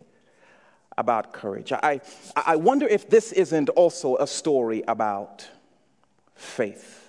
about 0.99 1.33
courage. 1.33 1.73
I, 1.73 2.01
I 2.35 2.57
wonder 2.57 2.87
if 2.87 3.09
this 3.09 3.33
isn't 3.33 3.69
also 3.71 4.17
a 4.17 4.27
story 4.27 4.83
about 4.89 5.49
faith. 6.35 7.09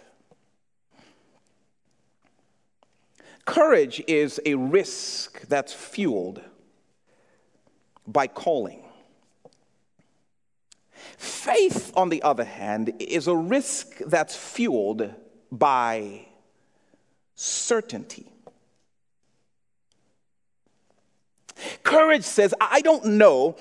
Courage 3.45 4.03
is 4.07 4.39
a 4.45 4.53
risk 4.53 5.41
that's 5.47 5.73
fueled 5.73 6.41
by 8.11 8.27
calling. 8.27 8.83
Faith, 11.17 11.91
on 11.95 12.09
the 12.09 12.21
other 12.23 12.43
hand, 12.43 12.93
is 12.99 13.27
a 13.27 13.35
risk 13.35 13.97
that's 13.99 14.35
fueled 14.35 15.13
by 15.51 16.25
certainty. 17.35 18.27
Courage 21.83 22.23
says, 22.23 22.53
I 22.59 22.81
don't 22.81 23.05
know 23.05 23.55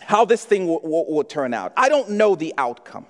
how 0.00 0.24
this 0.24 0.44
thing 0.44 0.66
will, 0.66 0.80
will, 0.82 1.12
will, 1.12 1.24
turn 1.24 1.52
out. 1.52 1.72
I 1.76 1.88
don't 1.88 2.10
know 2.10 2.34
the 2.34 2.54
outcome. 2.56 3.06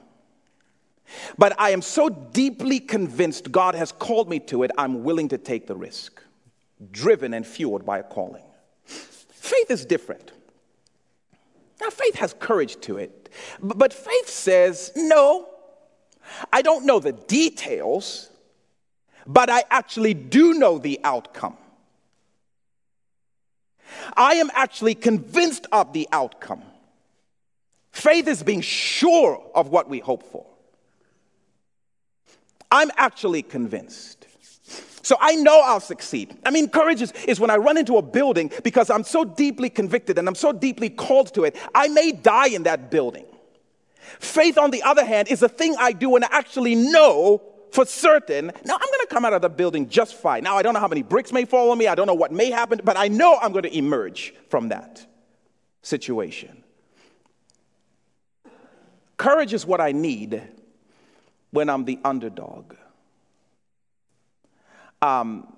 But 1.38 1.58
I 1.58 1.70
am 1.70 1.80
so 1.80 2.08
deeply 2.08 2.80
convinced 2.80 3.50
God 3.50 3.74
has 3.74 3.92
called 3.92 4.28
me 4.28 4.40
to 4.40 4.62
it, 4.62 4.70
I'm 4.76 5.04
willing 5.04 5.28
to 5.28 5.38
take 5.38 5.66
the 5.66 5.76
risk, 5.76 6.22
driven 6.90 7.32
and 7.32 7.46
fueled 7.46 7.86
by 7.86 7.98
a 7.98 8.02
calling. 8.02 8.42
Faith 9.48 9.70
is 9.70 9.86
different. 9.86 10.30
Now, 11.80 11.88
faith 11.88 12.16
has 12.16 12.34
courage 12.38 12.78
to 12.82 12.98
it, 12.98 13.30
but 13.60 13.94
faith 13.94 14.28
says, 14.28 14.92
no, 14.94 15.48
I 16.52 16.60
don't 16.60 16.84
know 16.84 17.00
the 17.00 17.12
details, 17.12 18.28
but 19.26 19.48
I 19.48 19.64
actually 19.70 20.12
do 20.12 20.54
know 20.54 20.76
the 20.76 21.00
outcome. 21.02 21.56
I 24.14 24.34
am 24.34 24.50
actually 24.52 24.94
convinced 24.94 25.66
of 25.72 25.94
the 25.94 26.08
outcome. 26.12 26.62
Faith 27.90 28.28
is 28.28 28.42
being 28.42 28.60
sure 28.60 29.42
of 29.54 29.68
what 29.68 29.88
we 29.88 30.00
hope 30.00 30.30
for. 30.30 30.44
I'm 32.70 32.90
actually 32.98 33.42
convinced. 33.42 34.17
So 35.08 35.16
I 35.18 35.36
know 35.36 35.62
I'll 35.62 35.80
succeed. 35.80 36.36
I 36.44 36.50
mean, 36.50 36.68
courage 36.68 37.00
is, 37.00 37.12
is, 37.26 37.40
when 37.40 37.48
I 37.48 37.56
run 37.56 37.78
into 37.78 37.96
a 37.96 38.02
building 38.02 38.52
because 38.62 38.90
I'm 38.90 39.04
so 39.04 39.24
deeply 39.24 39.70
convicted 39.70 40.18
and 40.18 40.28
I'm 40.28 40.34
so 40.34 40.52
deeply 40.52 40.90
called 40.90 41.32
to 41.32 41.44
it, 41.44 41.56
I 41.74 41.88
may 41.88 42.12
die 42.12 42.48
in 42.48 42.64
that 42.64 42.90
building. 42.90 43.24
Faith, 44.20 44.58
on 44.58 44.70
the 44.70 44.82
other 44.82 45.06
hand, 45.06 45.28
is 45.28 45.42
a 45.42 45.48
thing 45.48 45.74
I 45.78 45.92
do 45.92 46.14
and 46.14 46.26
I 46.26 46.28
actually 46.30 46.74
know 46.74 47.40
for 47.70 47.86
certain, 47.86 48.48
now 48.66 48.74
I'm 48.74 48.80
going 48.80 49.00
to 49.00 49.06
come 49.08 49.24
out 49.24 49.32
of 49.32 49.40
the 49.40 49.48
building 49.48 49.88
just 49.88 50.12
fine. 50.12 50.44
Now, 50.44 50.58
I 50.58 50.62
don't 50.62 50.74
know 50.74 50.80
how 50.80 50.88
many 50.88 51.02
bricks 51.02 51.32
may 51.32 51.46
fall 51.46 51.70
on 51.70 51.78
me, 51.78 51.86
I 51.86 51.94
don't 51.94 52.06
know 52.06 52.12
what 52.12 52.30
may 52.30 52.50
happen, 52.50 52.78
but 52.84 52.98
I 52.98 53.08
know 53.08 53.38
I'm 53.40 53.52
going 53.52 53.62
to 53.62 53.74
emerge 53.74 54.34
from 54.50 54.68
that 54.68 55.06
situation. 55.80 56.64
Courage 59.16 59.54
is 59.54 59.64
what 59.64 59.80
I 59.80 59.92
need 59.92 60.42
when 61.50 61.70
I'm 61.70 61.86
the 61.86 61.98
underdog. 62.04 62.74
Um, 65.00 65.52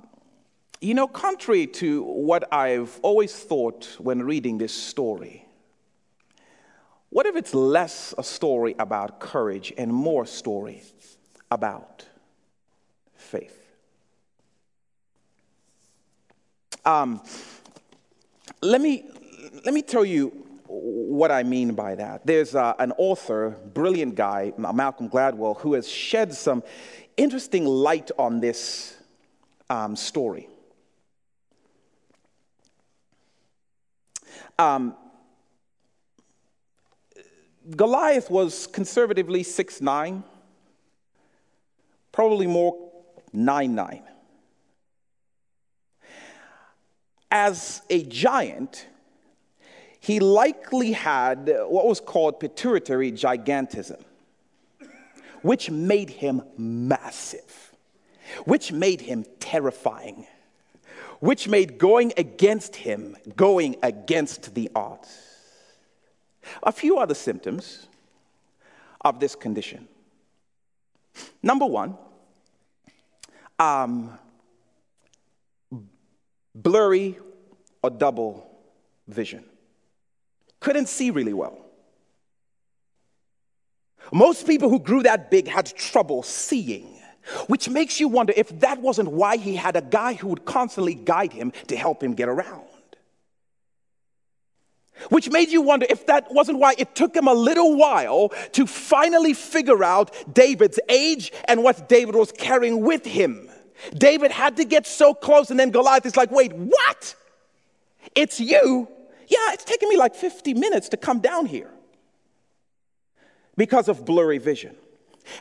you 0.80 0.94
know, 0.94 1.06
contrary 1.06 1.66
to 1.66 2.02
what 2.02 2.52
I've 2.52 2.98
always 3.02 3.34
thought 3.34 3.96
when 3.98 4.22
reading 4.22 4.58
this 4.58 4.72
story, 4.72 5.46
what 7.10 7.26
if 7.26 7.36
it's 7.36 7.54
less 7.54 8.14
a 8.16 8.22
story 8.22 8.74
about 8.78 9.20
courage 9.20 9.72
and 9.76 9.92
more 9.92 10.24
story 10.24 10.82
about 11.50 12.06
faith? 13.14 13.56
Um, 16.84 17.20
let 18.62 18.80
me 18.80 19.04
let 19.64 19.74
me 19.74 19.82
tell 19.82 20.04
you 20.04 20.28
what 20.66 21.30
I 21.30 21.42
mean 21.42 21.74
by 21.74 21.96
that. 21.96 22.24
There's 22.24 22.54
uh, 22.54 22.74
an 22.78 22.92
author, 22.96 23.56
brilliant 23.74 24.14
guy, 24.14 24.52
Malcolm 24.56 25.10
Gladwell, 25.10 25.58
who 25.58 25.74
has 25.74 25.88
shed 25.88 26.32
some 26.32 26.62
interesting 27.16 27.66
light 27.66 28.10
on 28.18 28.40
this 28.40 28.96
um, 29.70 29.96
story. 29.96 30.48
Um, 34.58 34.94
Goliath 37.74 38.30
was 38.30 38.66
conservatively 38.66 39.42
six 39.42 39.80
nine, 39.80 40.22
probably 42.12 42.46
more 42.46 42.90
nine 43.32 43.74
nine. 43.74 44.02
As 47.30 47.80
a 47.88 48.02
giant, 48.04 48.86
he 50.00 50.18
likely 50.18 50.92
had 50.92 51.48
what 51.68 51.86
was 51.86 52.00
called 52.00 52.40
pituitary 52.40 53.12
gigantism, 53.12 54.02
which 55.42 55.70
made 55.70 56.10
him 56.10 56.42
massive, 56.58 57.69
which 58.44 58.72
made 58.72 59.00
him 59.00 59.24
terrifying, 59.38 60.26
which 61.20 61.48
made 61.48 61.78
going 61.78 62.12
against 62.16 62.76
him 62.76 63.16
going 63.36 63.76
against 63.82 64.54
the 64.54 64.70
odds. 64.74 65.08
A 66.62 66.72
few 66.72 66.98
other 66.98 67.14
symptoms 67.14 67.86
of 69.02 69.20
this 69.20 69.34
condition. 69.34 69.88
Number 71.42 71.66
one, 71.66 71.96
um, 73.58 74.18
blurry 76.54 77.18
or 77.82 77.90
double 77.90 78.50
vision 79.06 79.44
couldn't 80.60 80.88
see 80.88 81.10
really 81.10 81.32
well. 81.32 81.58
Most 84.12 84.46
people 84.46 84.68
who 84.68 84.78
grew 84.78 85.02
that 85.02 85.30
big 85.30 85.48
had 85.48 85.66
trouble 85.74 86.22
seeing, 86.22 86.99
which 87.46 87.68
makes 87.68 88.00
you 88.00 88.08
wonder 88.08 88.32
if 88.36 88.48
that 88.60 88.80
wasn't 88.80 89.10
why 89.10 89.36
he 89.36 89.56
had 89.56 89.76
a 89.76 89.82
guy 89.82 90.14
who 90.14 90.28
would 90.28 90.44
constantly 90.44 90.94
guide 90.94 91.32
him 91.32 91.52
to 91.68 91.76
help 91.76 92.02
him 92.02 92.14
get 92.14 92.28
around. 92.28 92.64
Which 95.08 95.30
made 95.30 95.48
you 95.48 95.62
wonder 95.62 95.86
if 95.88 96.06
that 96.06 96.32
wasn't 96.32 96.58
why 96.58 96.74
it 96.76 96.94
took 96.94 97.16
him 97.16 97.26
a 97.26 97.32
little 97.32 97.76
while 97.76 98.30
to 98.52 98.66
finally 98.66 99.32
figure 99.32 99.82
out 99.82 100.14
David's 100.32 100.78
age 100.88 101.32
and 101.46 101.62
what 101.62 101.88
David 101.88 102.14
was 102.14 102.32
carrying 102.32 102.82
with 102.82 103.06
him. 103.06 103.48
David 103.94 104.30
had 104.30 104.56
to 104.56 104.64
get 104.64 104.86
so 104.86 105.14
close, 105.14 105.50
and 105.50 105.58
then 105.58 105.70
Goliath 105.70 106.04
is 106.04 106.16
like, 106.16 106.30
wait, 106.30 106.52
what? 106.52 107.14
It's 108.14 108.40
you. 108.40 108.88
Yeah, 109.26 109.52
it's 109.52 109.64
taken 109.64 109.88
me 109.88 109.96
like 109.96 110.14
50 110.14 110.54
minutes 110.54 110.90
to 110.90 110.96
come 110.98 111.20
down 111.20 111.46
here 111.46 111.70
because 113.56 113.88
of 113.88 114.04
blurry 114.04 114.38
vision. 114.38 114.76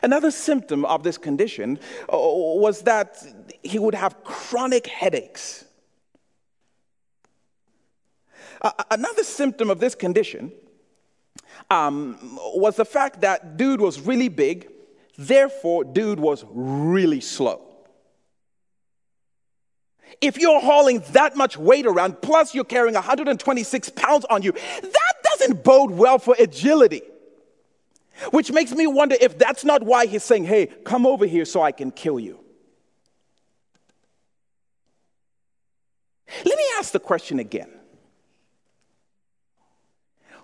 Another 0.02 0.30
symptom 0.30 0.84
of 0.84 1.02
this 1.02 1.18
condition 1.18 1.78
uh, 2.12 2.16
was 2.16 2.82
that 2.82 3.22
he 3.62 3.78
would 3.78 3.94
have 3.94 4.22
chronic 4.24 4.86
headaches. 4.86 5.64
Another 8.90 9.24
symptom 9.24 9.70
of 9.70 9.80
this 9.80 9.94
condition 9.94 10.52
um, 11.70 12.18
was 12.54 12.76
the 12.76 12.84
fact 12.84 13.22
that 13.22 13.56
dude 13.56 13.80
was 13.80 14.00
really 14.00 14.28
big, 14.28 14.68
therefore, 15.16 15.84
dude 15.84 16.20
was 16.20 16.44
really 16.50 17.20
slow. 17.20 17.62
If 20.20 20.36
you're 20.38 20.60
hauling 20.60 21.02
that 21.12 21.36
much 21.36 21.56
weight 21.56 21.86
around, 21.86 22.20
plus 22.20 22.54
you're 22.54 22.64
carrying 22.64 22.94
126 22.94 23.88
pounds 23.90 24.26
on 24.28 24.42
you, 24.42 24.52
that 24.52 25.12
doesn't 25.30 25.64
bode 25.64 25.92
well 25.92 26.18
for 26.18 26.34
agility. 26.38 27.02
Which 28.30 28.52
makes 28.52 28.72
me 28.72 28.86
wonder 28.86 29.16
if 29.20 29.38
that's 29.38 29.64
not 29.64 29.82
why 29.82 30.06
he's 30.06 30.22
saying, 30.22 30.44
hey, 30.44 30.66
come 30.66 31.06
over 31.06 31.26
here 31.26 31.44
so 31.44 31.62
I 31.62 31.72
can 31.72 31.90
kill 31.90 32.20
you. 32.20 32.38
Let 36.44 36.56
me 36.56 36.64
ask 36.78 36.92
the 36.92 37.00
question 37.00 37.38
again 37.38 37.70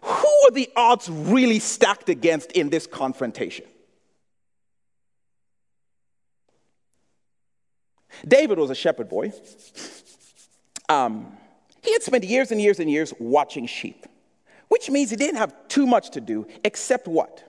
Who 0.03 0.29
are 0.47 0.51
the 0.51 0.68
odds 0.74 1.09
really 1.09 1.59
stacked 1.59 2.09
against 2.09 2.53
in 2.53 2.70
this 2.70 2.87
confrontation? 2.87 3.66
David 8.27 8.59
was 8.59 8.70
a 8.70 8.74
shepherd 8.74 9.09
boy. 9.09 9.33
Um, 10.89 11.37
he 11.83 11.93
had 11.93 12.03
spent 12.03 12.24
years 12.24 12.51
and 12.51 12.61
years 12.61 12.81
and 12.81 12.91
years 12.91 13.12
watching 13.18 13.66
sheep, 13.66 14.07
which 14.68 14.89
means 14.89 15.11
he 15.11 15.16
didn't 15.16 15.37
have 15.37 15.55
too 15.68 15.87
much 15.87 16.11
to 16.11 16.20
do 16.20 16.47
except 16.64 17.07
what? 17.07 17.45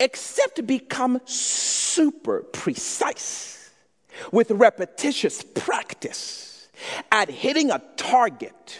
Except 0.00 0.56
to 0.56 0.62
become 0.62 1.20
super 1.24 2.42
precise 2.42 3.70
with 4.32 4.50
repetitious 4.50 5.42
practice 5.42 6.68
at 7.10 7.28
hitting 7.28 7.70
a 7.70 7.82
target 7.96 8.78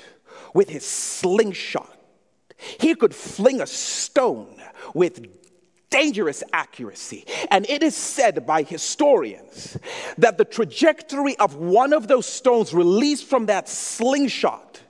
with 0.54 0.68
his 0.68 0.86
slingshot. 0.86 1.94
He 2.56 2.94
could 2.94 3.14
fling 3.14 3.60
a 3.60 3.66
stone 3.66 4.60
with 4.94 5.26
dangerous 5.90 6.42
accuracy. 6.52 7.24
And 7.50 7.68
it 7.68 7.82
is 7.82 7.96
said 7.96 8.46
by 8.46 8.62
historians 8.62 9.78
that 10.18 10.38
the 10.38 10.44
trajectory 10.44 11.36
of 11.38 11.56
one 11.56 11.92
of 11.92 12.08
those 12.08 12.26
stones 12.26 12.74
released 12.74 13.26
from 13.26 13.46
that 13.46 13.68
slingshot 13.68 14.80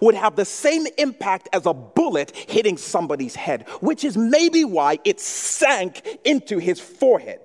would 0.00 0.14
have 0.14 0.36
the 0.36 0.44
same 0.44 0.86
impact 0.96 1.48
as 1.52 1.66
a 1.66 1.74
bullet 1.74 2.34
hitting 2.34 2.76
somebody's 2.76 3.34
head, 3.34 3.68
which 3.80 4.04
is 4.04 4.16
maybe 4.16 4.64
why 4.64 4.98
it 5.04 5.20
sank 5.20 6.06
into 6.24 6.58
his 6.58 6.80
forehead. 6.80 7.40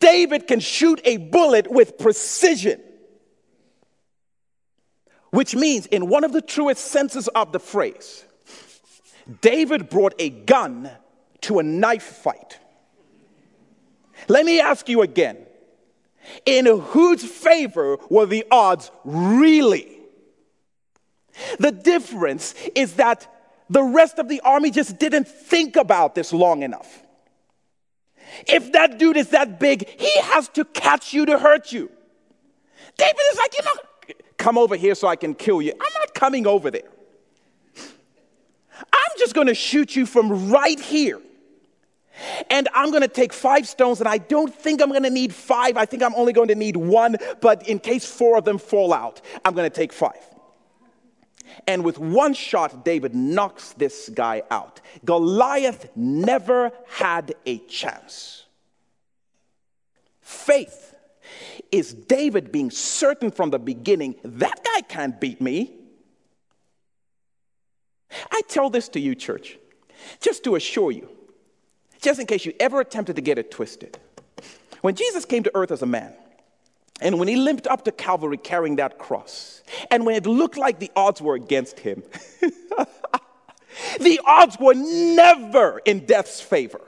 David 0.00 0.46
can 0.46 0.60
shoot 0.60 1.00
a 1.04 1.16
bullet 1.16 1.70
with 1.70 1.98
precision, 1.98 2.80
which 5.30 5.54
means, 5.54 5.86
in 5.86 6.08
one 6.08 6.24
of 6.24 6.32
the 6.32 6.42
truest 6.42 6.84
senses 6.84 7.28
of 7.28 7.52
the 7.52 7.60
phrase, 7.60 8.24
David 9.40 9.88
brought 9.88 10.14
a 10.18 10.30
gun 10.30 10.90
to 11.42 11.58
a 11.58 11.62
knife 11.62 12.02
fight. 12.02 12.58
Let 14.28 14.44
me 14.44 14.60
ask 14.60 14.88
you 14.88 15.02
again 15.02 15.45
in 16.44 16.66
whose 16.66 17.24
favor 17.24 17.98
were 18.08 18.26
the 18.26 18.44
odds 18.50 18.90
really? 19.04 19.98
The 21.58 21.72
difference 21.72 22.54
is 22.74 22.94
that 22.94 23.26
the 23.68 23.82
rest 23.82 24.18
of 24.18 24.28
the 24.28 24.40
army 24.40 24.70
just 24.70 24.98
didn't 24.98 25.28
think 25.28 25.76
about 25.76 26.14
this 26.14 26.32
long 26.32 26.62
enough. 26.62 27.02
If 28.46 28.72
that 28.72 28.98
dude 28.98 29.16
is 29.16 29.28
that 29.30 29.58
big, 29.58 29.88
he 29.88 30.20
has 30.20 30.48
to 30.50 30.64
catch 30.64 31.12
you 31.12 31.26
to 31.26 31.38
hurt 31.38 31.72
you. 31.72 31.90
David 32.96 33.20
is 33.32 33.38
like, 33.38 33.54
you 33.56 33.64
know, 33.64 34.14
come 34.36 34.58
over 34.58 34.76
here 34.76 34.94
so 34.94 35.08
I 35.08 35.16
can 35.16 35.34
kill 35.34 35.60
you. 35.60 35.72
I'm 35.72 35.92
not 35.98 36.14
coming 36.14 36.46
over 36.46 36.70
there. 36.70 36.88
I'm 38.78 39.18
just 39.18 39.34
going 39.34 39.46
to 39.46 39.54
shoot 39.54 39.96
you 39.96 40.06
from 40.06 40.50
right 40.50 40.78
here. 40.78 41.20
And 42.50 42.68
I'm 42.74 42.90
going 42.90 43.02
to 43.02 43.08
take 43.08 43.32
five 43.32 43.68
stones, 43.68 44.00
and 44.00 44.08
I 44.08 44.18
don't 44.18 44.54
think 44.54 44.80
I'm 44.80 44.90
going 44.90 45.02
to 45.02 45.10
need 45.10 45.34
five. 45.34 45.76
I 45.76 45.84
think 45.84 46.02
I'm 46.02 46.14
only 46.14 46.32
going 46.32 46.48
to 46.48 46.54
need 46.54 46.76
one, 46.76 47.16
but 47.40 47.68
in 47.68 47.78
case 47.78 48.06
four 48.06 48.38
of 48.38 48.44
them 48.44 48.58
fall 48.58 48.92
out, 48.92 49.20
I'm 49.44 49.54
going 49.54 49.68
to 49.68 49.74
take 49.74 49.92
five. 49.92 50.18
And 51.66 51.84
with 51.84 51.98
one 51.98 52.34
shot, 52.34 52.84
David 52.84 53.14
knocks 53.14 53.72
this 53.74 54.08
guy 54.08 54.42
out. 54.50 54.80
Goliath 55.04 55.88
never 55.96 56.72
had 56.88 57.34
a 57.44 57.58
chance. 57.58 58.44
Faith 60.20 60.94
is 61.72 61.92
David 61.92 62.52
being 62.52 62.70
certain 62.70 63.30
from 63.30 63.50
the 63.50 63.58
beginning 63.58 64.16
that 64.24 64.64
guy 64.64 64.80
can't 64.82 65.20
beat 65.20 65.40
me. 65.40 65.72
I 68.30 68.40
tell 68.48 68.70
this 68.70 68.88
to 68.90 69.00
you, 69.00 69.14
church, 69.14 69.58
just 70.20 70.44
to 70.44 70.54
assure 70.54 70.90
you, 70.90 71.08
just 72.06 72.20
in 72.20 72.26
case 72.26 72.44
you 72.44 72.52
ever 72.60 72.80
attempted 72.80 73.16
to 73.16 73.20
get 73.20 73.36
it 73.36 73.50
twisted. 73.50 73.98
When 74.80 74.94
Jesus 74.94 75.24
came 75.24 75.42
to 75.42 75.50
earth 75.56 75.72
as 75.72 75.82
a 75.82 75.86
man, 75.86 76.12
and 77.00 77.18
when 77.18 77.26
he 77.26 77.34
limped 77.34 77.66
up 77.66 77.84
to 77.84 77.90
Calvary 77.90 78.36
carrying 78.36 78.76
that 78.76 78.96
cross, 78.96 79.60
and 79.90 80.06
when 80.06 80.14
it 80.14 80.24
looked 80.24 80.56
like 80.56 80.78
the 80.78 80.92
odds 80.94 81.20
were 81.20 81.34
against 81.34 81.80
him, 81.80 82.04
the 84.00 84.20
odds 84.24 84.56
were 84.60 84.74
never 84.74 85.80
in 85.84 86.06
death's 86.06 86.40
favor. 86.40 86.80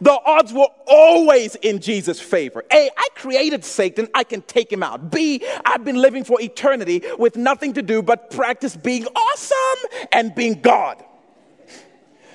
The 0.00 0.18
odds 0.26 0.52
were 0.52 0.66
always 0.88 1.54
in 1.54 1.78
Jesus' 1.78 2.18
favor. 2.18 2.64
A, 2.72 2.90
I 2.98 3.08
created 3.14 3.64
Satan, 3.64 4.08
I 4.16 4.24
can 4.24 4.42
take 4.42 4.72
him 4.72 4.82
out. 4.82 5.12
B, 5.12 5.46
I've 5.64 5.84
been 5.84 6.02
living 6.02 6.24
for 6.24 6.40
eternity 6.40 7.04
with 7.16 7.36
nothing 7.36 7.74
to 7.74 7.82
do 7.82 8.02
but 8.02 8.32
practice 8.32 8.74
being 8.74 9.06
awesome 9.06 9.90
and 10.10 10.34
being 10.34 10.60
God. 10.60 11.04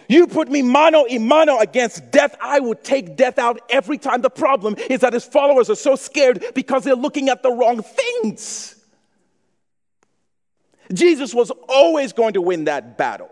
You 0.07 0.27
put 0.27 0.49
me 0.49 0.61
mano 0.61 1.05
a 1.09 1.17
mano 1.17 1.59
against 1.59 2.11
death, 2.11 2.35
I 2.41 2.59
would 2.59 2.83
take 2.83 3.15
death 3.15 3.37
out 3.37 3.59
every 3.69 3.97
time. 3.97 4.21
The 4.21 4.29
problem 4.29 4.75
is 4.89 5.01
that 5.01 5.13
his 5.13 5.25
followers 5.25 5.69
are 5.69 5.75
so 5.75 5.95
scared 5.95 6.43
because 6.53 6.83
they're 6.83 6.95
looking 6.95 7.29
at 7.29 7.43
the 7.43 7.51
wrong 7.51 7.81
things. 7.81 8.75
Jesus 10.93 11.33
was 11.33 11.51
always 11.69 12.13
going 12.13 12.33
to 12.33 12.41
win 12.41 12.65
that 12.65 12.97
battle. 12.97 13.29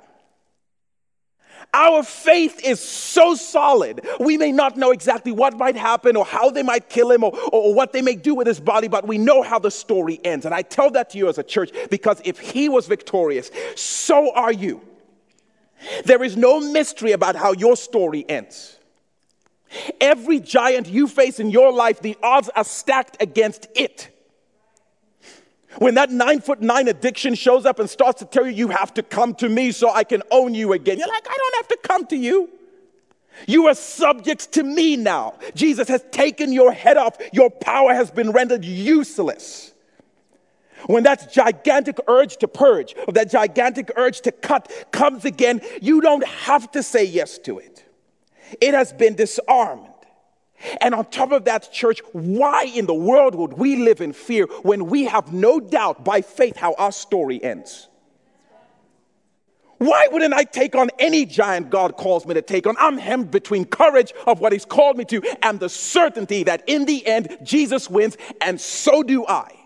Our 1.73 2.03
faith 2.03 2.59
is 2.65 2.81
so 2.81 3.33
solid. 3.35 4.05
We 4.19 4.37
may 4.37 4.51
not 4.51 4.75
know 4.75 4.91
exactly 4.91 5.31
what 5.31 5.57
might 5.57 5.77
happen 5.77 6.17
or 6.17 6.25
how 6.25 6.49
they 6.49 6.63
might 6.63 6.89
kill 6.89 7.11
him 7.11 7.23
or, 7.23 7.31
or, 7.53 7.73
what 7.73 7.93
they 7.93 8.01
may 8.01 8.15
do 8.15 8.35
with 8.35 8.45
his 8.45 8.59
body, 8.59 8.89
but 8.89 9.07
we 9.07 9.17
know 9.17 9.41
how 9.41 9.57
the 9.57 9.71
story 9.71 10.19
ends. 10.25 10.45
And 10.45 10.53
I 10.53 10.63
tell 10.63 10.91
that 10.91 11.11
to 11.11 11.17
you 11.17 11.29
as 11.29 11.37
a 11.37 11.43
church 11.43 11.71
because 11.89 12.21
if 12.25 12.39
he 12.39 12.67
was 12.67 12.87
victorious, 12.87 13.51
so 13.75 14.33
are 14.33 14.51
you. 14.51 14.81
There 16.05 16.23
is 16.23 16.37
no 16.37 16.59
mystery 16.59 17.11
about 17.11 17.35
how 17.35 17.53
your 17.53 17.75
story 17.75 18.25
ends. 18.27 18.77
Every 19.99 20.39
giant 20.39 20.87
you 20.87 21.07
face 21.07 21.39
in 21.39 21.49
your 21.49 21.71
life, 21.71 22.01
the 22.01 22.17
odds 22.21 22.49
are 22.55 22.63
stacked 22.63 23.21
against 23.21 23.67
it. 23.75 24.09
When 25.77 25.95
that 25.95 26.11
nine 26.11 26.41
foot 26.41 26.61
nine 26.61 26.89
addiction 26.89 27.35
shows 27.35 27.65
up 27.65 27.79
and 27.79 27.89
starts 27.89 28.19
to 28.19 28.25
tell 28.25 28.45
you, 28.45 28.51
you 28.51 28.67
have 28.67 28.93
to 28.95 29.03
come 29.03 29.33
to 29.35 29.47
me 29.47 29.71
so 29.71 29.89
I 29.89 30.03
can 30.03 30.21
own 30.29 30.53
you 30.53 30.73
again, 30.73 30.99
you're 30.99 31.07
like, 31.07 31.27
I 31.27 31.37
don't 31.37 31.55
have 31.55 31.67
to 31.69 31.87
come 31.87 32.05
to 32.07 32.17
you. 32.17 32.49
You 33.47 33.67
are 33.67 33.73
subject 33.73 34.51
to 34.53 34.63
me 34.63 34.97
now. 34.97 35.35
Jesus 35.55 35.87
has 35.87 36.03
taken 36.11 36.51
your 36.51 36.73
head 36.73 36.97
off, 36.97 37.17
your 37.31 37.49
power 37.49 37.93
has 37.93 38.11
been 38.11 38.31
rendered 38.31 38.65
useless. 38.65 39.73
When 40.87 41.03
that 41.03 41.31
gigantic 41.31 41.97
urge 42.07 42.37
to 42.37 42.47
purge, 42.47 42.95
or 43.07 43.13
that 43.13 43.29
gigantic 43.29 43.91
urge 43.95 44.21
to 44.21 44.31
cut 44.31 44.71
comes 44.91 45.25
again, 45.25 45.61
you 45.81 46.01
don't 46.01 46.25
have 46.25 46.71
to 46.71 46.83
say 46.83 47.03
yes 47.03 47.37
to 47.39 47.59
it. 47.59 47.85
It 48.59 48.73
has 48.73 48.91
been 48.93 49.15
disarmed. 49.15 49.87
And 50.79 50.93
on 50.93 51.05
top 51.05 51.31
of 51.31 51.45
that, 51.45 51.71
church, 51.71 52.01
why 52.11 52.63
in 52.63 52.85
the 52.85 52.93
world 52.93 53.35
would 53.35 53.53
we 53.53 53.77
live 53.77 54.01
in 54.01 54.13
fear 54.13 54.45
when 54.61 54.87
we 54.87 55.05
have 55.05 55.33
no 55.33 55.59
doubt 55.59 56.03
by 56.03 56.21
faith 56.21 56.55
how 56.55 56.75
our 56.77 56.91
story 56.91 57.43
ends? 57.43 57.87
Why 59.79 60.07
wouldn't 60.11 60.35
I 60.35 60.43
take 60.43 60.75
on 60.75 60.91
any 60.99 61.25
giant 61.25 61.71
God 61.71 61.97
calls 61.97 62.27
me 62.27 62.35
to 62.35 62.43
take 62.43 62.67
on? 62.67 62.75
I'm 62.77 62.99
hemmed 62.99 63.31
between 63.31 63.65
courage 63.65 64.13
of 64.27 64.39
what 64.39 64.51
He's 64.51 64.65
called 64.65 64.95
me 64.95 65.05
to 65.05 65.23
and 65.41 65.59
the 65.59 65.69
certainty 65.69 66.43
that 66.43 66.63
in 66.67 66.85
the 66.85 67.05
end, 67.07 67.35
Jesus 67.41 67.89
wins, 67.89 68.15
and 68.41 68.61
so 68.61 69.01
do 69.01 69.25
I. 69.25 69.60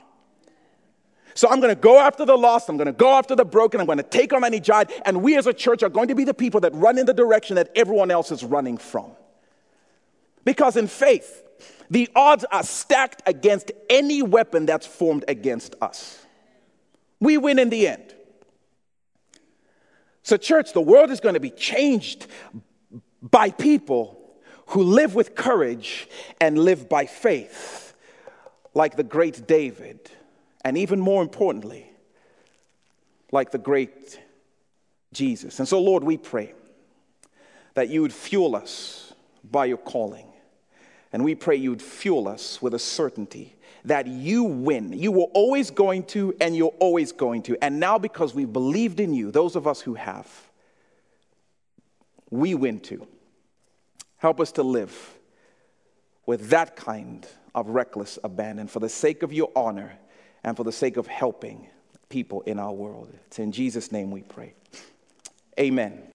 So 1.36 1.50
I'm 1.50 1.60
going 1.60 1.76
to 1.76 1.80
go 1.80 2.00
after 2.00 2.26
the 2.26 2.38
lost. 2.38 2.70
I'm 2.70 2.78
going 2.78 2.88
to 2.88 2.94
go 2.94 3.14
after 3.14 3.36
the 3.36 3.44
broken. 3.44 3.82
I'm 3.82 3.86
going 3.86 3.98
to 3.98 4.04
take 4.04 4.32
on 4.32 4.46
any 4.46 4.62
giant. 4.62 4.92
And 5.06 5.22
we 5.22 5.38
as 5.38 5.48
a 5.48 5.54
church 5.54 5.84
are 5.84 5.90
going 5.90 6.08
to 6.08 6.16
be 6.16 6.24
the 6.24 6.34
people 6.34 6.62
that 6.62 6.74
run 6.74 6.98
in 6.98 7.06
the 7.06 7.14
direction 7.14 7.58
that 7.58 7.70
everyone 7.76 8.10
else 8.10 8.32
is 8.32 8.44
running 8.44 8.78
from. 8.78 9.12
Because 10.46 10.78
in 10.78 10.88
faith, 10.88 11.44
the 11.90 12.10
odds 12.16 12.46
are 12.52 12.64
stacked 12.64 13.22
against 13.26 13.74
any 13.90 14.22
weapon 14.24 14.66
that's 14.66 14.88
formed 14.88 15.26
against 15.28 15.76
us. 15.82 16.26
We 17.20 17.38
win 17.38 17.60
in 17.60 17.70
the 17.70 17.88
end. 17.88 18.14
So, 20.24 20.38
church, 20.38 20.74
the 20.74 20.82
world 20.82 21.12
is 21.12 21.20
going 21.20 21.36
to 21.36 21.40
be 21.40 21.52
changed 21.52 22.28
by 23.22 23.52
people 23.52 24.20
who 24.68 24.84
live 24.84 25.16
with 25.16 25.36
courage 25.36 26.08
and 26.40 26.58
live 26.58 26.88
by 26.88 27.06
faith, 27.06 27.94
like 28.74 28.96
the 28.96 29.04
great 29.04 29.46
David 29.46 30.10
and 30.66 30.80
even 30.80 31.00
more 31.00 31.22
importantly, 31.22 31.86
like 33.32 33.52
the 33.52 33.60
great 33.60 34.20
Jesus. 35.14 35.60
And 35.60 35.68
so, 35.68 35.80
Lord, 35.80 36.04
we 36.04 36.18
pray 36.18 36.54
that 37.76 37.90
you 37.90 38.02
would 38.02 38.12
fuel 38.12 38.56
us 38.56 39.14
by 39.50 39.66
your 39.66 39.78
calling. 39.78 40.26
And 41.14 41.24
we 41.24 41.36
pray 41.36 41.56
you 41.56 41.70
would 41.70 41.84
fuel 41.84 42.28
us 42.28 42.62
with 42.64 42.74
a 42.74 42.80
certainty 42.80 43.56
that 43.86 44.08
you 44.08 44.44
win. 44.44 44.92
You 44.92 45.12
were 45.12 45.28
always 45.36 45.70
going 45.70 46.04
to, 46.06 46.36
and 46.42 46.56
you're 46.58 46.76
always 46.80 47.12
going 47.12 47.44
to. 47.44 47.58
And 47.64 47.80
now, 47.80 48.00
because 48.00 48.34
we've 48.34 48.52
believed 48.52 49.00
in 49.00 49.14
you, 49.14 49.30
those 49.30 49.56
of 49.56 49.68
us 49.68 49.82
who 49.82 49.94
have, 49.94 50.28
we 52.32 52.56
win 52.56 52.80
too. 52.80 53.06
Help 54.18 54.40
us 54.40 54.52
to 54.54 54.64
live 54.64 55.14
with 56.26 56.50
that 56.50 56.76
kind 56.76 57.28
of 57.54 57.68
reckless 57.70 58.18
abandon 58.24 58.68
for 58.68 58.80
the 58.80 58.90
sake 58.90 59.22
of 59.22 59.32
your 59.32 59.52
honor 59.56 60.00
and 60.46 60.56
for 60.56 60.64
the 60.64 60.72
sake 60.72 60.96
of 60.96 61.08
helping 61.08 61.68
people 62.08 62.42
in 62.42 62.60
our 62.60 62.72
world. 62.72 63.12
It's 63.26 63.40
in 63.40 63.52
Jesus' 63.52 63.92
name 63.92 64.12
we 64.12 64.22
pray. 64.22 64.54
Amen. 65.60 66.12